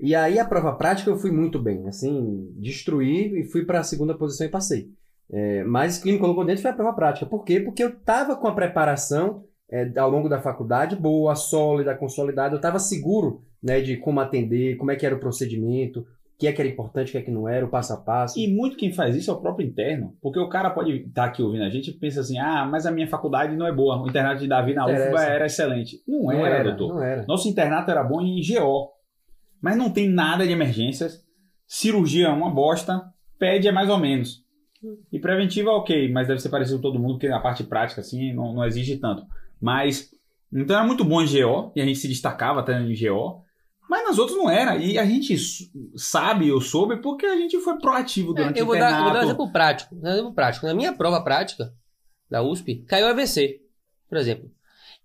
E 0.00 0.14
aí 0.14 0.38
a 0.38 0.44
prova 0.44 0.72
prática 0.72 1.10
eu 1.10 1.18
fui 1.18 1.30
muito 1.30 1.60
bem, 1.60 1.86
assim, 1.86 2.50
destruí 2.56 3.40
e 3.40 3.44
fui 3.44 3.64
para 3.64 3.80
a 3.80 3.84
segunda 3.84 4.16
posição 4.16 4.46
e 4.46 4.50
passei. 4.50 4.90
É, 5.30 5.64
mas 5.64 5.98
o 5.98 6.02
que 6.02 6.12
me 6.12 6.18
colocou 6.18 6.44
dentro 6.44 6.62
foi 6.62 6.70
a 6.70 6.74
prova 6.74 6.94
prática. 6.94 7.26
Por 7.26 7.44
quê? 7.44 7.60
Porque 7.60 7.84
eu 7.84 7.90
estava 7.90 8.36
com 8.36 8.48
a 8.48 8.54
preparação 8.54 9.44
é, 9.70 9.90
ao 9.98 10.10
longo 10.10 10.28
da 10.28 10.40
faculdade 10.40 10.96
boa, 10.96 11.34
sólida, 11.34 11.94
consolidada. 11.94 12.54
Eu 12.54 12.58
estava 12.58 12.78
seguro 12.78 13.42
né, 13.62 13.80
de 13.80 13.96
como 13.96 14.20
atender, 14.20 14.76
como 14.76 14.90
é 14.90 14.96
que 14.96 15.06
era 15.06 15.14
o 15.14 15.20
procedimento, 15.20 16.00
o 16.00 16.06
que 16.38 16.46
é 16.46 16.52
que 16.52 16.60
era 16.60 16.68
importante, 16.68 17.08
o 17.08 17.12
que 17.12 17.18
é 17.18 17.22
que 17.22 17.30
não 17.30 17.48
era, 17.48 17.64
o 17.64 17.70
passo 17.70 17.92
a 17.92 17.96
passo. 17.96 18.38
E 18.38 18.52
muito 18.52 18.76
quem 18.76 18.92
faz 18.92 19.16
isso 19.16 19.30
é 19.30 19.34
o 19.34 19.40
próprio 19.40 19.66
interno. 19.66 20.16
Porque 20.20 20.38
o 20.38 20.48
cara 20.48 20.70
pode 20.70 20.92
estar 20.96 21.24
aqui 21.24 21.42
ouvindo 21.42 21.64
a 21.64 21.70
gente 21.70 21.90
e 21.90 21.94
pensa 21.94 22.20
assim: 22.20 22.38
ah, 22.38 22.66
mas 22.70 22.86
a 22.86 22.90
minha 22.90 23.08
faculdade 23.08 23.56
não 23.56 23.66
é 23.66 23.72
boa. 23.72 24.02
O 24.02 24.08
internato 24.08 24.40
de 24.40 24.48
Davi 24.48 24.74
na 24.74 24.86
UFBA 24.86 25.22
era 25.22 25.46
excelente. 25.46 26.02
Não, 26.06 26.24
não 26.24 26.32
era, 26.32 26.56
era, 26.56 26.74
doutor. 26.74 26.96
não 26.96 27.02
era. 27.02 27.24
Nosso 27.26 27.48
internato 27.48 27.90
era 27.90 28.02
bom 28.02 28.20
em 28.20 28.40
GO. 28.40 28.92
Mas 29.62 29.76
não 29.76 29.88
tem 29.88 30.08
nada 30.08 30.46
de 30.46 30.52
emergências. 30.52 31.24
Cirurgia 31.66 32.26
é 32.26 32.30
uma 32.30 32.50
bosta. 32.50 33.02
PED 33.38 33.68
é 33.68 33.72
mais 33.72 33.88
ou 33.88 33.98
menos. 33.98 34.44
E 35.10 35.18
preventiva, 35.18 35.70
ok, 35.70 36.12
mas 36.12 36.28
deve 36.28 36.40
ser 36.40 36.50
parecido 36.50 36.76
com 36.76 36.82
todo 36.82 36.98
mundo, 36.98 37.14
porque 37.14 37.28
na 37.28 37.40
parte 37.40 37.64
prática, 37.64 38.02
assim, 38.02 38.34
não, 38.34 38.52
não 38.52 38.64
exige 38.64 38.98
tanto. 38.98 39.24
Mas, 39.64 40.10
então 40.52 40.76
era 40.76 40.86
muito 40.86 41.02
bom 41.02 41.22
em 41.22 41.26
GO, 41.26 41.72
e 41.74 41.80
a 41.80 41.86
gente 41.86 41.98
se 41.98 42.06
destacava 42.06 42.60
até 42.60 42.78
em 42.78 42.94
GO. 42.94 43.42
Mas 43.88 44.06
nas 44.06 44.18
outras 44.18 44.36
não 44.36 44.50
era. 44.50 44.76
E 44.76 44.98
a 44.98 45.06
gente 45.06 45.34
sabe, 45.96 46.48
eu 46.48 46.60
soube, 46.60 47.00
porque 47.00 47.24
a 47.24 47.36
gente 47.36 47.58
foi 47.60 47.78
proativo 47.78 48.34
durante 48.34 48.58
É, 48.58 48.60
eu 48.60 48.68
o 48.68 48.74
dar, 48.74 48.98
eu 48.98 49.04
vou 49.04 49.12
dar 49.14 49.20
um 49.20 49.24
exemplo 49.24 49.50
prático. 49.50 49.94
Um 49.94 50.06
exemplo 50.06 50.34
prático. 50.34 50.66
Na 50.66 50.74
minha 50.74 50.92
prova 50.92 51.22
prática 51.22 51.72
da 52.30 52.42
USP, 52.42 52.84
caiu 52.86 53.06
AVC, 53.06 53.60
por 54.06 54.18
exemplo. 54.18 54.50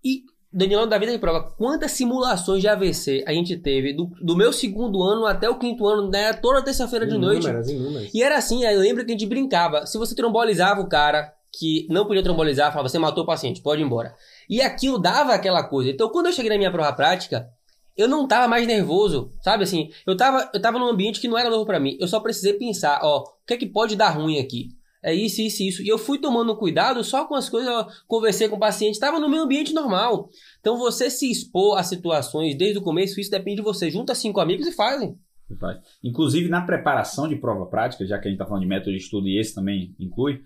E, 0.04 0.24
Daniel, 0.52 0.86
da 0.86 0.98
vida 0.98 1.12
de 1.12 1.18
prova, 1.18 1.54
quantas 1.56 1.92
simulações 1.92 2.60
de 2.60 2.68
AVC 2.68 3.24
a 3.26 3.32
gente 3.32 3.56
teve 3.56 3.94
do, 3.94 4.10
do 4.22 4.36
meu 4.36 4.52
segundo 4.52 5.02
ano 5.02 5.24
até 5.24 5.48
o 5.48 5.58
quinto 5.58 5.86
ano, 5.86 6.10
né, 6.10 6.34
toda 6.34 6.62
terça-feira 6.62 7.06
de 7.06 7.16
noite. 7.16 7.44
Inúmeras, 7.44 7.68
inúmeras. 7.70 8.14
E 8.14 8.22
era 8.22 8.36
assim, 8.36 8.62
eu 8.64 8.80
lembro 8.80 9.06
que 9.06 9.10
a 9.10 9.14
gente 9.14 9.26
brincava. 9.26 9.86
Se 9.86 9.96
você 9.96 10.14
trombolizava 10.14 10.82
o 10.82 10.88
cara 10.88 11.32
que 11.52 11.86
não 11.90 12.06
podia 12.06 12.22
trombolizar, 12.22 12.70
falava, 12.72 12.88
você 12.88 12.98
matou 12.98 13.24
o 13.24 13.26
paciente, 13.26 13.60
pode 13.60 13.82
ir 13.82 13.84
embora. 13.84 14.14
E 14.50 14.60
aquilo 14.60 14.98
dava 14.98 15.32
aquela 15.32 15.62
coisa. 15.62 15.90
Então, 15.90 16.08
quando 16.08 16.26
eu 16.26 16.32
cheguei 16.32 16.50
na 16.50 16.58
minha 16.58 16.72
prova 16.72 16.92
prática, 16.92 17.48
eu 17.96 18.08
não 18.08 18.26
tava 18.26 18.48
mais 18.48 18.66
nervoso, 18.66 19.32
sabe 19.40 19.62
assim? 19.62 19.90
Eu 20.04 20.16
tava, 20.16 20.50
eu 20.52 20.60
tava 20.60 20.76
num 20.76 20.88
ambiente 20.88 21.20
que 21.20 21.28
não 21.28 21.38
era 21.38 21.48
novo 21.48 21.64
pra 21.64 21.78
mim. 21.78 21.96
Eu 22.00 22.08
só 22.08 22.18
precisei 22.18 22.54
pensar, 22.54 22.98
ó, 23.04 23.20
o 23.20 23.46
que 23.46 23.54
é 23.54 23.56
que 23.56 23.66
pode 23.66 23.94
dar 23.94 24.10
ruim 24.10 24.40
aqui? 24.40 24.70
É 25.02 25.14
isso, 25.14 25.40
isso, 25.40 25.62
isso. 25.62 25.82
E 25.82 25.88
eu 25.88 25.96
fui 25.96 26.18
tomando 26.18 26.56
cuidado 26.56 27.02
só 27.04 27.26
com 27.26 27.36
as 27.36 27.48
coisas, 27.48 27.72
eu 27.72 27.86
conversei 28.08 28.48
com 28.48 28.56
o 28.56 28.60
paciente, 28.60 28.94
estava 28.94 29.20
no 29.20 29.28
meu 29.28 29.44
ambiente 29.44 29.72
normal. 29.72 30.28
Então, 30.58 30.76
você 30.76 31.08
se 31.08 31.30
expor 31.30 31.78
a 31.78 31.84
situações 31.84 32.56
desde 32.56 32.78
o 32.78 32.82
começo, 32.82 33.20
isso 33.20 33.30
depende 33.30 33.58
de 33.58 33.62
você. 33.62 33.88
Junta 33.88 34.16
cinco 34.16 34.40
amigos 34.40 34.66
e 34.66 34.72
fazem. 34.72 35.16
Faz. 35.58 35.78
Inclusive, 36.02 36.48
na 36.48 36.60
preparação 36.60 37.28
de 37.28 37.36
prova 37.36 37.66
prática, 37.66 38.04
já 38.04 38.18
que 38.18 38.26
a 38.26 38.30
gente 38.30 38.36
está 38.36 38.46
falando 38.46 38.62
de 38.62 38.68
método 38.68 38.90
de 38.90 38.98
estudo 38.98 39.28
e 39.28 39.38
esse 39.38 39.54
também 39.54 39.94
inclui, 39.98 40.42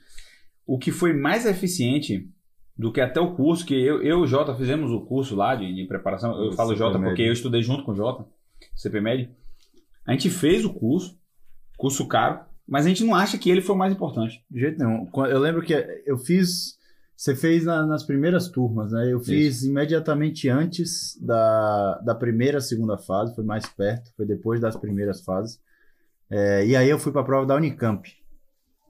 o 0.67 0.79
que 0.79 0.93
foi 0.93 1.15
mais 1.15 1.47
eficiente 1.47 2.29
do 2.77 2.93
que 2.93 3.01
até 3.01 3.21
o 3.21 3.35
curso, 3.35 3.65
que 3.65 3.75
eu, 3.75 4.03
eu 4.03 4.19
e 4.19 4.23
o 4.23 4.27
Jota 4.27 4.55
fizemos 4.55 4.91
o 4.91 5.01
curso 5.03 5.37
lá 5.37 5.55
de, 5.55 5.73
de 5.73 5.87
preparação, 5.87 6.37
eu 6.37 6.49
Isso, 6.49 6.57
falo 6.57 6.75
Jota 6.75 6.99
porque 6.99 7.23
eu 7.23 7.33
estudei 7.33 7.63
junto 7.63 7.85
com 7.85 7.93
o 7.93 7.95
Jota, 7.97 8.27
CPMED. 8.75 9.31
A 10.07 10.13
gente 10.13 10.29
fez 10.29 10.65
o 10.65 10.73
curso, 10.75 11.17
curso 11.79 12.07
caro, 12.09 12.41
mas 12.67 12.85
a 12.85 12.89
gente 12.89 13.05
não 13.05 13.15
acha 13.15 13.39
que 13.39 13.49
ele 13.51 13.61
foi 13.63 13.75
o 13.75 13.79
mais 13.79 13.93
importante. 13.93 14.45
De 14.51 14.61
jeito 14.61 14.79
nenhum. 14.79 15.09
Eu 15.27 15.39
lembro 15.39 15.63
que 15.63 15.73
eu 16.07 16.17
fiz. 16.19 16.79
Você 17.17 17.37
fez 17.37 17.65
na- 17.65 17.87
nas 17.87 18.03
primeiras 18.03 18.49
turmas, 18.49 18.91
né? 18.91 19.13
Eu 19.13 19.21
fiz 19.21 19.63
imediatamente 19.63 20.49
antes 20.49 21.17
da, 21.23 21.99
da 21.99 22.15
primeira, 22.15 22.61
segunda 22.61 22.99
fase, 22.99 23.35
foi 23.37 23.45
mais 23.45 23.67
perto, 23.67 24.11
foi 24.17 24.27
depois 24.27 24.61
das 24.61 24.77
primeiras 24.77 25.23
fases. 25.25 25.61
É, 26.29 26.67
e 26.67 26.75
aí 26.75 26.91
eu 26.91 26.99
fui 26.99 27.13
para 27.13 27.21
a 27.21 27.25
prova 27.25 27.47
da 27.47 27.55
Unicamp, 27.55 28.11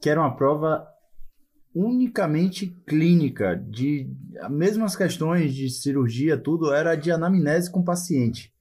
que 0.01 0.09
era 0.09 0.19
uma 0.21 0.35
prova 0.35 0.87
unicamente 1.75 2.69
clínica, 2.87 3.57
de 3.57 4.09
as 4.41 4.51
mesmas 4.51 4.95
questões 4.95 5.53
de 5.55 5.69
cirurgia, 5.69 6.39
tudo 6.39 6.73
era 6.73 6.95
de 6.95 7.11
anamnese 7.11 7.71
com 7.71 7.83
paciente. 7.83 8.53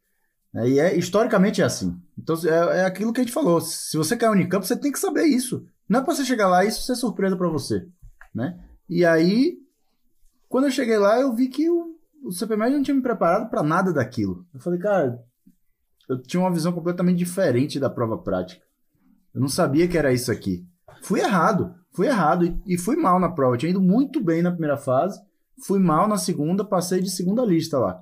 né? 0.52 0.68
E 0.68 0.80
é, 0.80 0.98
historicamente 0.98 1.62
é 1.62 1.66
assim. 1.66 1.96
Então 2.18 2.36
é, 2.46 2.80
é 2.80 2.86
aquilo 2.86 3.14
que 3.14 3.22
a 3.22 3.24
gente 3.24 3.34
falou. 3.34 3.62
Se 3.62 3.96
você 3.96 4.18
quer 4.18 4.30
Unicamp, 4.30 4.66
você 4.66 4.76
tem 4.76 4.92
que 4.92 5.00
saber 5.00 5.26
isso. 5.26 5.66
Não 5.88 6.00
é 6.00 6.04
para 6.04 6.16
você 6.16 6.26
chegar 6.26 6.48
lá 6.48 6.66
e 6.66 6.70
isso 6.70 6.82
ser 6.82 6.96
surpresa 6.96 7.38
para 7.38 7.50
você, 7.50 7.88
né? 8.34 8.60
E 8.90 9.06
aí, 9.06 9.60
quando 10.50 10.66
eu 10.66 10.72
cheguei 10.72 10.98
lá, 10.98 11.20
eu 11.20 11.34
vi 11.36 11.50
que 11.50 11.70
o, 11.70 11.96
o 12.24 12.32
CPMED 12.32 12.76
não 12.76 12.84
tinha 12.84 12.96
me 12.96 13.02
preparado 13.02 13.50
para 13.50 13.62
nada 13.62 13.94
daquilo. 13.94 14.46
Eu 14.54 14.60
falei, 14.60 14.80
cara, 14.80 15.24
eu 16.10 16.22
tinha 16.22 16.40
uma 16.42 16.52
visão 16.52 16.74
completamente 16.74 17.18
diferente 17.18 17.80
da 17.80 17.90
prova 17.90 18.18
prática. 18.18 18.64
Eu 19.34 19.42
não 19.42 19.48
sabia 19.48 19.88
que 19.88 19.98
era 19.98 20.14
isso 20.14 20.32
aqui. 20.32 20.66
Fui 21.04 21.20
errado, 21.20 21.76
fui 21.92 22.08
errado 22.08 22.46
e, 22.46 22.62
e 22.66 22.78
fui 22.78 22.96
mal 22.96 23.20
na 23.20 23.30
prova. 23.30 23.56
Eu 23.56 23.60
tinha 23.60 23.70
ido 23.70 23.82
muito 23.82 24.22
bem 24.22 24.42
na 24.42 24.52
primeira 24.52 24.78
fase, 24.78 25.20
fui 25.66 25.80
mal 25.80 26.08
na 26.08 26.18
segunda, 26.18 26.64
passei 26.64 27.02
de 27.02 27.10
segunda 27.10 27.44
lista 27.46 27.78
lá, 27.78 28.02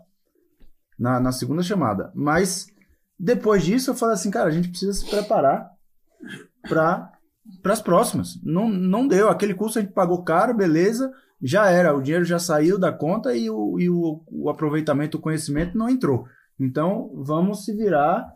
na, 0.97 1.19
na 1.19 1.31
segunda 1.31 1.63
chamada. 1.63 2.11
Mas 2.15 2.67
depois 3.19 3.63
disso 3.63 3.91
eu 3.91 3.95
falei 3.95 4.15
assim, 4.15 4.31
cara, 4.31 4.49
a 4.49 4.51
gente 4.51 4.69
precisa 4.69 4.93
se 4.93 5.09
preparar 5.09 5.69
para 6.67 7.11
para 7.61 7.73
as 7.73 7.81
próximas. 7.81 8.39
Não, 8.43 8.69
não 8.69 9.07
deu. 9.07 9.29
Aquele 9.29 9.53
curso 9.53 9.79
a 9.79 9.81
gente 9.81 9.93
pagou 9.93 10.23
caro, 10.23 10.55
beleza, 10.55 11.11
já 11.41 11.69
era. 11.69 11.95
O 11.95 12.01
dinheiro 12.01 12.23
já 12.23 12.37
saiu 12.37 12.77
da 12.77 12.91
conta 12.91 13.35
e 13.35 13.49
o, 13.49 13.79
e 13.79 13.89
o, 13.89 14.23
o 14.31 14.49
aproveitamento, 14.49 15.17
o 15.17 15.21
conhecimento 15.21 15.77
não 15.77 15.89
entrou. 15.89 16.25
Então, 16.59 17.11
vamos 17.15 17.65
se 17.65 17.75
virar. 17.75 18.31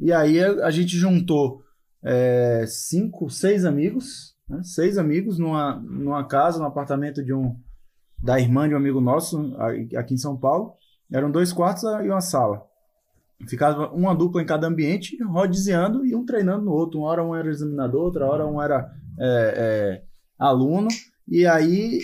E 0.00 0.12
aí 0.12 0.42
a, 0.42 0.66
a 0.66 0.70
gente 0.70 0.96
juntou 0.96 1.62
é, 2.02 2.64
cinco, 2.66 3.28
seis 3.30 3.64
amigos, 3.64 4.34
né? 4.48 4.60
seis 4.62 4.98
amigos 4.98 5.38
numa, 5.38 5.76
numa 5.76 6.24
casa, 6.26 6.58
num 6.58 6.66
apartamento 6.66 7.24
de 7.24 7.32
um 7.32 7.56
da 8.22 8.40
irmã 8.40 8.68
de 8.68 8.74
um 8.74 8.78
amigo 8.78 9.00
nosso 9.00 9.56
aqui 9.96 10.14
em 10.14 10.18
São 10.18 10.36
Paulo. 10.36 10.74
Eram 11.12 11.30
dois 11.30 11.52
quartos 11.52 11.84
e 11.84 12.08
uma 12.08 12.20
sala. 12.20 12.66
Ficava 13.48 13.88
uma 13.92 14.14
dupla 14.14 14.42
em 14.42 14.46
cada 14.46 14.66
ambiente, 14.66 15.16
rodiziando 15.22 16.04
e 16.04 16.14
um 16.14 16.24
treinando 16.24 16.64
no 16.64 16.72
outro. 16.72 17.00
Uma 17.00 17.08
hora 17.08 17.24
um 17.24 17.34
era 17.34 17.48
examinador, 17.48 18.02
outra 18.02 18.26
hora 18.26 18.46
um 18.46 18.60
era 18.60 18.90
é, 19.18 19.54
é, 19.56 20.02
aluno. 20.36 20.88
E 21.26 21.46
aí, 21.46 22.00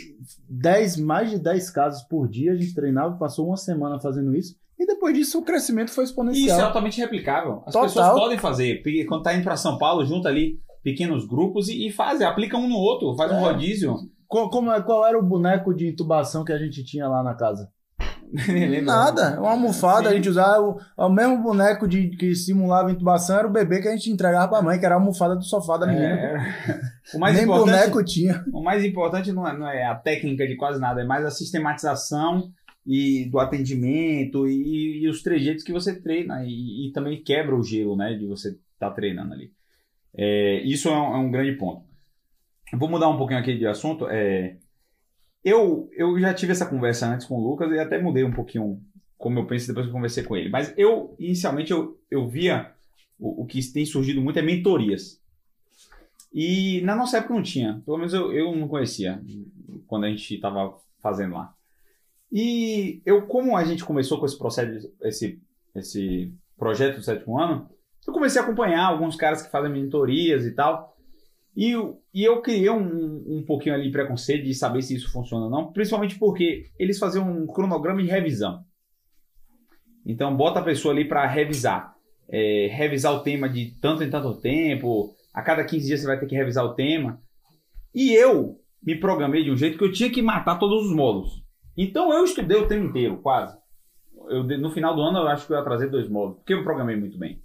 dez, 0.49 0.97
mais 0.97 1.31
de 1.31 1.39
10 1.39 1.71
casos 1.71 2.03
por 2.03 2.29
dia 2.29 2.53
a 2.53 2.57
gente 2.57 2.75
treinava, 2.75 3.17
passou 3.17 3.49
uma 3.49 3.57
semana 3.57 3.99
fazendo 3.99 4.35
isso. 4.35 4.55
E 4.85 4.87
depois 4.87 5.15
disso 5.17 5.39
o 5.39 5.43
crescimento 5.43 5.91
foi 5.91 6.05
E 6.05 6.05
isso 6.05 6.13
é 6.13 6.13
exponencial. 6.13 6.61
altamente 6.67 7.01
replicável. 7.01 7.63
As 7.67 7.73
Total. 7.73 7.83
pessoas 7.89 8.11
podem 8.21 8.37
fazer. 8.39 8.83
Quando 9.09 9.23
tá 9.23 9.33
indo 9.35 9.43
para 9.43 9.57
São 9.57 9.79
Paulo, 9.79 10.05
junta 10.05 10.29
ali 10.29 10.59
pequenos 10.83 11.27
grupos 11.27 11.69
e, 11.69 11.87
e 11.87 11.91
fazem, 11.91 12.27
aplica 12.27 12.59
um 12.59 12.69
no 12.69 12.77
outro, 12.77 13.17
faz 13.17 13.33
um 13.33 13.37
É. 13.37 13.41
rodízio. 13.41 13.97
Co- 14.29 14.51
como 14.51 14.71
é- 14.71 14.83
qual 14.83 15.07
era 15.07 15.19
o 15.19 15.23
boneco 15.23 15.73
de 15.75 15.89
intubação 15.89 16.45
que 16.45 16.53
a 16.53 16.59
gente 16.59 16.85
tinha 16.85 17.09
lá 17.09 17.23
na 17.23 17.35
casa? 17.35 17.71
Nada, 18.83 19.39
uma 19.41 19.53
almofada, 19.53 20.09
Sim. 20.09 20.09
a 20.09 20.17
gente 20.17 20.29
usava 20.29 20.61
o, 20.61 20.79
o 20.99 21.09
mesmo 21.09 21.39
boneco 21.43 21.87
de, 21.87 22.09
que 22.17 22.35
simulava 22.35 22.91
intubação, 22.91 23.39
era 23.39 23.47
o 23.47 23.53
bebê 23.53 23.81
que 23.81 23.89
a 23.89 23.93
gente 23.93 24.11
entregava 24.11 24.49
pra 24.49 24.63
mãe, 24.63 24.79
que 24.79 24.85
era 24.85 24.95
a 24.97 24.99
almofada 24.99 25.37
do 25.37 25.45
sofá 25.45 25.77
da 25.77 25.87
menina. 25.87 26.07
É, 26.07 26.37
o 27.15 27.19
mais 27.19 27.35
Nem 27.35 27.45
importante, 27.45 27.71
boneco 27.71 28.05
tinha. 28.05 28.45
O 28.53 28.63
mais 28.63 28.85
importante 28.85 29.33
não 29.33 29.47
é, 29.47 29.57
não 29.57 29.69
é 29.69 29.87
a 29.87 29.95
técnica 29.95 30.47
de 30.47 30.57
quase 30.57 30.81
nada, 30.81 31.01
é 31.01 31.05
mais 31.05 31.25
a 31.25 31.31
sistematização 31.31 32.51
e 32.87 33.25
do 33.27 33.39
atendimento 33.39 34.47
e, 34.47 35.03
e 35.03 35.09
os 35.09 35.23
trejeitos 35.23 35.65
que 35.65 35.73
você 35.73 35.99
treina 36.01 36.45
e, 36.45 36.89
e 36.89 36.93
também 36.93 37.23
quebra 37.23 37.55
o 37.55 37.63
gelo, 37.63 37.97
né, 37.97 38.15
de 38.15 38.27
você 38.27 38.59
estar 38.75 38.91
treinando 38.91 39.33
ali. 39.33 39.53
É, 40.15 40.61
isso 40.63 40.89
é 40.89 40.93
um, 40.93 41.15
é 41.15 41.19
um 41.19 41.31
grande 41.31 41.53
ponto. 41.53 41.85
Vou 42.73 42.89
mudar 42.89 43.09
um 43.09 43.17
pouquinho 43.17 43.41
aqui 43.41 43.57
de 43.57 43.67
assunto. 43.67 44.07
É, 44.09 44.57
eu, 45.45 45.89
eu 45.93 46.19
já 46.19 46.33
tive 46.33 46.53
essa 46.53 46.67
conversa 46.67 47.07
antes 47.07 47.27
com 47.27 47.37
o 47.37 47.49
Lucas 47.49 47.71
e 47.71 47.79
até 47.79 48.01
mudei 48.01 48.25
um 48.25 48.33
pouquinho 48.33 48.81
como 49.17 49.39
eu 49.39 49.47
penso 49.47 49.69
depois 49.69 49.87
que 49.87 49.91
eu 49.91 49.95
conversei 49.95 50.23
com 50.23 50.37
ele. 50.37 50.51
Mas 50.51 50.75
eu, 50.77 51.15
inicialmente, 51.19 51.71
eu, 51.71 51.99
eu 52.11 52.29
via 52.29 52.73
o, 53.19 53.43
o 53.43 53.47
que 53.47 53.63
tem 53.73 53.87
surgido 53.87 54.21
muito 54.21 54.39
é 54.39 54.43
mentorias. 54.43 55.21
E 56.33 56.81
na 56.83 56.97
nossa 56.97 57.19
época 57.19 57.35
não 57.35 57.43
tinha. 57.43 57.81
Pelo 57.85 57.97
menos 57.97 58.13
eu, 58.13 58.33
eu 58.33 58.55
não 58.55 58.69
conhecia 58.69 59.23
quando 59.87 60.05
a 60.05 60.11
gente 60.11 60.35
estava 60.35 60.77
fazendo 61.01 61.35
lá. 61.35 61.55
E 62.37 63.01
eu, 63.07 63.29
como 63.29 63.57
a 63.57 63.63
gente 63.63 63.85
começou 63.85 64.19
com 64.19 64.27
esse 64.27 64.37
processo, 64.37 64.93
esse, 65.03 65.41
esse 65.77 66.35
projeto 66.59 66.97
do 66.97 67.03
sétimo 67.05 67.39
ano, 67.39 67.71
eu 68.05 68.13
comecei 68.13 68.41
a 68.41 68.45
acompanhar 68.45 68.85
alguns 68.87 69.15
caras 69.15 69.41
que 69.41 69.53
fazem 69.53 69.71
mentorias 69.71 70.45
e 70.45 70.53
tal. 70.53 70.97
E, 71.57 71.71
eu- 71.71 72.03
e 72.13 72.25
eu 72.25 72.43
criei 72.43 72.69
um, 72.71 73.39
um 73.39 73.45
pouquinho 73.47 73.77
ali 73.77 73.89
preconceito 73.93 74.43
de 74.43 74.53
saber 74.53 74.83
se 74.83 74.97
isso 74.97 75.13
funciona 75.13 75.45
ou 75.45 75.51
não, 75.51 75.73
principalmente 75.73 76.19
porque 76.19 76.65
eles 76.77 76.99
faziam 76.99 77.31
um 77.31 77.47
cronograma 77.47 78.03
de 78.03 78.09
revisão. 78.09 78.65
Então, 80.05 80.37
bota 80.37 80.59
a 80.59 80.65
pessoa 80.65 80.93
ali 80.93 81.05
para 81.07 81.25
revisar. 81.29 81.95
É, 82.29 82.67
revisar 82.73 83.15
o 83.15 83.21
tema 83.21 83.49
de 83.49 83.77
tanto 83.81 84.03
em 84.03 84.11
tanto 84.11 84.41
tempo, 84.41 85.15
a 85.33 85.41
cada 85.41 85.65
15 85.65 85.87
dias 85.87 86.01
você 86.01 86.07
vai 86.07 86.19
ter 86.19 86.27
que 86.27 86.35
revisar 86.35 86.65
o 86.65 86.75
tema. 86.75 87.21
E 87.95 88.13
eu 88.13 88.59
me 88.83 88.99
programei 88.99 89.45
de 89.45 89.53
um 89.53 89.57
jeito 89.57 89.79
que 89.79 89.85
eu 89.85 89.93
tinha 89.93 90.11
que 90.11 90.21
matar 90.21 90.59
todos 90.59 90.87
os 90.87 90.93
módulos. 90.97 91.44
Então 91.77 92.13
eu 92.13 92.25
estudei 92.25 92.57
o 92.59 92.69
tema 92.69 92.85
inteiro, 92.87 93.19
quase. 93.19 93.57
Eu, 94.29 94.45
no 94.45 94.71
final 94.71 94.95
do 94.95 95.03
ano 95.03 95.19
eu 95.19 95.29
acho 95.29 95.47
que 95.47 95.53
eu 95.53 95.57
ia 95.57 95.65
trazer 95.65 95.91
dois 95.91 96.09
módulos, 96.09 96.39
porque 96.39 96.55
eu 96.55 96.59
me 96.59 96.65
programei 96.65 96.97
muito 96.97 97.19
bem. 97.19 97.43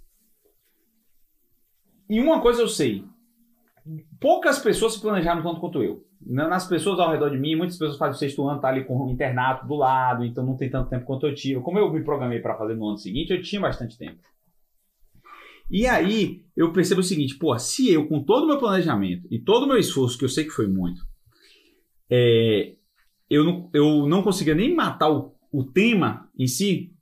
E 2.08 2.20
uma 2.20 2.40
coisa 2.40 2.62
eu 2.62 2.68
sei: 2.68 3.04
poucas 4.20 4.58
pessoas 4.58 4.94
se 4.94 5.00
planejaram 5.00 5.42
tanto 5.42 5.60
quanto 5.60 5.82
eu. 5.82 6.04
Na- 6.20 6.48
Nas 6.48 6.66
pessoas 6.66 6.98
ao 7.00 7.10
redor 7.10 7.30
de 7.30 7.38
mim, 7.38 7.56
muitas 7.56 7.76
pessoas 7.78 7.98
fazem 7.98 8.14
o 8.16 8.18
sexto 8.18 8.46
ano, 8.48 8.60
tá 8.60 8.68
ali 8.68 8.84
com 8.84 8.96
o 9.06 9.10
internato 9.10 9.66
do 9.66 9.74
lado, 9.76 10.24
então 10.24 10.44
não 10.44 10.56
tem 10.56 10.70
tanto 10.70 10.90
tempo 10.90 11.06
quanto 11.06 11.26
eu 11.26 11.34
tive. 11.34 11.60
Como 11.60 11.78
eu 11.78 11.90
me 11.92 12.04
programei 12.04 12.40
para 12.40 12.56
fazer 12.56 12.74
no 12.76 12.88
ano 12.88 12.98
seguinte, 12.98 13.32
eu 13.32 13.42
tinha 13.42 13.60
bastante 13.60 13.96
tempo. 13.96 14.18
E 15.70 15.86
aí 15.86 16.44
eu 16.56 16.72
percebo 16.72 17.00
o 17.00 17.04
seguinte, 17.04 17.36
pô, 17.38 17.56
se 17.58 17.92
eu 17.92 18.08
com 18.08 18.22
todo 18.22 18.44
o 18.44 18.46
meu 18.46 18.58
planejamento 18.58 19.26
e 19.30 19.38
todo 19.38 19.62
o 19.64 19.66
meu 19.68 19.78
esforço, 19.78 20.18
que 20.18 20.24
eu 20.24 20.28
sei 20.28 20.44
que 20.44 20.50
foi 20.50 20.66
muito, 20.66 21.00
é, 22.10 22.74
eu, 23.30 23.44
não, 23.44 23.70
eu 23.72 24.06
não 24.06 24.22
conseguia 24.22 24.54
nem 24.54 24.74
matar 24.74 25.10
o, 25.10 25.34
o 25.52 25.64
tema 25.64 26.28
em 26.38 26.46
si, 26.46 26.92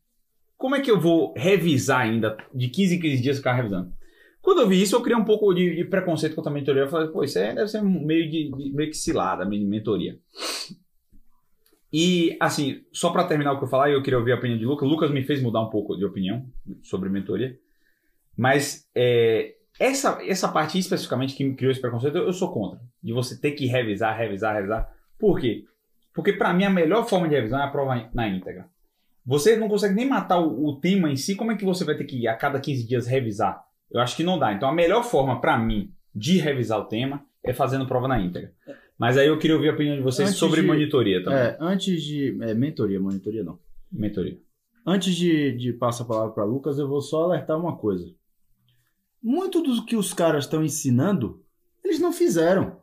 como 0.57 0.77
é 0.77 0.81
que 0.81 0.91
eu 0.91 1.01
vou 1.01 1.33
revisar 1.37 2.01
ainda 2.03 2.37
de 2.55 2.69
15 2.69 2.97
em 2.97 3.01
15 3.01 3.23
dias 3.23 3.37
ficar 3.39 3.55
revisando? 3.55 3.93
Quando 4.41 4.61
eu 4.61 4.69
vi 4.69 4.81
isso, 4.81 4.95
eu 4.97 5.03
criei 5.03 5.19
um 5.19 5.25
pouco 5.25 5.53
de, 5.53 5.77
de 5.77 5.85
preconceito 5.85 6.35
contra 6.35 6.51
a 6.51 6.55
mentoria. 6.55 6.83
Eu 6.83 6.89
falei, 6.89 7.09
pô, 7.09 7.23
isso 7.23 7.39
aí 7.39 7.55
deve 7.55 7.69
ser 7.69 7.83
meio, 7.83 8.31
de, 8.31 8.51
de- 8.51 8.73
meio 8.73 8.89
que 8.91 8.97
cilada, 8.97 9.45
meio 9.45 9.63
de 9.63 9.69
mentoria. 9.69 10.19
E, 11.93 12.37
assim, 12.41 12.83
só 12.93 13.11
para 13.11 13.25
terminar 13.25 13.53
o 13.53 13.59
que 13.59 13.65
eu 13.65 13.69
falar, 13.69 13.91
eu 13.91 14.03
queria 14.03 14.19
ouvir 14.19 14.33
a 14.33 14.37
opinião 14.37 14.59
de 14.59 14.65
Lucas. 14.65 14.89
Lucas 14.89 15.11
me 15.11 15.23
fez 15.23 15.43
mudar 15.43 15.61
um 15.63 15.71
pouco 15.71 15.97
de 15.97 16.05
opinião 16.05 16.47
sobre 16.83 17.09
mentoria. 17.09 17.59
Mas 18.37 18.87
é, 18.95 19.55
essa, 19.79 20.19
essa 20.23 20.49
parte 20.49 20.79
especificamente 20.79 21.35
que 21.35 21.45
me 21.45 21.55
criou 21.57 21.71
esse 21.71 21.81
preconceito, 21.81 22.17
eu, 22.17 22.25
eu 22.25 22.33
sou 22.33 22.53
contra. 22.53 22.81
De 23.03 23.13
você 23.13 23.39
ter 23.41 23.53
que 23.53 23.67
revisar, 23.67 24.17
revisar, 24.17 24.55
revisar. 24.55 24.89
Por 25.19 25.41
quê? 25.41 25.65
Porque 26.19 26.33
para 26.33 26.53
mim 26.53 26.65
a 26.65 26.71
melhor 26.71 27.09
forma 27.09 27.29
de 27.29 27.37
revisão 27.37 27.61
é 27.61 27.63
a 27.63 27.69
prova 27.69 28.11
na 28.13 28.27
íntegra. 28.29 28.69
Você 29.25 29.57
não 29.57 29.69
consegue 29.69 29.95
nem 29.95 30.09
matar 30.09 30.41
o, 30.41 30.67
o 30.67 30.81
tema 30.81 31.09
em 31.09 31.15
si, 31.15 31.37
como 31.37 31.53
é 31.53 31.57
que 31.57 31.65
você 31.65 31.85
vai 31.85 31.97
ter 31.97 32.03
que 32.03 32.27
a 32.27 32.35
cada 32.35 32.59
15 32.59 32.85
dias 32.89 33.07
revisar? 33.07 33.63
Eu 33.89 34.01
acho 34.01 34.17
que 34.17 34.25
não 34.25 34.37
dá. 34.37 34.53
Então 34.53 34.69
a 34.69 34.75
melhor 34.75 35.05
forma 35.05 35.41
para 35.41 35.57
mim 35.57 35.93
de 36.13 36.39
revisar 36.39 36.81
o 36.81 36.87
tema 36.87 37.25
é 37.45 37.53
fazendo 37.55 37.87
prova 37.87 38.09
na 38.09 38.19
íntegra. 38.21 38.53
Mas 38.99 39.17
aí 39.17 39.29
eu 39.29 39.39
queria 39.39 39.55
ouvir 39.55 39.69
a 39.69 39.75
opinião 39.75 39.95
de 39.95 40.03
vocês 40.03 40.31
Antes 40.31 40.41
sobre 40.41 40.61
de- 40.61 40.67
monitoria 40.67 41.23
também. 41.23 41.39
É, 41.39 41.57
antes 41.61 42.03
de. 42.03 42.37
É, 42.43 42.53
mentoria, 42.53 42.99
monitoria 42.99 43.45
não. 43.45 43.61
Mentoria. 43.93 44.37
Antes 44.85 45.15
de, 45.15 45.53
de 45.53 45.73
passar 45.73 46.03
a 46.03 46.07
palavra 46.09 46.33
para 46.33 46.43
Lucas, 46.45 46.81
eu 46.81 46.89
vou 46.89 47.01
só 47.01 47.23
alertar 47.23 47.57
uma 47.57 47.77
coisa. 47.77 48.13
Muito 49.23 49.63
do 49.63 49.85
que 49.85 49.95
os 49.95 50.13
caras 50.13 50.47
estão 50.47 50.65
ensinando, 50.65 51.45
eles 51.85 52.01
não 52.01 52.13
fizeram. 52.13 52.81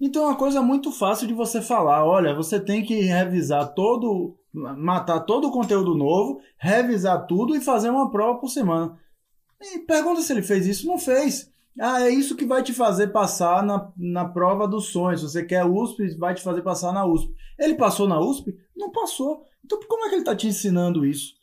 Então 0.00 0.22
é 0.22 0.26
uma 0.26 0.36
coisa 0.36 0.62
muito 0.62 0.92
fácil 0.92 1.26
de 1.26 1.34
você 1.34 1.60
falar. 1.60 2.04
Olha, 2.04 2.34
você 2.34 2.60
tem 2.60 2.84
que 2.84 3.00
revisar 3.00 3.74
todo, 3.74 4.36
matar 4.52 5.20
todo 5.20 5.48
o 5.48 5.50
conteúdo 5.50 5.94
novo, 5.94 6.40
revisar 6.56 7.26
tudo 7.26 7.56
e 7.56 7.60
fazer 7.60 7.90
uma 7.90 8.10
prova 8.10 8.38
por 8.38 8.48
semana. 8.48 8.96
E 9.60 9.80
pergunta 9.80 10.20
se 10.20 10.32
ele 10.32 10.42
fez 10.42 10.66
isso. 10.66 10.86
Não 10.86 10.98
fez. 10.98 11.50
Ah, 11.80 12.02
é 12.02 12.10
isso 12.10 12.36
que 12.36 12.46
vai 12.46 12.62
te 12.62 12.72
fazer 12.72 13.08
passar 13.08 13.62
na, 13.62 13.92
na 13.96 14.24
prova 14.24 14.66
dos 14.66 14.86
sonhos. 14.86 15.22
Você 15.22 15.44
quer 15.44 15.64
USP, 15.64 16.16
vai 16.16 16.34
te 16.34 16.42
fazer 16.42 16.62
passar 16.62 16.92
na 16.92 17.04
USP. 17.04 17.32
Ele 17.58 17.74
passou 17.74 18.06
na 18.06 18.20
USP? 18.20 18.56
Não 18.76 18.90
passou. 18.90 19.42
Então 19.64 19.78
como 19.88 20.04
é 20.04 20.08
que 20.08 20.14
ele 20.14 20.22
está 20.22 20.34
te 20.34 20.46
ensinando 20.46 21.04
isso? 21.04 21.37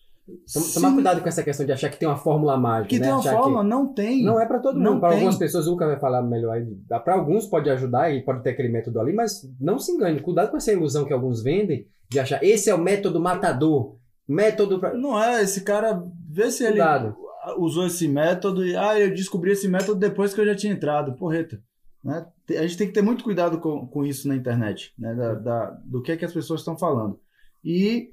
Tomar 0.73 0.93
cuidado 0.93 1.21
com 1.21 1.27
essa 1.27 1.43
questão 1.43 1.65
de 1.65 1.71
achar 1.71 1.89
que 1.89 1.97
tem 1.99 2.07
uma 2.07 2.17
fórmula 2.17 2.57
mágica. 2.57 2.89
Que 2.89 2.97
né? 2.99 3.05
tem 3.05 3.11
uma 3.13 3.19
Achar 3.19 3.37
forma, 3.37 3.63
não 3.63 3.93
tem. 3.93 4.23
Não 4.23 4.41
é 4.41 4.45
para 4.45 4.59
todo 4.59 4.79
mundo. 4.79 4.99
Para 4.99 5.13
algumas 5.13 5.37
pessoas, 5.37 5.67
o 5.67 5.71
Luca 5.71 5.85
vai 5.85 5.99
falar 5.99 6.23
melhor. 6.23 6.59
Para 7.03 7.13
alguns 7.13 7.45
pode 7.45 7.69
ajudar 7.69 8.11
e 8.11 8.23
pode 8.23 8.41
ter 8.41 8.51
aquele 8.51 8.69
método 8.69 8.99
ali, 8.99 9.13
mas 9.13 9.47
não 9.59 9.77
se 9.77 9.91
engane. 9.91 10.19
Cuidado 10.19 10.49
com 10.49 10.57
essa 10.57 10.71
ilusão 10.73 11.05
que 11.05 11.13
alguns 11.13 11.43
vendem 11.43 11.87
de 12.09 12.19
achar 12.19 12.43
esse 12.43 12.69
é 12.69 12.75
o 12.75 12.81
método 12.81 13.19
matador. 13.19 13.97
Método 14.27 14.79
pra... 14.79 14.93
Não 14.95 15.21
é, 15.21 15.43
esse 15.43 15.61
cara, 15.61 16.01
vê 16.27 16.49
se 16.49 16.63
ele 16.63 16.73
Cuidado. 16.73 17.15
usou 17.57 17.85
esse 17.85 18.07
método 18.07 18.65
e, 18.65 18.75
ah, 18.75 18.99
eu 18.99 19.11
descobri 19.13 19.51
esse 19.51 19.67
método 19.67 19.99
depois 19.99 20.33
que 20.33 20.41
eu 20.41 20.45
já 20.45 20.55
tinha 20.55 20.73
entrado. 20.73 21.13
Porreta. 21.13 21.61
Né? 22.03 22.25
A 22.57 22.61
gente 22.63 22.77
tem 22.77 22.87
que 22.87 22.93
ter 22.93 23.01
muito 23.03 23.23
cuidado 23.23 23.59
com, 23.59 23.85
com 23.87 24.03
isso 24.03 24.27
na 24.27 24.35
internet, 24.35 24.91
né? 24.97 25.13
Da, 25.13 25.33
da- 25.35 25.77
do 25.85 26.01
que 26.01 26.11
é 26.11 26.17
que 26.17 26.25
as 26.25 26.33
pessoas 26.33 26.61
estão 26.61 26.75
falando. 26.77 27.19
E, 27.63 28.09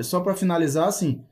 só 0.00 0.20
para 0.20 0.34
finalizar, 0.34 0.88
assim, 0.88 1.22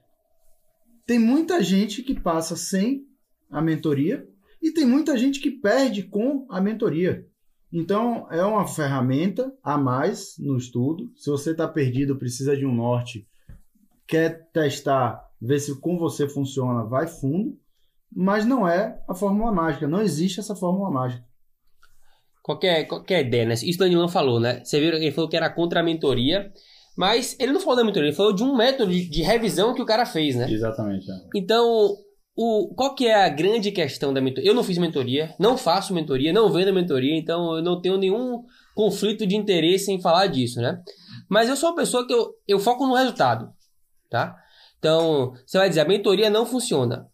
tem 1.07 1.19
muita 1.19 1.63
gente 1.63 2.03
que 2.03 2.19
passa 2.19 2.57
sem 2.57 3.07
a 3.51 3.61
mentoria 3.61 4.27
e 4.63 4.71
tem 4.71 4.87
muita 4.87 5.17
gente 5.19 5.41
que 5.41 5.51
perde 5.51 6.05
com 6.05 6.47
a 6.49 6.61
mentoria. 6.61 7.27
Então, 7.73 8.27
é 8.31 8.45
uma 8.45 8.67
ferramenta 8.67 9.53
a 9.63 9.79
mais 9.79 10.37
no 10.39 10.57
estudo. 10.57 11.11
Se 11.17 11.31
você 11.31 11.53
está 11.53 11.67
perdido, 11.67 12.19
precisa 12.19 12.57
de 12.57 12.67
um 12.67 12.75
norte, 12.75 13.27
quer 14.07 14.51
testar, 14.53 15.27
ver 15.41 15.59
se 15.59 15.81
com 15.81 15.99
você 15.99 16.29
funciona, 16.29 16.85
vai 16.85 17.07
fundo. 17.07 17.59
Mas 18.15 18.45
não 18.45 18.69
é 18.69 19.03
a 19.09 19.15
fórmula 19.15 19.51
mágica. 19.51 19.89
Não 19.89 20.03
existe 20.03 20.39
essa 20.39 20.55
fórmula 20.55 20.91
mágica. 20.91 21.25
Qualquer, 22.43 22.85
qualquer 22.85 23.25
ideia, 23.25 23.47
né? 23.47 23.55
Isso 23.55 23.79
Danilão 23.79 24.09
falou, 24.09 24.39
né? 24.39 24.63
Você 24.63 24.79
viu, 24.79 24.93
ele 24.93 25.13
falou 25.13 25.31
que 25.31 25.37
era 25.37 25.49
contra 25.49 25.81
a 25.81 25.83
mentoria, 25.83 26.53
mas 26.97 27.37
ele 27.39 27.53
não 27.53 27.61
falou 27.61 27.77
da 27.77 27.85
mentoria, 27.85 28.09
ele 28.09 28.17
falou 28.17 28.33
de 28.33 28.43
um 28.43 28.57
método 28.57 28.93
de, 28.93 29.23
revisão 29.23 29.75
que 29.75 29.83
o 29.83 29.87
cara 29.87 30.05
fez, 30.05 30.37
né? 30.37 30.51
Exatamente. 30.51 31.11
é. 31.11 31.15
Então, 31.35 31.97
o, 32.37 32.75
qual 32.75 32.95
que 32.95 33.07
é 33.07 33.25
a 33.25 33.29
grande 33.29 33.71
questão 33.71 34.13
da 34.13 34.21
mentoria? 34.21 34.51
Eu 34.51 34.55
não 34.55 34.65
fiz 34.65 34.79
mentoria, 34.79 35.35
não 35.39 35.57
faço 35.57 35.95
mentoria, 35.95 36.33
não 36.33 36.51
vendo 36.51 36.73
mentoria, 36.73 37.17
então 37.17 37.57
eu 37.57 37.63
não 37.63 37.81
tenho 37.81 37.97
nenhum 37.97 38.43
conflito 38.75 39.27
de 39.27 39.37
interesse 39.37 39.91
em 39.91 40.01
falar 40.01 40.27
disso, 40.27 40.61
né? 40.61 40.83
Mas 41.29 41.49
eu 41.49 41.57
sou 41.57 41.71
uma 41.71 41.77
pessoa 41.77 42.07
que 42.07 42.13
eu, 42.13 42.31
eu 42.47 42.59
foco 42.59 42.87
no 42.87 42.95
resultado, 42.95 43.51
tá? 44.11 44.37
Então, 44.79 45.33
você 45.47 45.59
vai 45.59 45.69
dizer, 45.69 45.81
a 45.81 45.89
mentoria 45.89 46.29
não 46.29 46.45
funciona. 46.45 47.07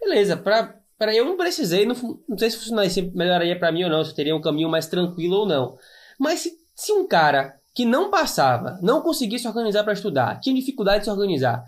Beleza, 0.00 0.36
pra, 0.36 0.74
pra 0.98 1.14
eu 1.14 1.24
não 1.24 1.36
precisei, 1.36 1.86
não, 1.86 1.94
não 2.28 2.36
sei 2.36 2.50
se 2.50 2.58
funcionaria, 2.58 2.90
se 2.90 3.02
melhoraria 3.14 3.58
pra 3.58 3.72
mim 3.72 3.84
ou 3.84 3.90
não, 3.90 4.04
se 4.04 4.10
eu 4.10 4.16
teria 4.16 4.36
um 4.36 4.40
caminho 4.40 4.68
mais 4.68 4.86
tranquilo 4.86 5.36
ou 5.36 5.46
não. 5.46 5.76
Mas 6.18 6.40
se, 6.40 6.52
se 6.74 6.92
um 6.92 7.06
cara 7.06 7.54
que 7.74 7.84
não 7.84 8.10
passava, 8.10 8.78
não 8.80 9.00
conseguia 9.02 9.38
se 9.38 9.48
organizar 9.48 9.82
para 9.82 9.92
estudar, 9.92 10.40
tinha 10.40 10.54
dificuldade 10.54 11.00
de 11.00 11.04
se 11.04 11.10
organizar, 11.10 11.64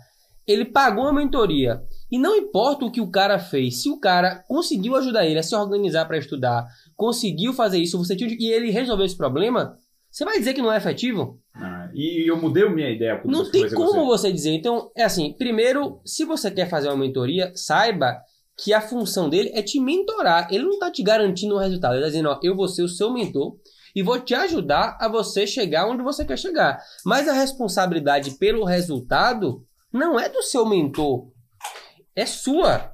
ele 0.47 0.63
pagou 0.63 1.03
uma 1.03 1.13
mentoria 1.13 1.83
e 2.09 2.17
não 2.17 2.35
importa 2.35 2.85
o 2.85 2.91
que 2.91 3.01
o 3.01 3.11
cara 3.11 3.37
fez, 3.37 3.81
se 3.81 3.89
o 3.89 3.99
cara 3.99 4.43
conseguiu 4.47 4.95
ajudar 4.95 5.25
ele 5.25 5.39
a 5.39 5.43
se 5.43 5.53
organizar 5.53 6.05
para 6.05 6.17
estudar, 6.17 6.65
conseguiu 6.95 7.53
fazer 7.53 7.79
isso, 7.79 7.97
você 7.97 8.15
tinha, 8.15 8.33
e 8.39 8.51
ele 8.51 8.71
resolveu 8.71 9.05
esse 9.05 9.17
problema, 9.17 9.77
você 10.09 10.23
vai 10.23 10.39
dizer 10.39 10.53
que 10.53 10.61
não 10.61 10.71
é 10.71 10.77
efetivo? 10.77 11.39
Ah, 11.53 11.89
e 11.93 12.29
eu 12.29 12.37
mudei 12.37 12.63
a 12.63 12.69
minha 12.69 12.89
ideia. 12.89 13.21
Não 13.25 13.51
tem 13.51 13.69
como 13.69 14.05
você. 14.05 14.29
você 14.29 14.31
dizer. 14.31 14.51
Então, 14.51 14.89
é 14.95 15.03
assim, 15.03 15.33
primeiro, 15.33 15.99
se 16.05 16.25
você 16.25 16.49
quer 16.49 16.69
fazer 16.69 16.87
uma 16.87 16.97
mentoria, 16.97 17.51
saiba 17.53 18.17
que 18.57 18.73
a 18.73 18.81
função 18.81 19.29
dele 19.29 19.51
é 19.53 19.61
te 19.61 19.79
mentorar. 19.79 20.47
Ele 20.49 20.63
não 20.63 20.73
está 20.73 20.89
te 20.89 21.03
garantindo 21.03 21.55
um 21.55 21.59
resultado. 21.59 21.93
Ele 21.93 21.99
está 21.99 22.09
dizendo, 22.09 22.29
ó, 22.29 22.39
eu 22.41 22.55
vou 22.55 22.67
ser 22.67 22.81
o 22.81 22.87
seu 22.87 23.13
mentor 23.13 23.57
e 23.97 24.03
vou 24.03 24.19
te 24.19 24.35
ajudar 24.35 24.95
a 25.01 25.07
você 25.07 25.47
chegar 25.47 25.87
onde 25.87 26.03
você 26.03 26.23
quer 26.23 26.37
chegar. 26.37 26.79
Mas 27.03 27.27
a 27.27 27.33
responsabilidade 27.33 28.29
pelo 28.35 28.63
resultado 28.63 29.65
não 29.91 30.19
é 30.19 30.29
do 30.29 30.43
seu 30.43 30.67
mentor, 30.67 31.31
é 32.15 32.23
sua. 32.23 32.93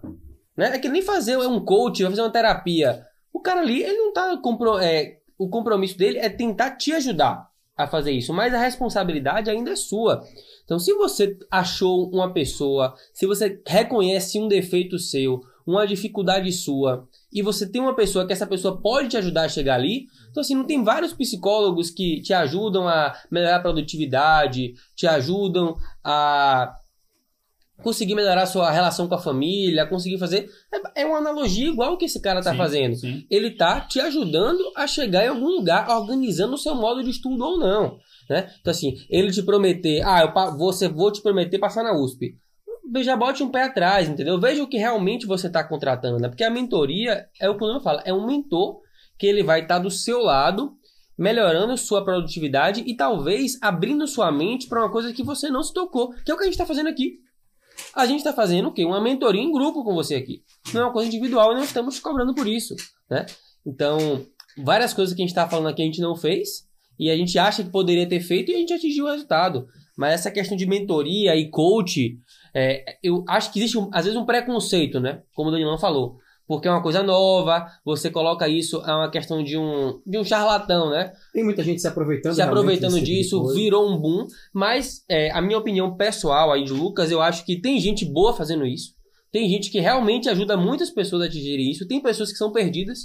Né? 0.56 0.68
É 0.74 0.80
que 0.80 0.88
nem 0.88 1.02
fazer 1.02 1.36
um 1.36 1.60
coach, 1.60 2.02
vai 2.04 2.10
fazer 2.10 2.22
uma 2.22 2.32
terapia. 2.32 3.06
O 3.34 3.42
cara 3.42 3.60
ali, 3.60 3.84
ele 3.84 3.98
não 3.98 4.14
tá. 4.14 4.38
Compro 4.38 4.78
é, 4.78 5.18
o 5.38 5.50
compromisso 5.50 5.98
dele 5.98 6.20
é 6.20 6.30
tentar 6.30 6.78
te 6.78 6.94
ajudar 6.94 7.50
a 7.76 7.86
fazer 7.86 8.14
isso, 8.14 8.32
mas 8.32 8.54
a 8.54 8.60
responsabilidade 8.60 9.50
ainda 9.50 9.72
é 9.72 9.76
sua. 9.76 10.24
Então, 10.64 10.80
se 10.80 10.94
você 10.94 11.38
achou 11.52 12.10
uma 12.14 12.32
pessoa, 12.32 12.96
se 13.14 13.26
você 13.26 13.62
reconhece 13.68 14.40
um 14.40 14.48
defeito 14.48 14.98
seu, 14.98 15.42
uma 15.68 15.86
dificuldade 15.86 16.50
sua, 16.54 17.10
e 17.34 17.42
você 17.42 17.70
tem 17.70 17.82
uma 17.82 17.96
pessoa 17.96 18.26
que 18.26 18.34
essa 18.34 18.48
pessoa 18.48 18.80
pode 18.82 19.10
te 19.10 19.18
ajudar 19.18 19.44
a 19.44 19.50
chegar 19.50 19.76
ali, 19.76 20.08
então 20.30 20.42
assim, 20.42 20.56
não 20.56 20.66
tem 20.66 20.84
vários 20.84 21.14
psicólogos 21.14 21.90
que 21.90 22.22
te 22.22 22.34
ajudam 22.34 22.88
a 22.88 23.14
melhorar 23.32 23.58
a 23.58 23.62
produtividade, 23.62 24.74
te 24.96 25.08
ajudam 25.08 25.76
a 26.04 26.76
conseguir 27.82 28.16
melhorar 28.16 28.44
a 28.44 28.48
sua 28.48 28.72
relação 28.72 29.08
com 29.08 29.16
a 29.16 29.22
família, 29.22 29.86
conseguir 29.86 30.18
fazer. 30.18 30.50
É 30.74 31.02
é 31.02 31.06
uma 31.06 31.18
analogia 31.18 31.68
igual 31.68 31.98
que 31.98 32.06
esse 32.06 32.22
cara 32.22 32.42
tá 32.42 32.52
Sim, 32.52 32.58
fazendo. 32.58 32.96
Sim. 32.96 33.26
Ele 33.30 33.52
tá 33.52 33.82
te 33.82 34.00
ajudando 34.00 34.72
a 34.76 34.88
chegar 34.88 35.26
em 35.26 35.30
algum 35.30 35.48
lugar, 35.48 35.90
organizando 35.90 36.54
o 36.54 36.58
seu 36.58 36.76
modo 36.76 37.04
de 37.04 37.10
estudo 37.10 37.44
ou 37.44 37.60
não. 37.60 37.98
Né? 38.30 38.50
Então, 38.62 38.72
assim, 38.72 38.96
ele 39.10 39.32
te 39.32 39.44
prometer, 39.44 40.02
ah, 40.06 40.22
eu 40.22 40.58
você 40.58 40.88
vou 40.88 41.12
te 41.12 41.22
prometer 41.22 41.60
passar 41.60 41.84
na 41.84 41.94
USP. 41.94 42.36
Já 43.02 43.16
bote 43.16 43.42
um 43.42 43.50
pé 43.50 43.64
atrás, 43.64 44.10
entendeu? 44.10 44.40
Veja 44.40 44.64
o 44.64 44.68
que 44.68 44.78
realmente 44.78 45.26
você 45.26 45.48
está 45.48 45.64
contratando, 45.64 46.20
né? 46.20 46.28
Porque 46.28 46.44
a 46.44 46.50
mentoria, 46.50 47.28
é 47.40 47.50
o 47.50 47.58
que 47.58 47.64
o 47.64 47.68
nome 47.68 47.82
fala, 47.82 48.02
é 48.06 48.14
um 48.14 48.26
mentor 48.26 48.82
que 49.18 49.26
ele 49.26 49.44
vai 49.44 49.62
estar 49.62 49.80
do 49.80 49.90
seu 49.90 50.20
lado, 50.20 50.76
melhorando 51.18 51.78
sua 51.78 52.04
produtividade 52.04 52.84
e 52.86 52.96
talvez 52.96 53.58
abrindo 53.62 54.06
sua 54.08 54.32
mente 54.32 54.68
para 54.68 54.82
uma 54.82 54.92
coisa 54.92 55.14
que 55.14 55.24
você 55.24 55.50
não 55.50 55.64
se 55.64 55.74
tocou, 55.74 56.14
que 56.26 56.32
é 56.32 56.34
o 56.34 56.38
que 56.38 56.44
a 56.44 56.46
gente 56.46 56.56
está 56.56 56.66
fazendo 56.66 56.90
aqui. 56.90 57.20
A 57.96 58.06
gente 58.06 58.20
está 58.20 58.34
fazendo 58.34 58.70
o 58.70 58.74
quê? 58.74 58.86
Uma 58.86 59.02
mentoria 59.02 59.42
em 59.42 59.52
grupo 59.52 59.84
com 59.84 59.94
você 59.94 60.16
aqui. 60.16 60.44
Não 60.74 60.82
é 60.82 60.84
uma 60.86 60.94
coisa 60.94 61.08
individual 61.08 61.52
e 61.52 61.56
não 61.56 61.64
estamos 61.64 61.96
te 61.96 62.02
cobrando 62.02 62.34
por 62.36 62.48
isso, 62.48 62.76
né? 63.10 63.26
Então, 63.66 64.26
várias 64.58 64.94
coisas 64.94 65.16
que 65.16 65.22
a 65.22 65.24
gente 65.24 65.32
está 65.32 65.48
falando 65.48 65.70
aqui 65.70 65.82
a 65.82 65.86
gente 65.86 66.02
não 66.02 66.16
fez 66.16 66.68
e 67.00 67.10
a 67.10 67.18
gente 67.18 67.38
acha 67.40 67.64
que 67.64 67.70
poderia 67.70 68.08
ter 68.08 68.20
feito 68.20 68.52
e 68.52 68.56
a 68.56 68.58
gente 68.58 68.74
atingiu 68.74 69.06
o 69.06 69.12
resultado. 69.12 69.68
Mas 69.98 70.14
essa 70.14 70.32
questão 70.32 70.58
de 70.58 70.66
mentoria 70.66 71.36
e 71.36 71.50
coach, 71.50 72.18
é, 72.54 72.84
eu 73.04 73.24
acho 73.28 73.52
que 73.52 73.60
existe, 73.60 73.78
às 73.92 74.06
vezes, 74.06 74.20
um 74.20 74.26
preconceito, 74.26 75.00
né? 75.00 75.22
Como 75.36 75.50
o 75.50 75.52
Danilão 75.52 75.78
falou. 75.78 76.18
Porque 76.46 76.68
é 76.68 76.72
uma 76.72 76.84
coisa 76.84 77.02
nova, 77.02 77.66
você 77.86 78.10
coloca 78.12 78.48
isso, 78.50 78.82
é 78.86 78.94
uma 78.94 79.10
questão 79.10 79.42
de 79.42 79.58
um, 79.58 80.02
de 80.06 80.18
um 80.18 80.26
charlatão, 80.26 80.90
né? 80.90 81.14
Tem 81.34 81.42
muita 81.44 81.64
gente 81.64 81.82
se 81.82 81.88
aproveitando 81.88 82.34
se 82.36 82.42
aproveitando 82.42 82.94
tipo 82.96 83.06
disso, 83.06 83.40
coisa. 83.42 83.56
virou 83.60 83.90
um 83.90 83.98
boom. 83.98 84.28
Mas 84.54 85.04
é, 85.10 85.32
a 85.32 85.42
minha 85.42 85.58
opinião 85.58 85.96
pessoal 85.96 86.52
aí 86.52 86.66
de 86.66 86.74
Lucas, 86.74 87.10
eu 87.10 87.22
acho 87.22 87.46
que 87.46 87.62
tem 87.62 87.80
gente 87.80 88.04
boa 88.04 88.34
fazendo 88.34 88.66
isso. 88.66 88.92
Tem 89.32 89.48
gente 89.50 89.72
que 89.72 89.80
realmente 89.80 90.30
ajuda 90.30 90.58
muitas 90.58 90.90
pessoas 90.92 91.22
a 91.24 91.26
atingirem 91.26 91.72
isso. 91.72 91.88
Tem 91.88 92.02
pessoas 92.02 92.30
que 92.32 92.38
são 92.38 92.52
perdidas, 92.52 93.00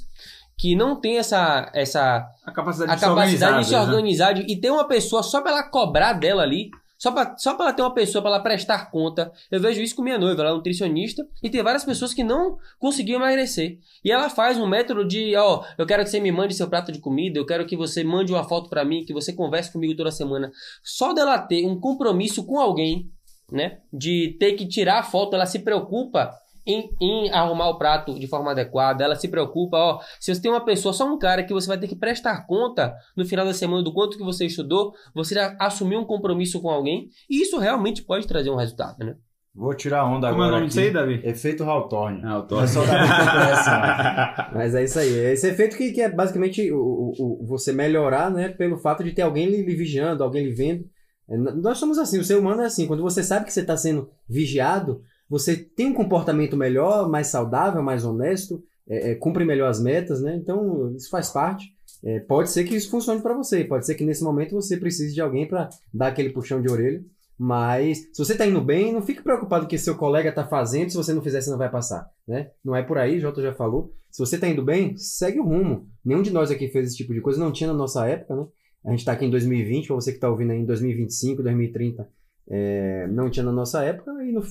que 0.58 0.74
não 0.74 1.00
tem 1.00 1.16
essa, 1.16 1.70
essa 1.72 2.26
A 2.44 2.50
capacidade 2.50 2.90
a 2.90 2.94
de 2.96 3.00
se 3.00 3.06
capacidade 3.06 3.60
de 3.60 3.66
se 3.68 3.74
organizar, 3.76 4.34
né? 4.34 4.42
de- 4.42 4.52
e 4.52 4.60
ter 4.60 4.70
uma 4.70 4.86
pessoa 4.88 5.22
só 5.22 5.40
pra 5.40 5.52
ela 5.52 5.62
cobrar 5.70 6.12
dela 6.12 6.42
ali. 6.42 6.70
Só 6.98 7.12
pra, 7.12 7.36
só 7.38 7.54
pra 7.54 7.66
ela 7.66 7.72
ter 7.72 7.82
uma 7.82 7.94
pessoa 7.94 8.20
pra 8.20 8.32
ela 8.32 8.42
prestar 8.42 8.90
conta. 8.90 9.32
Eu 9.50 9.60
vejo 9.60 9.80
isso 9.80 9.94
com 9.94 10.02
minha 10.02 10.18
noiva, 10.18 10.42
ela 10.42 10.50
é 10.50 10.54
nutricionista, 10.54 11.26
e 11.42 11.48
tem 11.48 11.62
várias 11.62 11.84
pessoas 11.84 12.12
que 12.12 12.24
não 12.24 12.58
conseguiam 12.78 13.20
emagrecer. 13.20 13.78
E 14.04 14.10
ela 14.10 14.28
faz 14.28 14.58
um 14.58 14.66
método 14.66 15.06
de, 15.06 15.36
ó, 15.36 15.64
eu 15.78 15.86
quero 15.86 16.02
que 16.02 16.10
você 16.10 16.18
me 16.18 16.32
mande 16.32 16.54
seu 16.54 16.68
prato 16.68 16.90
de 16.90 16.98
comida, 16.98 17.38
eu 17.38 17.46
quero 17.46 17.64
que 17.64 17.76
você 17.76 18.02
mande 18.02 18.32
uma 18.32 18.42
foto 18.42 18.68
pra 18.68 18.84
mim, 18.84 19.04
que 19.04 19.12
você 19.12 19.32
converse 19.32 19.72
comigo 19.72 19.96
toda 19.96 20.10
semana. 20.10 20.50
Só 20.82 21.12
dela 21.12 21.38
ter 21.38 21.64
um 21.64 21.78
compromisso 21.78 22.44
com 22.44 22.58
alguém, 22.58 23.08
né? 23.50 23.78
De 23.92 24.36
ter 24.40 24.54
que 24.54 24.66
tirar 24.66 24.98
a 24.98 25.02
foto, 25.04 25.34
ela 25.34 25.46
se 25.46 25.60
preocupa 25.60 26.32
em, 26.68 26.90
em 27.00 27.30
arrumar 27.32 27.68
o 27.70 27.78
prato 27.78 28.18
de 28.18 28.26
forma 28.28 28.50
adequada, 28.50 29.02
ela 29.02 29.16
se 29.16 29.26
preocupa, 29.28 29.76
ó, 29.78 29.98
se 30.20 30.34
você 30.34 30.40
tem 30.42 30.50
uma 30.50 30.64
pessoa, 30.64 30.92
só 30.92 31.04
um 31.06 31.18
cara 31.18 31.42
que 31.42 31.52
você 31.54 31.66
vai 31.66 31.78
ter 31.78 31.88
que 31.88 31.96
prestar 31.96 32.46
conta 32.46 32.94
no 33.16 33.24
final 33.24 33.46
da 33.46 33.54
semana 33.54 33.82
do 33.82 33.92
quanto 33.92 34.18
que 34.18 34.22
você 34.24 34.44
estudou, 34.46 34.92
você 35.14 35.34
já 35.34 35.56
assumiu 35.58 35.98
um 36.00 36.04
compromisso 36.04 36.60
com 36.60 36.68
alguém, 36.70 37.08
e 37.30 37.40
isso 37.42 37.58
realmente 37.58 38.02
pode 38.02 38.26
trazer 38.26 38.50
um 38.50 38.56
resultado, 38.56 38.98
né? 39.04 39.16
Vou 39.54 39.74
tirar 39.74 40.04
onda 40.04 40.28
Como 40.30 40.42
é 40.42 40.44
o 40.44 40.48
agora. 40.48 40.56
nome 40.58 40.68
disso 40.68 40.78
aí, 40.78 40.92
Davi? 40.92 41.20
Efeito 41.24 41.64
Hawthorne. 41.64 42.20
Ah. 42.22 42.46
Não 42.48 42.60
é 42.62 42.66
só 42.68 42.84
Davi. 42.84 43.08
Mas 44.54 44.74
é 44.74 44.84
isso 44.84 44.98
aí. 45.00 45.08
Esse 45.32 45.48
efeito 45.48 45.76
que, 45.76 45.90
que 45.90 46.00
é 46.00 46.08
basicamente 46.08 46.70
o, 46.70 46.78
o- 46.78 47.42
o- 47.42 47.46
você 47.46 47.72
melhorar, 47.72 48.30
né? 48.30 48.50
Pelo 48.50 48.78
fato 48.78 49.02
de 49.02 49.10
ter 49.12 49.22
alguém 49.22 49.46
lhe, 49.46 49.62
lhe 49.62 49.74
vigiando, 49.74 50.22
alguém 50.22 50.44
lhe 50.44 50.52
vendo. 50.52 50.84
É, 51.28 51.36
nós 51.36 51.76
somos 51.78 51.98
assim, 51.98 52.20
o 52.20 52.24
ser 52.24 52.36
humano 52.36 52.62
é 52.62 52.66
assim. 52.66 52.86
Quando 52.86 53.02
você 53.02 53.22
sabe 53.22 53.46
que 53.46 53.52
você 53.52 53.62
está 53.62 53.76
sendo 53.76 54.08
vigiado, 54.28 55.00
você 55.28 55.56
tem 55.56 55.86
um 55.86 55.94
comportamento 55.94 56.56
melhor, 56.56 57.08
mais 57.08 57.26
saudável, 57.26 57.82
mais 57.82 58.04
honesto, 58.04 58.62
é, 58.88 59.10
é, 59.10 59.14
cumpre 59.14 59.44
melhor 59.44 59.68
as 59.68 59.80
metas, 59.80 60.22
né? 60.22 60.36
Então, 60.36 60.94
isso 60.94 61.10
faz 61.10 61.30
parte. 61.30 61.66
É, 62.02 62.20
pode 62.20 62.50
ser 62.50 62.64
que 62.64 62.74
isso 62.74 62.90
funcione 62.90 63.20
para 63.20 63.34
você. 63.34 63.64
Pode 63.64 63.84
ser 63.84 63.94
que 63.94 64.04
nesse 64.04 64.24
momento 64.24 64.54
você 64.54 64.76
precise 64.76 65.14
de 65.14 65.20
alguém 65.20 65.46
para 65.46 65.68
dar 65.92 66.08
aquele 66.08 66.30
puxão 66.30 66.62
de 66.62 66.70
orelha. 66.70 67.04
Mas 67.38 67.98
se 68.12 68.24
você 68.24 68.32
está 68.32 68.46
indo 68.46 68.60
bem, 68.60 68.92
não 68.92 69.02
fique 69.02 69.22
preocupado 69.22 69.64
o 69.64 69.68
que 69.68 69.78
seu 69.78 69.96
colega 69.96 70.30
está 70.30 70.46
fazendo. 70.46 70.90
Se 70.90 70.96
você 70.96 71.12
não 71.12 71.22
fizer, 71.22 71.40
você 71.40 71.50
não 71.50 71.58
vai 71.58 71.70
passar. 71.70 72.08
Né? 72.26 72.50
Não 72.64 72.74
é 72.74 72.82
por 72.82 72.98
aí, 72.98 73.20
Jota 73.20 73.42
já 73.42 73.52
falou. 73.52 73.92
Se 74.10 74.18
você 74.18 74.34
está 74.34 74.48
indo 74.48 74.64
bem, 74.64 74.96
segue 74.96 75.38
o 75.38 75.44
rumo. 75.44 75.86
Nenhum 76.04 76.22
de 76.22 76.32
nós 76.32 76.50
aqui 76.50 76.68
fez 76.68 76.88
esse 76.88 76.96
tipo 76.96 77.12
de 77.12 77.20
coisa, 77.20 77.38
não 77.38 77.52
tinha 77.52 77.68
na 77.68 77.78
nossa 77.78 78.06
época, 78.06 78.34
né? 78.34 78.46
A 78.84 78.90
gente 78.90 79.00
está 79.00 79.12
aqui 79.12 79.24
em 79.24 79.30
2020, 79.30 79.86
para 79.86 79.96
você 79.96 80.10
que 80.12 80.16
está 80.16 80.30
ouvindo 80.30 80.52
aí 80.52 80.58
em 80.58 80.64
2025, 80.64 81.42
2030, 81.42 82.08
é, 82.50 83.06
não 83.08 83.28
tinha 83.30 83.44
na 83.44 83.52
nossa 83.52 83.84
época 83.84 84.10
e 84.24 84.32
não, 84.32 84.42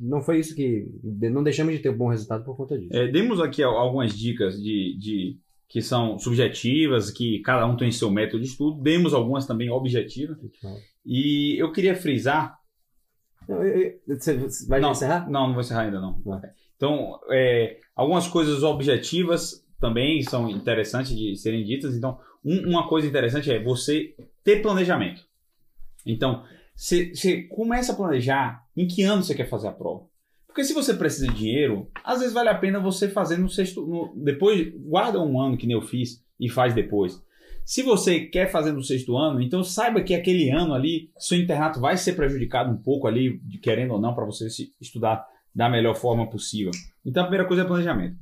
não 0.00 0.22
foi 0.22 0.38
isso 0.38 0.54
que. 0.54 0.88
Não 1.02 1.42
deixamos 1.42 1.74
de 1.74 1.80
ter 1.80 1.90
um 1.90 1.96
bom 1.96 2.08
resultado 2.08 2.42
por 2.44 2.56
conta 2.56 2.78
disso. 2.78 2.96
É, 2.96 3.06
demos 3.06 3.38
aqui 3.40 3.62
algumas 3.62 4.16
dicas 4.16 4.60
de, 4.60 4.96
de 4.98 5.38
que 5.68 5.82
são 5.82 6.18
subjetivas, 6.18 7.10
que 7.10 7.40
cada 7.40 7.66
um 7.66 7.76
tem 7.76 7.90
seu 7.90 8.10
método 8.10 8.42
de 8.42 8.48
estudo. 8.48 8.80
Demos 8.80 9.12
algumas 9.12 9.46
também 9.46 9.68
objetivas. 9.68 10.38
E 11.04 11.60
eu 11.60 11.70
queria 11.70 11.94
frisar. 11.94 12.56
Não, 13.46 13.62
eu, 13.62 14.00
eu, 14.06 14.16
você 14.16 14.66
vai 14.66 14.80
não, 14.80 14.92
encerrar? 14.92 15.28
Não, 15.28 15.46
não 15.46 15.52
vou 15.52 15.60
encerrar 15.60 15.82
ainda 15.82 16.00
não. 16.00 16.22
Então, 16.76 17.20
é, 17.30 17.78
algumas 17.94 18.26
coisas 18.26 18.62
objetivas 18.62 19.62
também 19.78 20.22
são 20.22 20.48
interessantes 20.48 21.14
de 21.14 21.36
serem 21.36 21.62
ditas. 21.62 21.94
Então, 21.94 22.18
um, 22.42 22.70
uma 22.70 22.88
coisa 22.88 23.06
interessante 23.06 23.50
é 23.50 23.62
você 23.62 24.14
ter 24.42 24.62
planejamento. 24.62 25.22
Então, 26.06 26.42
você 26.74 27.42
começa 27.44 27.92
a 27.92 27.96
planejar 27.96 28.64
em 28.76 28.86
que 28.86 29.02
ano 29.02 29.22
você 29.22 29.34
quer 29.34 29.48
fazer 29.48 29.68
a 29.68 29.72
prova. 29.72 30.06
Porque 30.46 30.64
se 30.64 30.72
você 30.72 30.94
precisa 30.94 31.26
de 31.26 31.34
dinheiro, 31.34 31.90
às 32.04 32.20
vezes 32.20 32.32
vale 32.32 32.48
a 32.48 32.54
pena 32.54 32.78
você 32.78 33.08
fazer 33.08 33.36
no 33.36 33.48
sexto. 33.48 33.84
No, 33.84 34.14
depois, 34.16 34.72
guarda 34.76 35.20
um 35.20 35.40
ano 35.40 35.56
que 35.56 35.66
nem 35.66 35.74
eu 35.74 35.82
fiz 35.82 36.24
e 36.38 36.48
faz 36.48 36.72
depois. 36.72 37.20
Se 37.64 37.82
você 37.82 38.20
quer 38.20 38.50
fazer 38.50 38.72
no 38.72 38.82
sexto 38.82 39.16
ano, 39.16 39.40
então 39.40 39.64
saiba 39.64 40.02
que 40.02 40.14
aquele 40.14 40.50
ano 40.50 40.74
ali, 40.74 41.10
seu 41.18 41.38
internato 41.38 41.80
vai 41.80 41.96
ser 41.96 42.12
prejudicado 42.12 42.70
um 42.70 42.76
pouco 42.76 43.08
ali, 43.08 43.40
querendo 43.62 43.94
ou 43.94 44.00
não, 44.00 44.14
para 44.14 44.26
você 44.26 44.50
se 44.50 44.70
estudar 44.80 45.26
da 45.54 45.68
melhor 45.68 45.96
forma 45.96 46.28
possível. 46.28 46.72
Então 47.04 47.22
a 47.22 47.26
primeira 47.26 47.48
coisa 47.48 47.62
é 47.62 47.66
planejamento. 47.66 48.16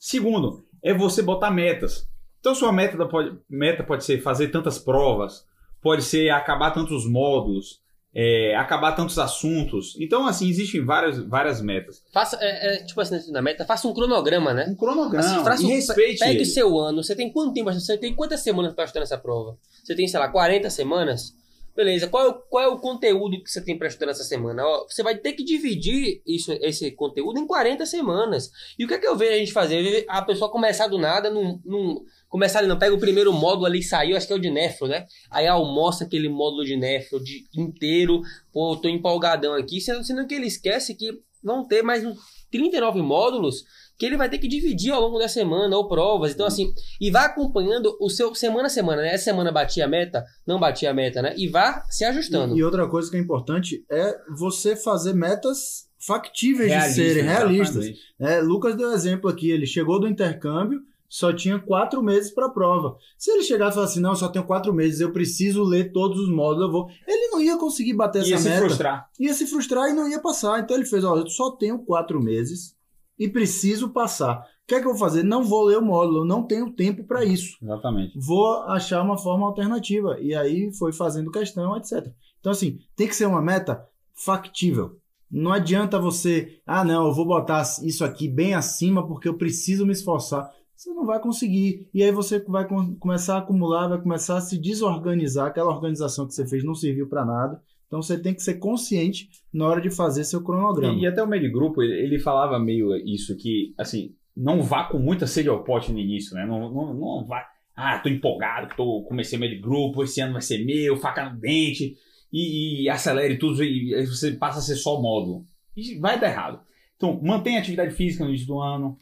Segundo, 0.00 0.64
é 0.82 0.94
você 0.94 1.22
botar 1.22 1.50
metas. 1.50 2.08
Então 2.38 2.54
sua 2.54 2.72
meta 2.72 3.04
pode, 3.06 3.36
meta 3.48 3.82
pode 3.82 4.04
ser 4.04 4.22
fazer 4.22 4.48
tantas 4.48 4.78
provas, 4.78 5.44
pode 5.82 6.02
ser 6.02 6.30
acabar 6.30 6.70
tantos 6.70 7.04
módulos, 7.06 7.82
é, 8.14 8.54
acabar 8.54 8.92
tantos 8.92 9.18
assuntos. 9.18 9.96
Então, 9.98 10.26
assim, 10.26 10.48
existem 10.48 10.84
várias, 10.84 11.18
várias 11.18 11.60
metas. 11.60 12.02
Faça, 12.12 12.38
é, 12.40 12.74
é, 12.74 12.84
tipo 12.84 13.00
assim, 13.00 13.32
na 13.32 13.42
meta, 13.42 13.64
faça 13.64 13.88
um 13.88 13.92
cronograma, 13.92 14.54
né? 14.54 14.66
Um 14.68 14.76
cronograma. 14.76 15.26
Assim, 15.26 15.44
faça 15.44 15.64
um, 15.64 15.68
respeite. 15.68 16.20
Pegue 16.20 16.42
o 16.42 16.46
seu 16.46 16.78
ano. 16.78 17.02
Você 17.02 17.16
tem 17.16 17.32
quanto 17.32 17.52
tempo? 17.52 17.72
Você 17.72 17.98
tem 17.98 18.14
quantas 18.14 18.40
semanas 18.40 18.72
para 18.72 18.84
estudar 18.84 19.00
nessa 19.00 19.18
prova? 19.18 19.58
Você 19.82 19.94
tem, 19.96 20.06
sei 20.06 20.20
lá, 20.20 20.28
40 20.28 20.70
semanas? 20.70 21.34
Beleza, 21.76 22.06
qual 22.06 22.24
é, 22.24 22.28
o, 22.28 22.34
qual 22.34 22.64
é 22.64 22.68
o 22.68 22.78
conteúdo 22.78 23.42
que 23.42 23.50
você 23.50 23.60
tem 23.60 23.76
para 23.76 23.88
estudar 23.88 24.06
nessa 24.06 24.22
semana? 24.22 24.64
Ó, 24.64 24.86
você 24.88 25.02
vai 25.02 25.16
ter 25.16 25.32
que 25.32 25.42
dividir 25.42 26.22
isso, 26.24 26.52
esse 26.60 26.92
conteúdo 26.92 27.40
em 27.40 27.46
40 27.48 27.84
semanas. 27.84 28.48
E 28.78 28.84
o 28.84 28.88
que 28.88 28.94
é 28.94 28.98
que 28.98 29.06
eu 29.06 29.16
vejo 29.16 29.32
a 29.32 29.38
gente 29.38 29.52
fazer? 29.52 30.04
A 30.08 30.22
pessoa 30.22 30.52
começar 30.52 30.86
do 30.86 30.98
nada 30.98 31.28
num, 31.30 31.60
num 31.64 32.04
começar 32.34 32.58
ali, 32.58 32.66
não, 32.66 32.76
pega 32.76 32.92
o 32.92 32.98
primeiro 32.98 33.32
módulo 33.32 33.64
ali, 33.64 33.80
saiu, 33.80 34.16
acho 34.16 34.26
que 34.26 34.32
é 34.32 34.36
o 34.36 34.40
de 34.40 34.50
Nefro, 34.50 34.88
né? 34.88 35.06
Aí 35.30 35.46
almoça 35.46 36.02
aquele 36.02 36.28
módulo 36.28 36.64
de 36.64 36.76
Nefro 36.76 37.22
de 37.22 37.44
inteiro, 37.56 38.22
pô, 38.52 38.74
tô 38.74 38.88
empolgadão 38.88 39.54
aqui, 39.54 39.80
sendo, 39.80 40.02
sendo 40.02 40.26
que 40.26 40.34
ele 40.34 40.48
esquece 40.48 40.96
que 40.96 41.12
vão 41.44 41.64
ter 41.64 41.84
mais 41.84 42.02
39 42.50 43.02
módulos 43.02 43.62
que 43.96 44.04
ele 44.04 44.16
vai 44.16 44.28
ter 44.28 44.38
que 44.38 44.48
dividir 44.48 44.90
ao 44.92 45.00
longo 45.00 45.16
da 45.16 45.28
semana 45.28 45.76
ou 45.76 45.86
provas. 45.86 46.32
Então, 46.32 46.44
assim, 46.44 46.72
e 47.00 47.08
vá 47.08 47.26
acompanhando 47.26 47.96
o 48.00 48.10
seu 48.10 48.34
semana 48.34 48.66
a 48.66 48.68
semana, 48.68 49.02
né? 49.02 49.14
Essa 49.14 49.26
semana 49.26 49.52
batia 49.52 49.84
a 49.84 49.88
meta, 49.88 50.24
não 50.44 50.58
batia 50.58 50.90
a 50.90 50.94
meta, 50.94 51.22
né? 51.22 51.34
E 51.36 51.46
vá 51.46 51.84
se 51.88 52.04
ajustando. 52.04 52.56
E, 52.56 52.58
e 52.58 52.64
outra 52.64 52.88
coisa 52.88 53.08
que 53.08 53.16
é 53.16 53.20
importante 53.20 53.84
é 53.88 54.12
você 54.36 54.74
fazer 54.74 55.14
metas 55.14 55.88
factíveis 56.04 56.68
Realista, 56.68 57.00
de 57.00 57.08
serem 57.08 57.22
realistas. 57.22 57.86
É, 58.18 58.40
Lucas 58.40 58.74
deu 58.74 58.92
exemplo 58.92 59.30
aqui, 59.30 59.52
ele 59.52 59.66
chegou 59.66 60.00
do 60.00 60.08
intercâmbio 60.08 60.80
só 61.14 61.32
tinha 61.32 61.60
quatro 61.60 62.02
meses 62.02 62.32
para 62.32 62.46
a 62.46 62.50
prova. 62.50 62.96
Se 63.16 63.30
ele 63.30 63.44
chegar 63.44 63.70
e 63.70 63.72
falar 63.72 63.86
assim, 63.86 64.00
não, 64.00 64.10
eu 64.10 64.16
só 64.16 64.26
tenho 64.26 64.44
quatro 64.44 64.74
meses, 64.74 64.98
eu 64.98 65.12
preciso 65.12 65.62
ler 65.62 65.92
todos 65.92 66.18
os 66.18 66.28
módulos, 66.28 66.66
eu 66.66 66.72
vou. 66.72 66.88
Ele 67.06 67.28
não 67.28 67.40
ia 67.40 67.56
conseguir 67.56 67.94
bater 67.94 68.24
ia 68.24 68.34
essa 68.34 68.48
meta. 68.48 68.50
Ia 68.50 68.56
se 68.56 68.66
frustrar. 68.66 69.10
Ia 69.20 69.34
se 69.34 69.46
frustrar 69.46 69.90
e 69.90 69.92
não 69.92 70.08
ia 70.08 70.20
passar. 70.20 70.58
Então 70.58 70.76
ele 70.76 70.84
fez, 70.84 71.04
ó, 71.04 71.16
eu 71.16 71.28
só 71.28 71.52
tenho 71.52 71.78
quatro 71.78 72.20
meses 72.20 72.76
e 73.16 73.28
preciso 73.28 73.90
passar. 73.90 74.40
O 74.40 74.66
que 74.66 74.74
é 74.74 74.80
que 74.80 74.88
eu 74.88 74.90
vou 74.90 74.98
fazer? 74.98 75.22
Não 75.22 75.44
vou 75.44 75.62
ler 75.62 75.78
o 75.78 75.84
módulo, 75.84 76.22
eu 76.22 76.24
não 76.24 76.42
tenho 76.42 76.72
tempo 76.72 77.04
para 77.04 77.24
isso. 77.24 77.58
Exatamente. 77.62 78.18
Vou 78.18 78.64
achar 78.64 79.00
uma 79.00 79.16
forma 79.16 79.46
alternativa. 79.46 80.18
E 80.20 80.34
aí 80.34 80.72
foi 80.74 80.92
fazendo 80.92 81.30
questão, 81.30 81.76
etc. 81.76 82.08
Então, 82.40 82.50
assim, 82.50 82.80
tem 82.96 83.06
que 83.06 83.14
ser 83.14 83.26
uma 83.26 83.40
meta 83.40 83.86
factível. 84.12 84.98
Não 85.30 85.52
adianta 85.52 85.96
você, 85.96 86.60
ah, 86.66 86.84
não, 86.84 87.06
eu 87.06 87.14
vou 87.14 87.24
botar 87.24 87.62
isso 87.84 88.04
aqui 88.04 88.28
bem 88.28 88.52
acima 88.54 89.06
porque 89.06 89.28
eu 89.28 89.38
preciso 89.38 89.86
me 89.86 89.92
esforçar 89.92 90.52
você 90.84 90.92
não 90.92 91.06
vai 91.06 91.18
conseguir. 91.18 91.88
E 91.94 92.02
aí 92.02 92.12
você 92.12 92.38
vai 92.40 92.66
começar 92.98 93.36
a 93.36 93.38
acumular, 93.38 93.88
vai 93.88 94.00
começar 94.00 94.36
a 94.36 94.40
se 94.40 94.58
desorganizar. 94.58 95.46
Aquela 95.46 95.74
organização 95.74 96.26
que 96.26 96.34
você 96.34 96.46
fez 96.46 96.62
não 96.62 96.74
serviu 96.74 97.08
para 97.08 97.24
nada. 97.24 97.62
Então 97.86 98.02
você 98.02 98.18
tem 98.18 98.34
que 98.34 98.42
ser 98.42 98.54
consciente 98.54 99.30
na 99.52 99.66
hora 99.66 99.80
de 99.80 99.90
fazer 99.90 100.24
seu 100.24 100.42
cronograma. 100.42 100.94
E, 100.94 101.02
e 101.02 101.06
até 101.06 101.22
o 101.22 101.26
meio 101.26 101.50
grupo, 101.50 101.82
ele, 101.82 101.94
ele, 101.94 102.18
falava 102.18 102.58
meio 102.58 102.94
isso, 102.96 103.36
que 103.36 103.74
assim, 103.78 104.14
não 104.36 104.62
vá 104.62 104.84
com 104.84 104.98
muita 104.98 105.26
sede 105.26 105.48
ao 105.48 105.64
pote 105.64 105.92
no 105.92 105.98
início, 105.98 106.34
né? 106.34 106.44
Não, 106.44 106.72
não, 106.72 106.94
não 106.94 107.26
vá. 107.26 107.46
Ah, 107.74 107.98
tô 107.98 108.08
empolgado, 108.08 108.74
tô, 108.76 109.02
comecei 109.02 109.38
meio 109.38 109.60
grupo, 109.60 110.04
esse 110.04 110.20
ano 110.20 110.34
vai 110.34 110.42
ser 110.42 110.64
meu, 110.64 110.96
faca 110.96 111.28
no 111.28 111.40
dente, 111.40 111.96
e, 112.32 112.82
e 112.84 112.88
acelere 112.88 113.36
tudo, 113.36 113.64
e 113.64 113.94
aí 113.94 114.06
você 114.06 114.32
passa 114.32 114.60
a 114.60 114.62
ser 114.62 114.76
só 114.76 115.00
módulo. 115.00 115.44
E 115.76 115.98
vai 115.98 116.18
dar 116.20 116.28
errado. 116.28 116.60
Então, 116.96 117.20
mantenha 117.20 117.58
atividade 117.58 117.94
física 117.94 118.22
no 118.22 118.30
início 118.30 118.46
do 118.46 118.60
ano, 118.60 118.96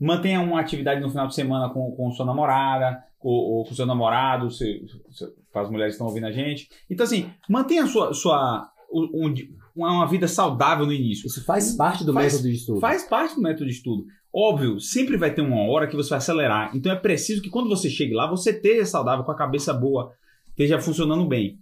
Mantenha 0.00 0.40
uma 0.40 0.60
atividade 0.60 1.00
no 1.00 1.10
final 1.10 1.26
de 1.26 1.34
semana 1.34 1.68
com, 1.70 1.90
com 1.92 2.10
sua 2.12 2.24
namorada, 2.24 3.02
ou, 3.20 3.58
ou 3.58 3.64
com 3.64 3.74
seu 3.74 3.86
namorado, 3.86 4.50
se, 4.50 4.84
se, 5.10 5.26
as 5.54 5.70
mulheres 5.70 5.94
estão 5.94 6.06
ouvindo 6.06 6.26
a 6.26 6.32
gente. 6.32 6.68
Então, 6.88 7.04
assim, 7.04 7.30
mantenha 7.48 7.86
sua, 7.86 8.14
sua 8.14 8.70
um, 8.92 9.34
uma 9.74 10.06
vida 10.06 10.28
saudável 10.28 10.86
no 10.86 10.92
início. 10.92 11.26
Isso 11.26 11.44
faz 11.44 11.76
parte 11.76 12.04
do 12.04 12.12
faz, 12.12 12.32
método 12.32 12.48
de 12.48 12.56
estudo. 12.56 12.80
Faz 12.80 13.04
parte 13.04 13.34
do 13.34 13.42
método 13.42 13.66
de 13.66 13.72
estudo. 13.72 14.06
Óbvio, 14.32 14.80
sempre 14.80 15.16
vai 15.16 15.34
ter 15.34 15.42
uma 15.42 15.68
hora 15.68 15.86
que 15.86 15.96
você 15.96 16.10
vai 16.10 16.18
acelerar. 16.18 16.76
Então 16.76 16.92
é 16.92 16.96
preciso 16.96 17.42
que 17.42 17.50
quando 17.50 17.68
você 17.68 17.88
chegue 17.88 18.14
lá, 18.14 18.28
você 18.28 18.50
esteja 18.50 18.84
saudável, 18.84 19.24
com 19.24 19.32
a 19.32 19.36
cabeça 19.36 19.72
boa, 19.72 20.12
esteja 20.48 20.78
funcionando 20.80 21.26
bem. 21.26 21.58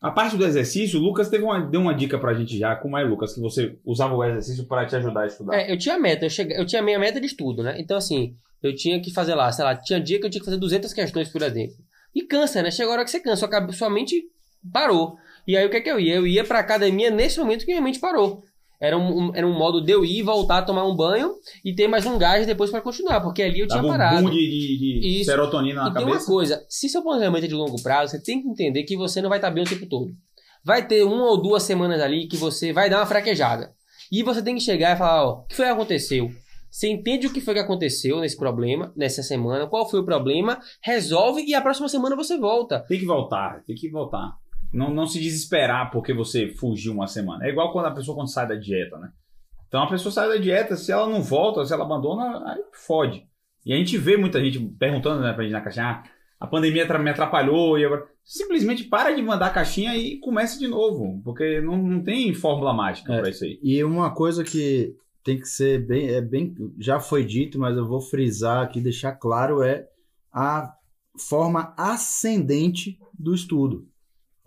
A 0.00 0.10
parte 0.12 0.36
do 0.36 0.46
exercício, 0.46 1.00
o 1.00 1.02
Lucas 1.02 1.28
teve 1.28 1.42
uma, 1.42 1.60
deu 1.60 1.80
uma 1.80 1.94
dica 1.94 2.18
pra 2.18 2.34
gente 2.34 2.56
já. 2.56 2.76
Como 2.76 2.96
é, 2.96 3.02
Lucas, 3.02 3.34
que 3.34 3.40
você 3.40 3.76
usava 3.84 4.14
o 4.14 4.24
exercício 4.24 4.64
para 4.64 4.86
te 4.86 4.94
ajudar 4.94 5.22
a 5.22 5.26
estudar? 5.26 5.56
É, 5.56 5.72
eu 5.72 5.76
tinha 5.76 5.98
meta, 5.98 6.26
eu, 6.26 6.30
cheguei, 6.30 6.56
eu 6.56 6.64
tinha 6.64 6.80
minha 6.80 6.98
meta 6.98 7.20
de 7.20 7.26
estudo, 7.26 7.64
né? 7.64 7.74
Então, 7.80 7.96
assim, 7.96 8.34
eu 8.62 8.74
tinha 8.74 9.00
que 9.00 9.12
fazer 9.12 9.34
lá, 9.34 9.50
sei 9.50 9.64
lá, 9.64 9.74
tinha 9.74 10.00
dia 10.00 10.20
que 10.20 10.26
eu 10.26 10.30
tinha 10.30 10.40
que 10.40 10.44
fazer 10.44 10.58
200 10.58 10.92
questões, 10.92 11.28
por 11.28 11.42
exemplo. 11.42 11.76
E 12.14 12.22
cansa, 12.22 12.62
né? 12.62 12.70
Chega 12.70 12.90
a 12.90 12.92
hora 12.92 13.04
que 13.04 13.10
você 13.10 13.18
cansa, 13.18 13.48
sua, 13.48 13.72
sua 13.72 13.90
mente 13.90 14.24
parou. 14.72 15.16
E 15.46 15.56
aí 15.56 15.66
o 15.66 15.70
que 15.70 15.78
é 15.78 15.80
que 15.80 15.90
eu 15.90 15.98
ia? 15.98 16.14
Eu 16.14 16.26
ia 16.26 16.44
pra 16.44 16.60
academia 16.60 17.10
nesse 17.10 17.38
momento 17.38 17.64
que 17.64 17.72
minha 17.72 17.82
mente 17.82 17.98
parou. 17.98 18.44
Era 18.80 18.96
um, 18.96 19.34
era 19.34 19.46
um 19.46 19.58
modo 19.58 19.80
de 19.80 19.90
eu 19.90 20.04
ir, 20.04 20.22
voltar 20.22 20.58
a 20.58 20.62
tomar 20.62 20.84
um 20.84 20.94
banho 20.94 21.34
e 21.64 21.74
ter 21.74 21.88
mais 21.88 22.06
um 22.06 22.16
gás 22.16 22.46
depois 22.46 22.70
para 22.70 22.80
continuar, 22.80 23.20
porque 23.20 23.42
ali 23.42 23.60
eu 23.60 23.66
tinha 23.66 23.82
parado. 23.82 24.24
Um 24.26 24.30
de, 24.30 24.38
de, 24.38 25.00
de 25.00 25.24
serotonina 25.24 25.82
na 25.82 25.90
e 25.90 25.92
cabeça. 25.92 26.06
tem 26.06 26.16
uma 26.16 26.24
coisa, 26.24 26.64
se 26.68 26.88
seu 26.88 27.02
planejamento 27.02 27.44
é 27.44 27.48
de 27.48 27.54
longo 27.54 27.82
prazo, 27.82 28.12
você 28.12 28.22
tem 28.22 28.40
que 28.40 28.48
entender 28.48 28.84
que 28.84 28.96
você 28.96 29.20
não 29.20 29.28
vai 29.28 29.38
estar 29.38 29.50
bem 29.50 29.64
o 29.64 29.68
tempo 29.68 29.86
todo. 29.86 30.12
Vai 30.64 30.86
ter 30.86 31.02
uma 31.02 31.24
ou 31.24 31.42
duas 31.42 31.64
semanas 31.64 32.00
ali 32.00 32.28
que 32.28 32.36
você 32.36 32.72
vai 32.72 32.88
dar 32.88 32.98
uma 32.98 33.06
fraquejada. 33.06 33.72
E 34.12 34.22
você 34.22 34.42
tem 34.42 34.54
que 34.54 34.60
chegar 34.60 34.94
e 34.94 34.98
falar, 34.98 35.24
ó, 35.24 35.32
o 35.40 35.46
que 35.46 35.56
foi 35.56 35.66
que 35.66 35.72
aconteceu? 35.72 36.30
Você 36.70 36.88
entende 36.88 37.26
o 37.26 37.32
que 37.32 37.40
foi 37.40 37.54
que 37.54 37.60
aconteceu 37.60 38.20
nesse 38.20 38.36
problema, 38.36 38.92
nessa 38.94 39.22
semana, 39.22 39.66
qual 39.66 39.88
foi 39.88 40.00
o 40.00 40.04
problema, 40.04 40.60
resolve 40.82 41.42
e 41.44 41.54
a 41.54 41.60
próxima 41.60 41.88
semana 41.88 42.14
você 42.14 42.38
volta. 42.38 42.80
Tem 42.88 42.98
que 42.98 43.06
voltar, 43.06 43.62
tem 43.66 43.74
que 43.74 43.90
voltar. 43.90 44.36
Não, 44.72 44.92
não 44.92 45.06
se 45.06 45.18
desesperar 45.20 45.90
porque 45.90 46.12
você 46.12 46.48
fugiu 46.48 46.92
uma 46.92 47.06
semana. 47.06 47.46
É 47.46 47.50
igual 47.50 47.72
quando 47.72 47.86
a 47.86 47.94
pessoa 47.94 48.16
quando 48.16 48.30
sai 48.30 48.46
da 48.46 48.54
dieta, 48.54 48.98
né? 48.98 49.10
Então 49.66 49.82
a 49.82 49.88
pessoa 49.88 50.12
sai 50.12 50.28
da 50.28 50.36
dieta, 50.36 50.76
se 50.76 50.90
ela 50.90 51.06
não 51.06 51.22
volta, 51.22 51.64
se 51.64 51.72
ela 51.72 51.84
abandona, 51.84 52.52
aí 52.52 52.62
fode. 52.72 53.26
E 53.64 53.72
a 53.72 53.76
gente 53.76 53.98
vê 53.98 54.16
muita 54.16 54.42
gente 54.42 54.58
perguntando 54.58 55.20
né, 55.20 55.32
pra 55.32 55.42
gente 55.42 55.52
na 55.52 55.60
caixinha, 55.60 55.86
ah, 55.86 56.02
a 56.40 56.46
pandemia 56.46 56.86
me 56.98 57.10
atrapalhou 57.10 57.78
e 57.78 57.84
agora. 57.84 58.06
Simplesmente 58.24 58.84
para 58.84 59.14
de 59.14 59.22
mandar 59.22 59.46
a 59.46 59.50
caixinha 59.50 59.96
e 59.96 60.18
começa 60.20 60.58
de 60.58 60.68
novo, 60.68 61.20
porque 61.24 61.62
não, 61.62 61.78
não 61.78 62.02
tem 62.02 62.34
fórmula 62.34 62.74
mágica 62.74 63.14
é, 63.14 63.20
para 63.20 63.30
isso 63.30 63.44
aí. 63.44 63.58
E 63.62 63.82
uma 63.82 64.14
coisa 64.14 64.44
que 64.44 64.94
tem 65.24 65.38
que 65.38 65.48
ser 65.48 65.86
bem, 65.86 66.08
é 66.08 66.20
bem, 66.20 66.54
já 66.78 67.00
foi 67.00 67.24
dito, 67.24 67.58
mas 67.58 67.76
eu 67.76 67.86
vou 67.86 68.00
frisar 68.00 68.62
aqui, 68.62 68.82
deixar 68.82 69.12
claro, 69.12 69.62
é 69.62 69.88
a 70.30 70.74
forma 71.18 71.74
ascendente 71.76 72.98
do 73.18 73.34
estudo. 73.34 73.86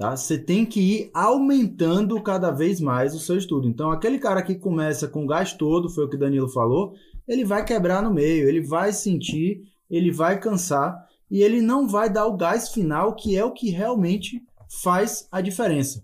Tá? 0.02 0.18
Você 0.18 0.36
tem 0.36 0.66
que 0.66 0.80
ir 0.80 1.12
aumentando 1.14 2.20
cada 2.24 2.50
vez 2.50 2.82
mais 2.82 3.14
o 3.14 3.20
seu 3.20 3.38
estudo. 3.38 3.68
Então, 3.68 3.92
aquele 3.92 4.18
cara 4.18 4.42
que 4.42 4.56
começa 4.56 5.08
com 5.08 5.24
o 5.24 5.28
gás 5.28 5.54
todo, 5.54 5.92
foi 5.92 6.06
o 6.06 6.10
que 6.10 6.16
o 6.16 6.20
Danilo 6.20 6.50
falou, 6.50 6.96
ele 7.28 7.46
vai 7.46 7.64
quebrar 7.64 8.02
no 8.02 8.12
meio, 8.12 8.50
ele 8.50 8.62
vai 8.62 8.92
sentir, 8.94 9.62
ele 9.88 10.12
vai 10.12 10.40
cansar 10.40 11.08
e 11.30 11.44
ele 11.44 11.62
não 11.62 11.88
vai 11.88 12.10
dar 12.10 12.26
o 12.26 12.36
gás 12.36 12.70
final, 12.70 13.14
que 13.14 13.38
é 13.38 13.46
o 13.46 13.54
que 13.54 13.70
realmente 13.70 14.42
faz 14.82 15.28
a 15.32 15.40
diferença. 15.40 16.04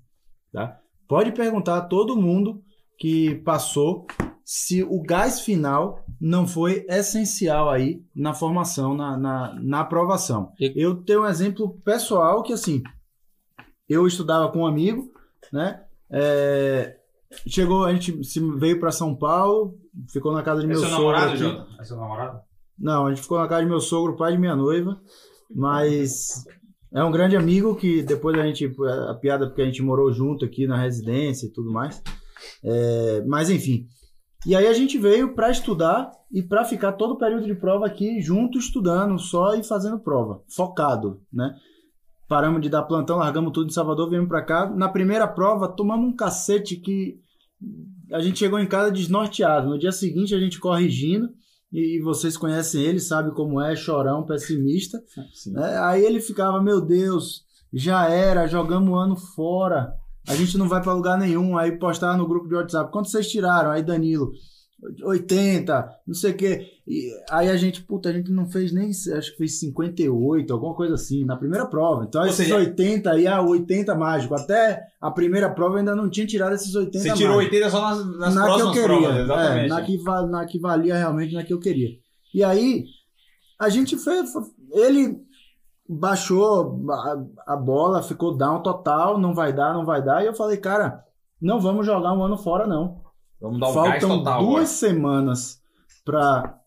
Tá? 0.54 0.80
Pode 1.08 1.32
perguntar 1.32 1.78
a 1.78 1.82
todo 1.82 2.16
mundo 2.16 2.62
que 3.00 3.34
passou 3.43 4.06
se 4.45 4.84
o 4.84 5.02
gás 5.02 5.41
final 5.41 6.06
não 6.22 6.45
foi 6.45 6.86
essencial 6.88 7.68
aí 7.68 8.04
na 8.16 8.36
formação, 8.36 8.93
na, 8.93 9.18
na, 9.18 9.60
na 9.60 9.80
aprovação. 9.80 10.52
Eu 10.60 10.98
tenho 10.98 11.24
um 11.24 11.28
exemplo 11.28 11.82
pessoal 11.84 12.43
que, 12.43 12.54
assim, 12.54 12.84
eu 13.90 14.06
estudava 14.08 14.52
com 14.52 14.60
um 14.60 14.68
amigo, 14.68 15.12
né? 15.52 15.84
É, 16.10 16.98
chegou, 17.48 17.86
a 17.86 17.94
gente 17.94 18.24
se 18.24 18.40
veio 18.58 18.80
pra 18.80 18.92
São 18.92 19.16
Paulo, 19.16 19.78
ficou 20.12 20.32
na 20.32 20.44
casa 20.44 20.62
de 20.62 20.66
É 20.66 20.70
meu 20.70 20.80
seu 20.80 20.90
sogro. 20.90 21.06
namorado, 21.12 21.34
aqui. 21.34 21.82
É 21.82 21.84
seu 21.84 21.98
namorado? 21.98 22.40
Não, 22.78 23.08
a 23.08 23.10
gente 23.10 23.22
ficou 23.22 23.40
na 23.40 23.48
casa 23.48 23.64
de 23.64 23.70
meu 23.70 23.80
sogro, 23.80 24.16
pai 24.16 24.34
de 24.34 24.38
minha 24.38 24.56
noiva, 24.56 25.00
mas 25.54 26.46
é 26.94 27.04
um 27.04 27.12
grande 27.12 27.36
amigo 27.36 27.76
que 27.76 28.04
depois 28.04 28.38
a 28.38 28.44
gente, 28.44 28.72
a 29.10 29.14
piada 29.16 29.48
porque 29.48 29.62
a 29.62 29.66
gente 29.66 29.82
morou 29.82 30.12
junto 30.12 30.46
aqui 30.46 30.68
na 30.68 30.78
residência 30.78 31.48
e 31.48 31.52
tudo 31.52 31.72
mais. 31.72 32.02
É, 32.64 33.24
mas 33.26 33.50
enfim. 33.50 33.88
E 34.46 34.56
aí 34.56 34.68
a 34.68 34.74
gente 34.74 34.98
veio 34.98 35.34
para 35.34 35.50
estudar 35.50 36.12
e 36.32 36.42
para 36.44 36.64
ficar 36.64 36.94
todo 36.94 37.16
o 37.16 37.18
período 37.18 37.46
de 37.46 37.56
prova 37.56 37.86
aqui 37.88 38.22
junto 38.22 38.60
estudando 38.60 39.18
só 39.18 39.56
e 39.56 39.64
fazendo 39.64 40.00
prova, 40.00 40.42
focado, 40.48 41.22
né? 41.34 41.56
Paramos 42.28 42.62
de 42.62 42.70
dar 42.70 42.84
plantão, 42.84 43.18
largamos 43.18 43.54
tudo 43.54 43.68
em 43.68 43.74
Salvador, 43.74 44.10
viemos 44.10 44.28
para 44.28 44.42
cá. 44.42 44.70
Na 44.70 44.90
primeira 44.90 45.28
prova, 45.28 45.68
tomamos 45.68 46.10
um 46.10 46.16
cacete 46.16 46.76
que 46.76 47.20
a 48.12 48.20
gente 48.20 48.40
chegou 48.40 48.60
em 48.60 48.68
casa 48.68 48.92
desnorteado. 48.92 49.70
No 49.70 49.80
dia 49.80 49.92
seguinte, 49.92 50.36
a 50.36 50.40
gente 50.40 50.60
corrigindo, 50.60 51.30
e 51.72 52.00
vocês 52.02 52.38
conhecem 52.38 52.82
ele, 52.82 53.00
sabem 53.00 53.34
como 53.34 53.62
é, 53.62 53.76
chorão, 53.76 54.26
pessimista. 54.26 55.02
Sim. 55.34 55.54
né? 55.54 55.78
Aí 55.80 56.04
ele 56.04 56.20
ficava, 56.20 56.62
meu 56.62 56.82
Deus, 56.82 57.44
já 57.74 58.10
era, 58.10 58.48
jogamos 58.48 58.90
o 58.90 58.96
ano 58.96 59.16
fora. 59.16 59.94
A 60.28 60.36
gente 60.36 60.58
não 60.58 60.68
vai 60.68 60.82
para 60.82 60.94
lugar 60.94 61.18
nenhum. 61.18 61.58
Aí 61.58 61.78
postava 61.78 62.18
no 62.18 62.28
grupo 62.28 62.48
de 62.48 62.56
WhatsApp. 62.56 62.92
Quanto 62.92 63.10
vocês 63.10 63.30
tiraram? 63.30 63.72
Aí 63.72 63.82
Danilo, 63.84 64.32
80, 65.04 65.90
não 66.06 66.14
sei 66.14 66.32
o 66.32 66.38
quê. 66.38 66.68
E 66.88 67.12
aí 67.32 67.50
a 67.50 67.58
gente, 67.58 67.82
puta, 67.82 68.10
a 68.10 68.14
gente 68.14 68.32
não 68.32 68.46
fez 68.48 68.72
nem, 68.72 68.90
acho 68.90 69.32
que 69.32 69.38
fez 69.38 69.60
58, 69.60 70.54
alguma 70.54 70.76
coisa 70.76 70.94
assim, 70.96 71.26
na 71.26 71.36
primeira 71.36 71.66
prova. 71.66 72.06
Então 72.08 72.22
Ou 72.22 72.28
esses 72.28 72.46
seja- 72.46 72.56
80 72.58 73.12
aí, 73.12 73.28
ah, 73.28 73.42
80 73.42 73.96
mágico. 73.96 74.36
Até 74.36 74.82
a 75.02 75.10
primeira 75.12 75.50
prova 75.50 75.76
eu 75.76 75.80
ainda 75.80 75.96
não 75.96 76.10
tinha 76.10 76.28
tirado 76.28 76.54
esses 76.54 76.74
80 76.76 77.00
Você 77.00 77.14
tirou 77.14 77.36
mágico 77.38 77.56
80 77.56 77.70
só 77.72 77.82
nas, 77.82 78.18
nas 78.20 78.36
na 78.36 78.42
que 78.46 78.50
eu 78.50 78.56
próximas 78.56 78.74
queria. 78.74 78.88
provas, 79.00 79.18
exatamente. 79.24 79.66
É, 79.66 79.68
na, 79.68 79.82
que 79.82 80.04
na 80.32 80.46
que 80.46 80.60
valia 80.60 80.96
realmente 80.98 81.34
na 81.34 81.44
que 81.44 81.54
eu 81.54 81.60
queria. 81.60 81.90
E 82.34 82.44
aí, 82.44 82.86
a 83.60 83.70
gente 83.70 83.98
fez. 83.98 84.32
Ele 84.72 85.18
baixou 85.90 86.80
a, 86.92 87.54
a 87.54 87.56
bola, 87.56 88.04
ficou 88.04 88.36
down 88.36 88.62
total, 88.62 89.18
não 89.18 89.34
vai 89.34 89.54
dar, 89.54 89.74
não 89.74 89.86
vai 89.86 90.04
dar. 90.04 90.24
E 90.24 90.28
eu 90.28 90.34
falei, 90.36 90.58
cara, 90.58 91.04
não 91.42 91.60
vamos 91.60 91.86
jogar 91.86 92.14
um 92.14 92.24
ano 92.24 92.38
fora, 92.38 92.68
não. 92.68 93.07
Vamos 93.40 93.60
dar 93.60 93.70
o 93.70 93.74
gás 93.74 94.02
Faltam 94.02 94.18
total 94.20 94.40
duas 94.42 94.54
agora. 94.54 94.66
semanas 94.66 95.62
para 96.06 96.60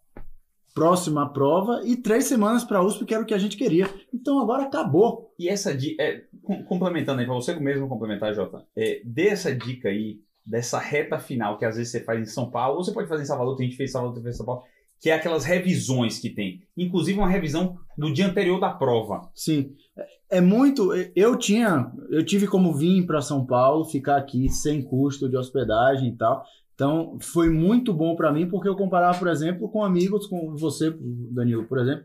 próxima 0.74 1.28
prova 1.32 1.80
e 1.84 1.96
três 1.96 2.24
semanas 2.24 2.62
para 2.64 2.82
USP, 2.82 3.04
que 3.04 3.12
era 3.14 3.22
o 3.22 3.26
que 3.26 3.34
a 3.34 3.38
gente 3.38 3.56
queria. 3.56 3.88
Então 4.14 4.38
agora 4.40 4.64
acabou. 4.64 5.34
E 5.38 5.48
essa 5.48 5.74
dica, 5.76 6.02
é, 6.02 6.22
com- 6.42 6.62
complementando 6.64 7.20
aí, 7.20 7.26
pra 7.26 7.34
você 7.34 7.54
mesmo 7.58 7.88
complementar, 7.88 8.32
Jota, 8.34 8.64
é, 8.76 9.02
dê 9.04 9.28
essa 9.28 9.54
dica 9.54 9.88
aí, 9.88 10.20
dessa 10.46 10.78
reta 10.78 11.18
final 11.18 11.58
que 11.58 11.64
às 11.64 11.76
vezes 11.76 11.92
você 11.92 12.00
faz 12.02 12.20
em 12.20 12.24
São 12.24 12.50
Paulo, 12.50 12.78
ou 12.78 12.84
você 12.84 12.92
pode 12.92 13.08
fazer 13.08 13.22
em 13.22 13.26
Salvador, 13.26 13.56
tem 13.56 13.66
gente 13.66 13.72
que 13.72 13.76
fez 13.78 13.90
em 13.90 13.92
Salvador, 13.92 14.14
gente 14.16 14.22
que 14.22 14.28
fez 14.28 14.34
em 14.36 14.38
São 14.38 14.46
Paulo, 14.46 14.62
que 15.00 15.10
é 15.10 15.14
aquelas 15.14 15.44
revisões 15.44 16.18
que 16.18 16.30
tem. 16.30 16.62
Inclusive 16.76 17.18
uma 17.18 17.28
revisão 17.28 17.76
no 17.96 18.12
dia 18.12 18.26
anterior 18.26 18.60
da 18.60 18.70
prova. 18.70 19.28
Sim, 19.34 19.74
é 19.96 20.20
é 20.32 20.40
muito. 20.40 20.94
Eu 21.16 21.36
tinha, 21.36 21.90
eu 22.08 22.24
tive 22.24 22.46
como 22.46 22.72
vir 22.72 23.04
para 23.04 23.20
São 23.20 23.44
Paulo, 23.44 23.84
ficar 23.84 24.16
aqui 24.16 24.48
sem 24.48 24.80
custo 24.80 25.28
de 25.28 25.36
hospedagem 25.36 26.10
e 26.10 26.16
tal. 26.16 26.44
Então 26.80 27.18
foi 27.20 27.50
muito 27.50 27.92
bom 27.92 28.16
para 28.16 28.32
mim 28.32 28.48
porque 28.48 28.66
eu 28.66 28.74
comparava, 28.74 29.18
por 29.18 29.28
exemplo, 29.28 29.68
com 29.68 29.84
amigos, 29.84 30.26
com 30.26 30.56
você, 30.56 30.90
Danilo, 31.30 31.66
por 31.66 31.78
exemplo, 31.78 32.04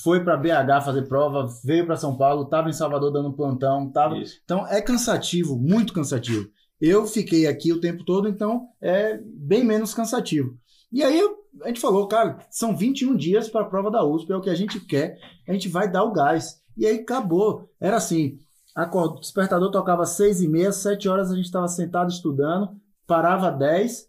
foi 0.00 0.22
para 0.22 0.36
BH 0.36 0.84
fazer 0.84 1.08
prova, 1.08 1.48
veio 1.64 1.84
para 1.84 1.96
São 1.96 2.16
Paulo, 2.16 2.44
estava 2.44 2.68
em 2.68 2.72
Salvador 2.72 3.12
dando 3.12 3.32
plantão, 3.32 3.90
tava. 3.90 4.16
Isso. 4.16 4.38
Então 4.44 4.64
é 4.68 4.80
cansativo, 4.80 5.58
muito 5.58 5.92
cansativo. 5.92 6.48
Eu 6.80 7.04
fiquei 7.04 7.48
aqui 7.48 7.72
o 7.72 7.80
tempo 7.80 8.04
todo, 8.04 8.28
então 8.28 8.68
é 8.80 9.18
bem 9.24 9.64
menos 9.64 9.92
cansativo. 9.92 10.56
E 10.92 11.02
aí 11.02 11.20
a 11.64 11.66
gente 11.66 11.80
falou, 11.80 12.06
cara, 12.06 12.38
são 12.48 12.76
21 12.76 13.16
dias 13.16 13.48
para 13.48 13.62
a 13.62 13.68
prova 13.68 13.90
da 13.90 14.04
USP, 14.04 14.30
é 14.30 14.36
o 14.36 14.40
que 14.40 14.50
a 14.50 14.54
gente 14.54 14.78
quer, 14.78 15.18
a 15.48 15.52
gente 15.52 15.68
vai 15.68 15.90
dar 15.90 16.04
o 16.04 16.12
gás. 16.12 16.62
E 16.76 16.86
aí 16.86 17.00
acabou. 17.00 17.68
Era 17.80 17.96
assim, 17.96 18.38
acord- 18.72 19.16
o 19.16 19.20
despertador 19.20 19.72
tocava 19.72 20.02
às 20.02 20.10
6 20.10 20.42
e 20.42 20.48
meia, 20.48 20.70
7 20.70 21.08
horas 21.08 21.32
a 21.32 21.34
gente 21.34 21.46
estava 21.46 21.66
sentado 21.66 22.08
estudando, 22.08 22.70
parava 23.06 23.50
10, 23.50 24.08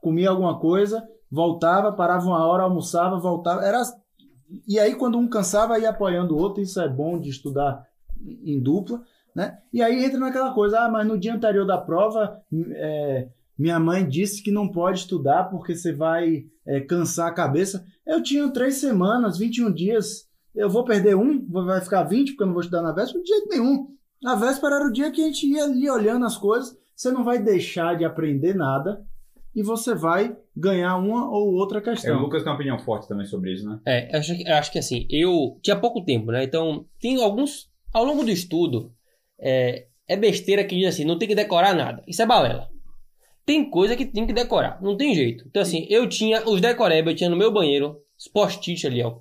comia 0.00 0.30
alguma 0.30 0.58
coisa, 0.58 1.06
voltava, 1.30 1.92
parava 1.92 2.26
uma 2.26 2.46
hora, 2.46 2.62
almoçava, 2.62 3.18
voltava. 3.18 3.64
Era... 3.64 3.82
E 4.68 4.78
aí 4.78 4.94
quando 4.94 5.18
um 5.18 5.28
cansava, 5.28 5.78
ia 5.78 5.90
apoiando 5.90 6.34
o 6.34 6.38
outro, 6.38 6.62
isso 6.62 6.80
é 6.80 6.88
bom 6.88 7.18
de 7.18 7.30
estudar 7.30 7.86
em 8.44 8.60
dupla. 8.60 9.02
Né? 9.34 9.58
E 9.72 9.82
aí 9.82 10.04
entra 10.04 10.18
naquela 10.18 10.52
coisa, 10.52 10.80
ah, 10.80 10.88
mas 10.88 11.06
no 11.06 11.18
dia 11.18 11.34
anterior 11.34 11.66
da 11.66 11.76
prova, 11.76 12.40
é, 12.52 13.28
minha 13.58 13.80
mãe 13.80 14.06
disse 14.06 14.42
que 14.42 14.50
não 14.50 14.68
pode 14.68 15.00
estudar 15.00 15.44
porque 15.44 15.74
você 15.74 15.92
vai 15.92 16.46
é, 16.64 16.80
cansar 16.80 17.28
a 17.28 17.34
cabeça. 17.34 17.84
Eu 18.06 18.22
tinha 18.22 18.48
três 18.50 18.76
semanas, 18.76 19.36
21 19.36 19.72
dias, 19.72 20.28
eu 20.54 20.70
vou 20.70 20.84
perder 20.84 21.16
um, 21.16 21.44
vai 21.48 21.80
ficar 21.80 22.04
20 22.04 22.30
porque 22.30 22.42
eu 22.42 22.46
não 22.46 22.54
vou 22.54 22.62
estudar 22.62 22.82
na 22.82 22.92
véspera? 22.92 23.22
De 23.22 23.28
jeito 23.28 23.48
nenhum. 23.48 23.88
A 24.24 24.34
véspera 24.36 24.76
era 24.76 24.86
o 24.86 24.92
dia 24.92 25.10
que 25.10 25.20
a 25.20 25.26
gente 25.26 25.46
ia 25.46 25.64
ali 25.64 25.90
olhando 25.90 26.24
as 26.24 26.36
coisas, 26.36 26.76
você 26.94 27.10
não 27.10 27.24
vai 27.24 27.38
deixar 27.38 27.96
de 27.96 28.04
aprender 28.04 28.54
nada 28.54 29.04
e 29.54 29.62
você 29.62 29.94
vai 29.94 30.36
ganhar 30.56 30.96
uma 30.96 31.30
ou 31.30 31.54
outra 31.54 31.78
É, 31.78 31.80
o 31.80 31.84
questão. 31.84 32.20
Lucas 32.20 32.42
tem 32.42 32.50
uma 32.50 32.56
opinião 32.56 32.78
forte 32.78 33.08
também 33.08 33.24
sobre 33.26 33.52
isso, 33.52 33.68
né? 33.68 33.78
É, 33.86 34.14
eu 34.14 34.18
acho, 34.18 34.32
acho 34.48 34.72
que 34.72 34.78
assim, 34.78 35.06
eu 35.10 35.58
tinha 35.62 35.76
pouco 35.76 36.04
tempo, 36.04 36.32
né? 36.32 36.42
Então, 36.44 36.86
tem 37.00 37.22
alguns. 37.22 37.72
Ao 37.92 38.04
longo 38.04 38.24
do 38.24 38.30
estudo, 38.30 38.92
é, 39.38 39.86
é 40.08 40.16
besteira 40.16 40.64
que 40.64 40.76
diz 40.76 40.88
assim, 40.88 41.04
não 41.04 41.16
tem 41.16 41.28
que 41.28 41.34
decorar 41.34 41.74
nada. 41.74 42.02
Isso 42.08 42.20
é 42.20 42.26
balela. 42.26 42.68
Tem 43.46 43.68
coisa 43.70 43.94
que 43.94 44.06
tem 44.06 44.26
que 44.26 44.32
decorar, 44.32 44.80
não 44.82 44.96
tem 44.96 45.14
jeito. 45.14 45.44
Então, 45.46 45.62
assim, 45.62 45.86
eu 45.88 46.08
tinha 46.08 46.48
os 46.48 46.60
decoreba, 46.60 47.10
eu 47.10 47.14
tinha 47.14 47.30
no 47.30 47.36
meu 47.36 47.52
banheiro, 47.52 47.98
os 48.18 48.26
post-it 48.26 48.86
ali, 48.86 49.02
ó. 49.02 49.18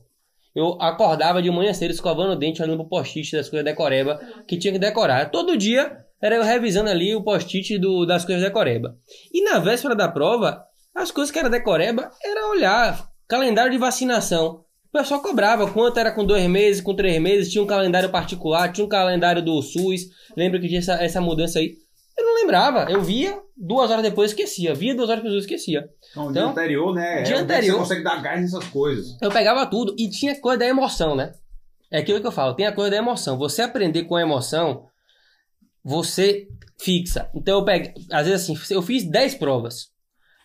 Eu 0.56 0.78
acordava 0.82 1.42
de 1.42 1.52
manhã 1.52 1.74
cedo 1.74 1.92
escovando 1.92 2.32
o 2.32 2.36
dente, 2.36 2.62
olhando 2.62 2.78
pro 2.78 2.90
post-it 2.90 3.36
das 3.36 3.50
coisas 3.50 3.66
decoreba 3.66 4.20
que 4.48 4.58
tinha 4.58 4.72
que 4.72 4.80
decorar. 4.80 5.30
Todo 5.30 5.58
dia 5.58 6.03
era 6.24 6.36
eu 6.36 6.44
revisando 6.44 6.90
ali 6.90 7.14
o 7.16 7.22
post-it 7.24 7.78
das 8.08 8.24
coisas 8.24 8.44
decoreba. 8.44 8.96
E 9.34 9.44
na 9.44 9.60
véspera 9.60 9.94
da 9.96 10.08
prova, 10.08 10.64
as 10.96 11.12
coisas 11.12 11.32
que 11.32 11.38
era 11.40 11.50
decoreba 11.50 12.10
era 12.24 12.48
olhar 12.50 13.08
calendário 13.28 13.72
de 13.72 13.78
vacinação. 13.78 14.62
O 14.90 14.98
pessoal 14.98 15.22
cobrava 15.22 15.70
quanto 15.72 16.00
era 16.00 16.12
com 16.12 16.24
dois 16.26 16.46
meses, 16.48 16.82
com 16.82 16.96
três 16.96 17.20
meses, 17.22 17.52
tinha 17.52 17.64
um 17.64 17.68
calendário 17.68 18.10
particular, 18.10 18.72
tinha 18.72 18.86
um 18.86 18.90
calendário 18.90 19.42
do 19.44 19.62
SUS. 19.62 20.02
Lembra 20.38 20.60
que 20.60 20.68
tinha 20.68 20.80
essa, 20.80 20.94
essa 21.04 21.20
mudança 21.20 21.60
aí? 21.60 21.74
Eu 22.18 22.26
não 22.26 22.36
lembrava. 22.36 22.90
Eu 22.92 23.02
via, 23.02 23.40
duas 23.58 23.90
horas 23.90 24.04
depois 24.04 24.30
esquecia. 24.32 24.76
Via 24.76 24.94
duas 24.96 25.10
horas 25.10 25.24
depois 25.24 25.42
esquecia. 25.44 25.90
Então, 26.12 26.28
o 26.28 26.32
dia 26.32 26.42
Então, 26.42 26.52
anterior, 26.52 26.94
né? 26.94 27.24
dia 27.24 27.36
é 27.38 27.42
onde 27.42 27.44
anterior- 27.54 27.74
Você 27.80 27.80
consegue 27.96 28.04
dar 28.04 28.22
gás 28.22 28.40
nessas 28.40 28.64
coisas. 28.66 29.18
Eu 29.20 29.32
pegava 29.32 29.66
tudo 29.66 29.96
e 29.98 30.08
tinha 30.10 30.40
coisa 30.40 30.60
da 30.60 30.68
emoção, 30.68 31.16
né? 31.16 31.34
É 31.90 31.98
aquilo 31.98 32.22
que 32.22 32.28
eu 32.28 32.32
falo, 32.32 32.54
tem 32.54 32.68
a 32.68 32.72
coisa 32.72 32.92
da 32.92 32.98
emoção. 32.98 33.36
Você 33.40 33.64
aprender 33.64 34.04
com 34.04 34.16
a 34.16 34.22
emoção, 34.22 34.86
você 35.84 36.48
fixa. 36.80 37.30
Então 37.36 37.60
eu 37.60 37.66
peguei, 37.66 37.94
às 38.12 38.28
vezes 38.28 38.50
assim, 38.50 38.74
eu 38.74 38.82
fiz 38.82 39.04
10 39.04 39.36
provas. 39.36 39.92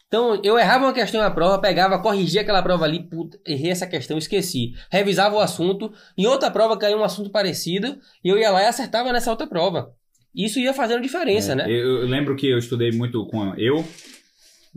Então 0.07 0.41
eu 0.43 0.59
errava 0.59 0.86
uma 0.86 0.93
questão 0.93 1.20
na 1.20 1.30
prova, 1.30 1.61
pegava, 1.61 2.01
corrigia 2.01 2.41
aquela 2.41 2.62
prova 2.62 2.84
ali, 2.84 3.07
puta, 3.09 3.39
errei 3.47 3.70
essa 3.70 3.86
questão, 3.86 4.16
esqueci. 4.16 4.72
Revisava 4.91 5.36
o 5.36 5.41
assunto, 5.41 5.93
em 6.16 6.26
outra 6.26 6.51
prova 6.51 6.78
caiu 6.78 6.99
um 6.99 7.05
assunto 7.05 7.30
parecido, 7.30 7.99
e 8.24 8.28
eu 8.28 8.39
ia 8.39 8.51
lá 8.51 8.62
e 8.62 8.66
acertava 8.66 9.12
nessa 9.12 9.30
outra 9.30 9.47
prova. 9.47 9.93
Isso 10.34 10.59
ia 10.59 10.72
fazendo 10.72 11.03
diferença, 11.03 11.53
É, 11.53 11.55
né? 11.57 11.64
Eu, 11.68 12.03
eu 12.03 12.07
lembro 12.07 12.36
que 12.36 12.47
eu 12.47 12.59
estudei 12.59 12.91
muito 12.91 13.26
com 13.26 13.55
eu, 13.57 13.84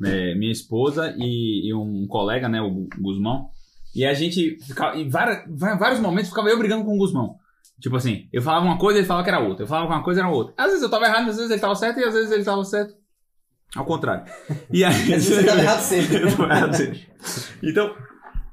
é, 0.04 0.36
minha 0.36 0.52
esposa 0.52 1.16
e, 1.18 1.70
e 1.70 1.74
um 1.74 2.06
colega, 2.08 2.50
né, 2.50 2.62
o 2.62 2.88
Guzmão. 3.00 3.50
E 3.96 4.06
a 4.06 4.14
gente 4.14 4.58
ficava, 4.66 4.98
em 4.98 5.08
vários 5.08 6.00
momentos 6.00 6.30
ficava 6.30 6.50
eu 6.50 6.58
brigando 6.58 6.84
com 6.84 6.96
o 6.96 6.98
Guzmão. 6.98 7.36
Tipo 7.82 7.96
assim, 7.98 8.30
eu 8.32 8.42
falava 8.42 8.66
uma 8.66 8.78
coisa, 8.78 9.00
ele 9.00 9.08
falava 9.08 9.24
que 9.24 9.30
era 9.32 9.40
outra. 9.40 9.64
Eu 9.64 9.68
falava 9.68 9.88
uma 9.88 10.04
coisa, 10.04 10.22
era 10.22 10.30
outra. 10.30 10.54
Às 10.58 10.68
vezes 10.68 10.84
eu 10.84 10.90
tava 10.90 11.06
errado, 11.06 11.30
às 11.30 11.36
vezes 11.38 11.50
ele 11.52 11.60
tava 11.60 11.76
certo 11.76 12.00
e 12.00 12.04
às 12.04 12.14
vezes 12.14 12.32
ele 12.32 12.44
tava 12.44 12.64
certo. 12.64 12.94
Ao 13.76 13.86
contrário. 13.86 14.26
E 14.72 14.84
aí, 14.84 15.20
Você 15.20 15.44
tá 15.44 15.58
errado 15.58 15.82
sempre. 15.82 16.18
Eu 16.22 16.28
errado 16.28 16.74
sempre. 16.76 17.08
Então, 17.64 17.96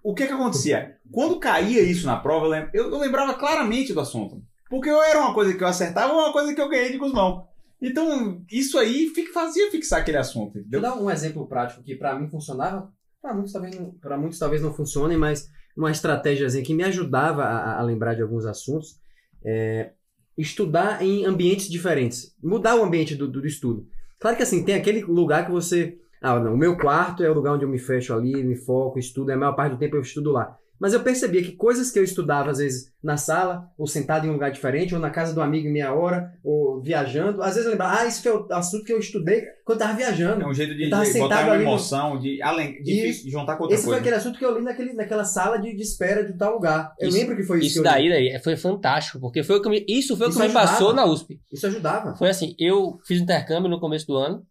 o 0.03 0.15
que 0.15 0.27
que 0.27 0.33
acontecia? 0.33 0.97
Quando 1.13 1.39
caía 1.41 1.83
isso 1.83 2.07
na 2.07 2.17
prova, 2.17 2.47
eu, 2.73 2.85
eu- 2.85 2.91
eu 2.93 2.99
lembrava 2.99 3.35
claramente 3.35 3.93
do 3.93 4.01
assunto. 4.01 4.41
Porque 4.71 4.91
ou 4.91 5.03
era 5.03 5.21
uma 5.21 5.35
coisa 5.35 5.55
que 5.55 5.63
eu 5.63 5.67
acertava 5.69 6.13
ou 6.13 6.21
uma 6.21 6.33
coisa 6.33 6.55
que 6.55 6.61
eu 6.61 6.69
ganhei 6.69 6.93
de 6.93 6.99
Guzmão. 6.99 7.47
Então, 7.83 8.43
isso 8.51 8.79
aí 8.79 9.11
fazia 9.33 9.71
fixar 9.71 10.01
aquele 10.01 10.17
assunto, 10.19 10.59
Vou 10.71 10.81
dar 10.81 10.95
um 10.97 11.11
exemplo 11.11 11.47
prático 11.47 11.83
que 11.83 11.95
pra 11.97 12.19
mim 12.19 12.29
funcionava. 12.29 12.91
Pra 13.21 13.35
muitos 13.35 13.53
talvez 13.53 13.75
não, 13.79 13.93
muitos 14.19 14.39
talvez 14.39 14.63
não 14.63 14.73
funcione, 14.73 15.17
mas 15.17 15.49
uma 15.77 15.91
estratégiazinha 15.91 16.65
que 16.65 16.75
me 16.75 16.85
ajudava 16.85 17.43
a, 17.45 17.79
a 17.79 17.83
lembrar 17.83 18.15
de 18.15 18.23
alguns 18.23 18.47
assuntos 18.47 18.97
é 19.45 19.93
estudar 20.37 21.03
em 21.03 21.25
ambientes 21.25 21.69
diferentes, 21.69 22.35
mudar 22.43 22.77
o 22.77 22.85
ambiente 22.85 23.15
do, 23.15 23.27
do, 23.27 23.41
do 23.41 23.47
estudo. 23.47 23.87
Claro 24.21 24.37
que 24.37 24.43
assim 24.43 24.65
tem 24.65 24.75
aquele 24.75 25.03
lugar 25.03 25.47
que 25.47 25.53
você, 25.53 25.99
ah, 26.23 26.39
não, 26.39 26.55
o 26.55 26.57
meu 26.57 26.77
quarto 26.77 27.23
é 27.23 27.31
o 27.31 27.35
lugar 27.35 27.55
onde 27.55 27.65
eu 27.65 27.69
me 27.69 27.79
fecho 27.79 28.15
ali, 28.15 28.43
me 28.45 28.57
foco, 28.57 28.99
estudo, 28.99 29.31
e 29.31 29.35
a 29.35 29.37
maior 29.37 29.55
parte 29.55 29.73
do 29.73 29.79
tempo 29.79 29.97
eu 29.97 30.01
estudo 30.01 30.31
lá. 30.31 30.57
Mas 30.81 30.93
eu 30.93 31.01
percebia 31.01 31.43
que 31.43 31.53
coisas 31.57 31.91
que 31.91 31.99
eu 31.99 32.05
estudava, 32.05 32.51
às 32.53 32.59
vezes, 32.59 32.93
na 33.03 33.17
sala, 33.17 33.69
ou 33.77 33.85
sentado 33.87 34.27
em 34.27 34.31
um 34.31 34.35
lugar 34.35 34.51
diferente, 34.53 34.95
ou 34.95 35.01
na 35.01 35.11
casa 35.11 35.35
do 35.35 35.43
amigo 35.43 35.67
em 35.67 35.73
meia 35.73 35.93
hora, 35.93 36.33
ou 36.45 36.81
viajando, 36.81 37.43
às 37.43 37.51
vezes 37.55 37.65
eu 37.65 37.73
lembrava, 37.73 38.01
ah, 38.01 38.07
isso 38.07 38.23
foi 38.23 38.33
o 38.33 38.47
assunto 38.53 38.85
que 38.85 38.93
eu 38.93 38.99
estudei 39.01 39.43
quando 39.65 39.81
eu 39.81 39.87
tava 39.87 39.97
viajando. 39.99 40.43
É 40.43 40.47
um 40.47 40.55
jeito 40.55 40.75
de, 40.77 40.85
Eu 40.85 40.91
tava 40.91 41.05
de 41.05 41.13
botar 41.15 41.23
sentado 41.37 41.45
uma 41.47 41.55
ali 41.55 41.65
no- 41.65 41.71
emoção, 41.71 42.19
de, 42.21 42.41
além, 42.43 42.81
de, 42.83 43.23
de 43.25 43.31
juntar 43.31 43.57
com 43.57 43.65
outra 43.65 43.75
Esse 43.75 43.85
foi 43.85 43.95
coisa. 43.95 44.01
aquele 44.03 44.17
assunto 44.17 44.39
que 44.39 44.45
eu 44.45 44.57
li 44.57 44.65
naquele, 44.65 44.93
naquela 44.93 45.25
sala 45.25 45.59
de, 45.59 45.75
de 45.75 45.83
espera 45.83 46.25
de 46.25 46.39
tal 46.39 46.55
lugar. 46.55 46.93
Eu 47.01 47.09
Isso- 47.09 47.19
lembro 47.19 47.35
que 47.37 47.43
foi 47.43 47.59
isso, 47.59 47.67
Isso 47.67 47.83
que 47.83 47.89
eu 47.89 47.93
li. 48.01 48.09
daí, 48.11 48.31
daí 48.31 48.43
foi 48.43 48.57
fantástico, 48.57 49.19
porque 49.19 49.43
foi 49.43 49.57
o 49.57 49.63
que 49.63 49.69
me, 49.69 49.85
isso 49.89 50.17
foi 50.17 50.27
o 50.27 50.31
que 50.31 50.37
Isso 50.37 50.39
me 50.39 50.47
ajudava. 50.47 50.67
passou 50.69 50.95
na 50.95 51.05
USP. 51.07 51.41
Isso 51.53 51.67
ajudava. 51.67 52.15
Foi 52.15 52.29
assim, 52.31 52.55
eu 52.59 52.99
fiz 53.05 53.21
intercâmbio 53.21 53.69
no 53.69 53.81
começo 53.81 54.07
do 54.07 54.17
ano, 54.17 54.45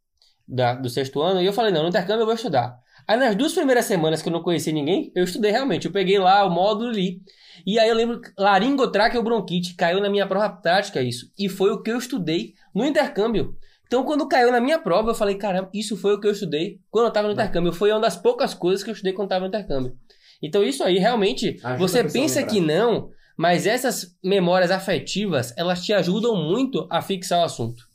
da- 0.45 0.75
do 0.75 0.89
sexto 0.89 1.21
ano, 1.21 1.41
e 1.41 1.45
eu 1.45 1.53
falei, 1.53 1.71
não, 1.71 1.83
no 1.83 1.89
intercâmbio 1.89 2.21
eu 2.21 2.25
vou 2.25 2.35
estudar. 2.35 2.77
Aí 3.07 3.17
nas 3.17 3.35
duas 3.35 3.53
primeiras 3.53 3.85
semanas 3.85 4.21
que 4.21 4.27
eu 4.27 4.33
não 4.33 4.43
conhecia 4.43 4.73
ninguém, 4.73 5.11
eu 5.15 5.23
estudei 5.23 5.49
realmente. 5.51 5.85
Eu 5.85 5.93
peguei 5.93 6.19
lá 6.19 6.45
o 6.45 6.49
módulo 6.49 6.91
e 6.91 6.95
li. 6.95 7.21
E 7.65 7.79
aí 7.79 7.87
eu 7.87 7.95
lembro, 7.95 8.19
que 8.19 8.31
laringotraqueobronquite, 8.37 9.75
caiu 9.75 10.01
na 10.01 10.09
minha 10.09 10.27
prova 10.27 10.49
prática 10.49 11.01
isso. 11.01 11.31
E 11.39 11.47
foi 11.47 11.71
o 11.71 11.81
que 11.81 11.89
eu 11.89 11.97
estudei 11.97 12.53
no 12.75 12.85
intercâmbio. 12.85 13.55
Então 13.85 14.03
quando 14.03 14.27
caiu 14.27 14.51
na 14.51 14.59
minha 14.59 14.77
prova, 14.77 15.11
eu 15.11 15.15
falei, 15.15 15.35
caramba, 15.35 15.69
isso 15.73 15.95
foi 15.95 16.15
o 16.15 16.19
que 16.19 16.27
eu 16.27 16.31
estudei 16.31 16.81
quando 16.91 17.05
eu 17.05 17.09
estava 17.09 17.27
no 17.27 17.33
intercâmbio. 17.33 17.71
Foi 17.71 17.91
uma 17.91 18.01
das 18.01 18.17
poucas 18.17 18.53
coisas 18.53 18.83
que 18.83 18.89
eu 18.89 18.93
estudei 18.93 19.13
quando 19.13 19.27
estava 19.27 19.41
no 19.41 19.47
intercâmbio. 19.47 19.97
Então 20.43 20.61
isso 20.61 20.83
aí, 20.83 20.97
realmente, 20.97 21.57
Ajuda 21.63 21.77
você 21.77 22.03
pensa 22.03 22.43
que 22.43 22.59
não, 22.59 23.09
mas 23.37 23.65
essas 23.65 24.17
memórias 24.21 24.69
afetivas, 24.69 25.53
elas 25.57 25.83
te 25.83 25.93
ajudam 25.93 26.35
muito 26.35 26.85
a 26.91 27.01
fixar 27.01 27.39
o 27.39 27.45
assunto. 27.45 27.87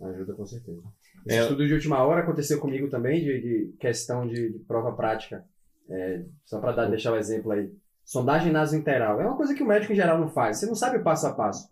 Ajuda 0.00 0.34
com 0.34 0.46
certeza. 0.46 0.82
Esse 1.26 1.38
É. 1.38 1.42
estudo 1.42 1.66
de 1.66 1.74
última 1.74 2.02
hora 2.04 2.20
aconteceu 2.22 2.58
comigo 2.60 2.88
também, 2.88 3.22
de, 3.22 3.40
de 3.40 3.72
questão 3.78 4.26
de, 4.26 4.52
de 4.52 4.58
prova 4.60 4.92
prática. 4.92 5.44
É, 5.90 6.22
só 6.44 6.58
para 6.60 6.86
deixar 6.86 7.12
o 7.12 7.16
exemplo 7.16 7.52
aí. 7.52 7.70
Sondagem 8.04 8.52
nasointeral. 8.52 9.20
É 9.20 9.26
uma 9.26 9.36
coisa 9.36 9.54
que 9.54 9.62
o 9.62 9.66
médico 9.66 9.92
em 9.92 9.96
geral 9.96 10.18
não 10.18 10.28
faz. 10.28 10.58
Você 10.58 10.66
não 10.66 10.74
sabe 10.74 10.98
o 10.98 11.02
passo 11.02 11.26
a 11.26 11.32
passo. 11.32 11.68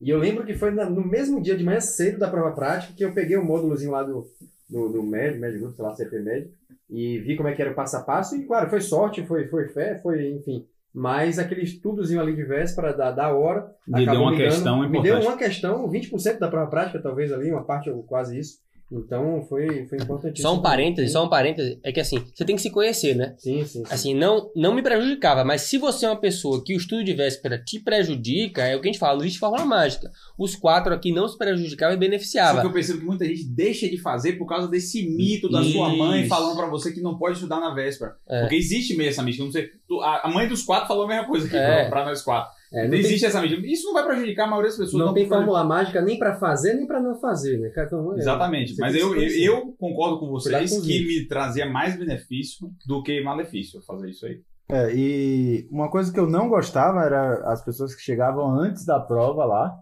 E 0.00 0.10
eu 0.10 0.18
lembro 0.18 0.44
que 0.44 0.54
foi 0.54 0.70
no 0.72 1.04
mesmo 1.06 1.40
dia 1.40 1.56
de 1.56 1.64
manhã 1.64 1.80
cedo 1.80 2.18
da 2.18 2.28
prova 2.30 2.52
prática 2.54 2.92
que 2.96 3.04
eu 3.04 3.12
peguei 3.12 3.36
o 3.36 3.44
módulozinho 3.44 3.92
lá 3.92 4.02
do, 4.02 4.26
do, 4.68 4.88
do 4.88 5.02
médio, 5.02 5.40
médio 5.40 5.60
grupo, 5.60 5.74
sei 5.76 5.84
lá, 5.84 5.94
CP 5.94 6.18
médio, 6.20 6.50
e 6.90 7.18
vi 7.20 7.36
como 7.36 7.48
é 7.48 7.54
que 7.54 7.62
era 7.62 7.70
o 7.70 7.74
passo 7.74 7.96
a 7.96 8.02
passo. 8.02 8.36
E 8.36 8.44
claro, 8.44 8.68
foi 8.68 8.80
sorte, 8.80 9.24
foi, 9.26 9.46
foi 9.48 9.68
fé, 9.68 9.98
foi, 10.02 10.28
enfim. 10.32 10.66
Mas 10.92 11.38
aquele 11.38 11.62
estudozinho 11.62 12.20
ali 12.20 12.34
de 12.34 12.42
véspera 12.44 12.92
da, 12.92 13.10
da 13.10 13.32
hora. 13.34 13.70
Me 13.86 14.04
deu 14.06 14.14
uma 14.20 14.30
me 14.32 14.36
dando- 14.38 14.48
questão 14.50 14.80
Me 14.80 14.86
importante. 14.88 15.12
deu 15.20 15.20
uma 15.28 15.36
questão, 15.36 15.88
20% 15.90 16.38
da 16.38 16.48
prova 16.48 16.70
prática, 16.70 17.00
talvez 17.02 17.32
ali, 17.32 17.50
uma 17.52 17.64
parte 17.64 17.88
ou 17.90 18.02
quase 18.02 18.38
isso. 18.38 18.58
Então 18.90 19.44
foi, 19.48 19.84
foi 19.86 19.98
importantíssimo. 19.98 20.48
Só 20.48 20.54
um 20.54 20.62
parêntese, 20.62 21.12
só 21.12 21.24
um 21.24 21.28
parêntese, 21.28 21.80
é 21.82 21.90
que 21.90 21.98
assim, 21.98 22.24
você 22.32 22.44
tem 22.44 22.54
que 22.54 22.62
se 22.62 22.70
conhecer, 22.70 23.16
né? 23.16 23.34
Sim, 23.36 23.64
sim. 23.64 23.84
sim. 23.84 23.84
Assim, 23.90 24.14
não, 24.14 24.48
não 24.54 24.72
me 24.74 24.80
prejudicava, 24.82 25.44
mas 25.44 25.62
se 25.62 25.76
você 25.76 26.06
é 26.06 26.08
uma 26.08 26.20
pessoa 26.20 26.62
que 26.64 26.72
o 26.72 26.76
estudo 26.76 27.02
de 27.02 27.12
véspera 27.12 27.58
te 27.58 27.80
prejudica, 27.80 28.62
é 28.62 28.76
o 28.76 28.80
que 28.80 28.88
a 28.88 28.92
gente 28.92 29.00
fala, 29.00 29.14
não 29.16 29.22
existe 29.22 29.40
fórmula 29.40 29.64
mágica. 29.64 30.10
Os 30.38 30.54
quatro 30.54 30.94
aqui 30.94 31.10
não 31.12 31.26
se 31.26 31.36
prejudicavam 31.36 31.94
e 31.94 31.96
Só 31.96 32.00
que 32.00 32.06
beneficiavam. 32.06 32.64
eu 32.64 32.72
percebo 32.72 33.00
que 33.00 33.06
muita 33.06 33.24
gente 33.24 33.44
deixa 33.44 33.88
de 33.88 33.98
fazer 33.98 34.34
por 34.34 34.46
causa 34.46 34.68
desse 34.68 35.04
mito 35.08 35.50
da 35.50 35.64
sua 35.64 35.88
Isso. 35.88 35.98
mãe 35.98 36.26
falando 36.28 36.56
pra 36.56 36.66
você 36.66 36.92
que 36.92 37.00
não 37.00 37.18
pode 37.18 37.34
estudar 37.34 37.58
na 37.58 37.74
véspera. 37.74 38.14
É. 38.28 38.42
Porque 38.42 38.54
existe 38.54 38.94
mesmo 38.96 39.10
essa 39.10 39.22
mística. 39.22 39.44
Não 39.44 39.52
sei, 39.52 39.68
a, 40.02 40.30
mãe 40.32 40.46
dos 40.46 40.62
quatro 40.62 40.86
falou 40.86 41.04
a 41.04 41.08
mesma 41.08 41.26
coisa 41.26 41.48
que 41.48 41.56
É. 41.56 41.82
pra, 41.82 41.90
pra 41.90 42.04
nós 42.04 42.22
quatro. 42.22 42.54
É, 42.76 42.82
não 42.82 42.84
não 42.84 42.90
tem, 42.90 43.00
existe 43.00 43.24
essa 43.26 43.40
mística. 43.40 43.66
Isso 43.66 43.86
não 43.86 43.94
vai 43.94 44.04
prejudicar 44.04 44.44
a 44.44 44.46
maioria 44.48 44.68
das 44.70 44.78
pessoas. 44.78 45.02
não 45.04 45.14
tem 45.14 45.26
vai- 45.26 45.38
fórmula 45.38 45.64
mágica 45.64 46.02
nem 46.02 46.18
pra 46.18 46.34
fazer, 46.36 46.74
nem 46.74 46.86
pra 46.86 47.00
não 47.00 47.18
fazer, 47.18 47.58
né? 47.58 47.70
Um 47.92 48.12
é- 48.14 48.18
Exatamente. 48.18 48.76
Mas 48.78 48.92
tem 48.92 49.00
eu, 49.02 49.14
eu, 49.16 49.30
eu 49.30 49.72
concordo 49.78 50.20
com 50.20 50.28
vocês 50.28 50.70
com 50.70 50.82
que 50.82 51.06
me 51.06 51.26
trazia 51.26 51.64
mais 51.68 51.98
benefício 51.98 52.68
do 52.86 53.02
que 53.02 53.22
malefício 53.22 53.80
fazer 53.82 54.10
isso 54.10 54.26
aí. 54.26 54.40
É, 54.68 54.92
e 54.94 55.66
uma 55.70 55.88
coisa 55.88 56.12
que 56.12 56.18
eu 56.20 56.28
não 56.28 56.48
gostava 56.48 57.02
era 57.02 57.50
as 57.52 57.64
pessoas 57.64 57.94
que 57.94 58.02
chegavam 58.02 58.50
antes 58.50 58.84
da 58.84 58.98
prova 59.00 59.44
lá, 59.44 59.72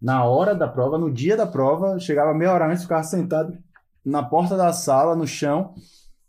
na 0.00 0.24
hora 0.24 0.54
da 0.54 0.68
prova, 0.68 0.96
no 0.96 1.12
dia 1.12 1.36
da 1.36 1.46
prova, 1.46 1.98
chegava 1.98 2.32
meia 2.32 2.52
hora 2.52 2.70
antes, 2.70 2.84
ficava 2.84 3.02
sentado 3.02 3.52
na 4.04 4.22
porta 4.22 4.56
da 4.56 4.72
sala, 4.72 5.14
no 5.14 5.26
chão, 5.26 5.74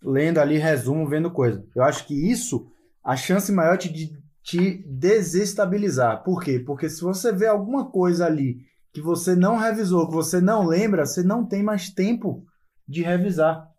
lendo 0.03 0.39
ali 0.39 0.57
resumo, 0.57 1.07
vendo 1.07 1.31
coisa. 1.31 1.63
Eu 1.75 1.83
acho 1.83 2.05
que 2.05 2.13
isso, 2.29 2.67
a 3.03 3.15
chance 3.15 3.51
maior 3.51 3.77
de 3.77 4.11
te 4.43 4.83
desestabilizar. 4.87 6.23
Por 6.23 6.41
quê? 6.43 6.59
Porque 6.59 6.89
se 6.89 7.01
você 7.01 7.31
vê 7.31 7.47
alguma 7.47 7.85
coisa 7.91 8.25
ali 8.25 8.57
que 8.93 9.01
você 9.01 9.35
não 9.35 9.57
revisou, 9.57 10.07
que 10.07 10.13
você 10.13 10.41
não 10.41 10.65
lembra, 10.65 11.05
você 11.05 11.23
não 11.23 11.45
tem 11.45 11.63
mais 11.63 11.89
tempo 11.89 12.43
de 12.87 13.01
revisar. 13.01 13.69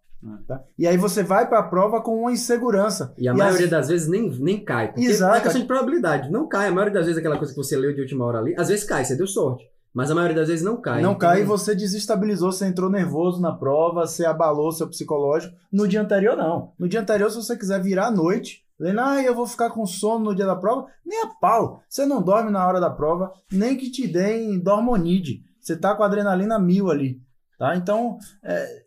Tá? 0.47 0.63
E 0.79 0.87
aí 0.87 0.97
você 0.97 1.23
vai 1.23 1.49
para 1.49 1.59
a 1.59 1.63
prova 1.65 2.01
com 2.01 2.21
uma 2.21 2.31
insegurança. 2.33 3.13
E 3.19 3.27
a 3.27 3.33
as- 3.33 3.39
maioria 3.39 3.67
das 3.69 3.89
vezes 3.89 4.07
nem, 4.09 4.31
nem 4.39 4.65
cai. 4.65 4.93
Porque 4.93 5.05
Exato. 5.05 5.37
é 5.37 5.41
questão 5.41 5.61
de 5.61 5.67
probabilidade. 5.67 6.31
Não 6.31 6.49
cai. 6.49 6.69
A 6.69 6.71
maioria 6.71 6.95
das 6.95 7.07
vezes 7.07 7.19
aquela 7.19 7.37
coisa 7.37 7.53
que 7.53 7.59
você 7.59 7.77
leu 7.77 7.93
de 7.93 8.01
última 8.01 8.25
hora 8.25 8.39
ali, 8.39 8.55
às 8.57 8.69
vezes 8.69 8.85
cai, 8.85 9.05
você 9.05 9.17
deu 9.17 9.27
sorte. 9.27 9.65
Mas 9.93 10.11
a 10.11 10.15
maioria 10.15 10.37
das 10.37 10.49
vezes 10.49 10.65
não 10.65 10.81
cai. 10.81 11.03
Não 11.03 11.11
Então, 11.11 11.19
cai 11.19 11.41
e 11.43 11.45
você 11.45 11.75
desestabilizou, 11.75 12.51
você 12.53 12.67
entrou 12.67 12.89
nervoso 12.89 13.43
na 13.43 13.53
prova, 13.53 14.07
você 14.07 14.25
abalou 14.25 14.71
seu 14.73 14.89
psicológico. 14.89 15.55
No 15.71 15.87
dia 15.89 16.01
anterior, 16.01 16.35
não. 16.37 16.73
No 16.79 16.89
dia 16.89 17.01
anterior, 17.01 17.29
se 17.29 17.37
você 17.37 17.57
quiser 17.59 17.83
virar 17.83 18.07
à 18.07 18.11
noite, 18.11 18.63
lendo, 18.83 19.01
ah, 19.01 19.23
eu 19.23 19.35
vou 19.35 19.47
ficar 19.47 19.71
com 19.71 19.87
sono 19.87 20.25
no 20.25 20.35
dia 20.35 20.45
da 20.45 20.57
prova, 20.57 20.87
nem 21.07 21.23
a 21.23 21.29
pau. 21.29 21.83
Você 21.89 22.05
não 22.05 22.21
dorme 22.21 22.51
na 22.51 22.67
hora 22.67 22.81
da 22.81 22.91
prova, 22.91 23.33
nem 23.51 23.77
que 23.77 23.91
te 23.91 24.09
deem 24.09 24.59
dormonide. 24.59 25.45
Você 25.61 25.77
tá 25.77 25.95
com 25.95 26.03
adrenalina 26.03 26.59
mil 26.59 26.91
ali, 26.91 27.23
tá? 27.57 27.77
Então, 27.77 28.19
é, 28.43 28.83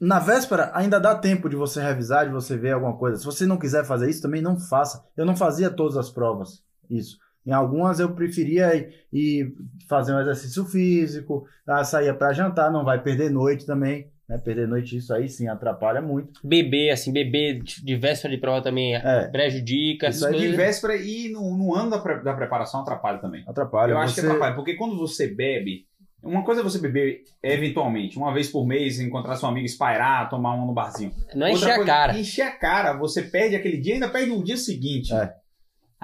na 0.00 0.18
véspera, 0.18 0.70
ainda 0.74 0.98
dá 0.98 1.14
tempo 1.14 1.50
de 1.50 1.56
você 1.56 1.82
revisar, 1.82 2.26
de 2.26 2.32
você 2.32 2.56
ver 2.56 2.72
alguma 2.72 2.96
coisa. 2.96 3.18
Se 3.18 3.24
você 3.26 3.44
não 3.44 3.58
quiser 3.58 3.84
fazer 3.84 4.08
isso, 4.08 4.22
também 4.22 4.40
não 4.40 4.58
faça. 4.58 5.04
Eu 5.14 5.26
não 5.26 5.36
fazia 5.36 5.68
todas 5.68 5.98
as 5.98 6.10
provas, 6.10 6.62
isso. 6.88 7.18
Em 7.46 7.52
algumas 7.52 8.00
eu 8.00 8.14
preferia 8.14 8.88
ir, 9.12 9.54
fazer 9.86 10.14
um 10.14 10.20
exercício 10.20 10.64
físico, 10.64 11.46
ah, 11.66 11.84
saía 11.84 12.14
para 12.14 12.32
jantar, 12.32 12.72
não 12.72 12.82
vai 12.82 13.02
perder 13.02 13.30
noite 13.30 13.66
também. 13.66 14.10
Né? 14.28 14.38
Perder 14.38 14.66
noite, 14.66 14.96
isso 14.96 15.12
aí 15.12 15.28
sim 15.28 15.48
atrapalha 15.48 16.00
muito. 16.00 16.40
Beber, 16.42 16.90
assim, 16.90 17.12
beber 17.12 17.62
de 17.62 17.94
véspera 17.96 18.34
de 18.34 18.40
prova 18.40 18.62
também 18.62 18.94
É. 18.96 19.28
prejudica. 19.28 20.08
Isso 20.08 20.26
aí 20.26 20.38
De 20.38 20.48
véspera 20.56 20.96
e 20.96 21.28
no, 21.30 21.56
no 21.56 21.74
ano 21.74 21.90
da, 21.90 21.98
pre- 21.98 22.22
da 22.22 22.32
preparação 22.34 22.80
atrapalha 22.80 23.18
também. 23.18 23.44
Atrapalha. 23.46 23.92
eu 23.92 23.98
acho 23.98 24.14
que 24.14 24.20
Você- 24.22 24.26
atrapalha, 24.26 24.54
porque 24.54 24.74
quando 24.74 24.96
você 24.96 25.26
bebe, 25.28 25.86
uma 26.22 26.42
coisa 26.42 26.62
é 26.62 26.64
você 26.64 26.78
beber 26.78 27.22
eventualmente, 27.42 28.16
uma 28.16 28.32
vez 28.32 28.48
por 28.48 28.66
mês, 28.66 28.98
encontrar 28.98 29.36
seu 29.36 29.46
amigo, 29.48 29.66
espairar, 29.66 30.28
tomar 30.30 30.54
um 30.54 30.66
no 30.66 30.72
barzinho. 30.72 31.12
Não 31.34 31.46
é 31.46 31.50
Outra 31.52 31.68
encher 31.72 31.80
a 31.82 31.84
cara. 31.84 32.18
Encher 32.18 32.42
a 32.46 32.52
cara, 32.52 32.92
você 32.94 33.22
perde 33.22 33.56
aquele 33.56 33.76
dia, 33.76 33.94
ainda 33.94 34.08
perde 34.08 34.30
no 34.30 34.42
dia 34.42 34.56
seguinte. 34.56 35.12
É. 35.14 35.34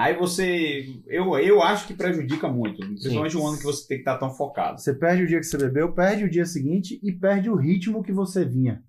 Aí 0.00 0.14
você. 0.14 0.98
Eu, 1.06 1.38
eu 1.38 1.62
acho 1.62 1.86
que 1.86 1.92
prejudica 1.92 2.48
muito. 2.48 2.78
Principalmente 2.78 3.36
o 3.36 3.46
ano 3.46 3.58
que 3.58 3.64
você 3.64 3.86
tem 3.86 3.98
que 3.98 4.00
estar 4.00 4.16
tão 4.16 4.30
focado. 4.30 4.80
Você 4.80 4.94
perde 4.94 5.24
o 5.24 5.26
dia 5.26 5.38
que 5.38 5.44
você 5.44 5.58
bebeu, 5.58 5.92
perde 5.92 6.24
o 6.24 6.30
dia 6.30 6.46
seguinte 6.46 6.98
e 7.02 7.12
perde 7.12 7.50
o 7.50 7.54
ritmo 7.54 8.02
que 8.02 8.10
você 8.10 8.42
vinha. 8.42 8.82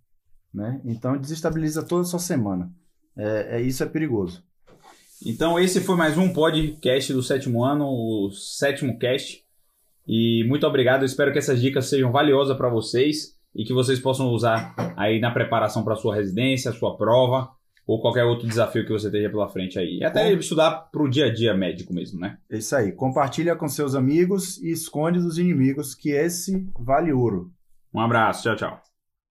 Né? 0.54 0.80
Então 0.86 1.18
desestabiliza 1.18 1.84
toda 1.84 2.04
a 2.04 2.06
sua 2.06 2.20
semana. 2.20 2.72
É, 3.18 3.58
é- 3.58 3.62
isso 3.62 3.84
é 3.84 3.88
perigoso. 3.88 4.42
Então, 5.26 5.60
esse 5.60 5.82
foi 5.82 5.98
mais 5.98 6.18
um 6.18 6.32
podcast 6.32 7.12
do 7.12 7.22
sétimo 7.22 7.62
ano, 7.62 7.86
o 7.86 8.32
sétimo 8.32 8.98
cast. 8.98 9.44
E 10.08 10.46
muito 10.48 10.66
obrigado. 10.66 11.02
Eu 11.02 11.08
espero 11.08 11.34
que 11.34 11.40
essas 11.40 11.60
dicas 11.60 11.88
sejam 11.88 12.10
valiosas 12.10 12.56
para 12.56 12.70
vocês 12.70 13.38
e 13.54 13.66
que 13.66 13.74
vocês 13.74 14.00
possam 14.00 14.30
usar 14.30 14.74
aí 14.96 15.20
na 15.20 15.30
preparação 15.30 15.84
para 15.84 15.98
sua 15.98 16.16
residência, 16.16 16.72
sua 16.72 16.96
prova 16.96 17.50
ou 17.86 18.02
qualquer 18.02 18.24
outro 18.24 18.48
desafio 18.48 18.86
que 18.86 18.92
você 18.92 19.08
esteja 19.08 19.30
pela 19.30 19.50
frente 19.50 19.78
aí. 19.80 20.00
E 20.00 20.04
até 20.04 20.32
estudar 20.34 20.90
para 20.92 21.04
o 21.04 21.10
dia 21.10 21.26
a 21.26 21.34
dia 21.34 21.54
médico 21.54 21.94
mesmo, 21.94 22.20
né? 22.20 22.38
É 22.50 22.58
isso 22.58 22.76
aí. 22.76 22.92
Compartilha 22.92 23.56
com 23.56 23.68
seus 23.68 23.96
amigos 23.96 24.58
e 24.62 24.72
esconde 24.72 25.20
dos 25.20 25.38
inimigos 25.38 25.96
que 25.96 26.10
esse 26.12 26.68
vale 26.80 27.12
ouro. 27.12 27.52
Um 27.94 28.00
abraço, 28.00 28.44
tchau, 28.44 28.56
tchau. 28.56 28.91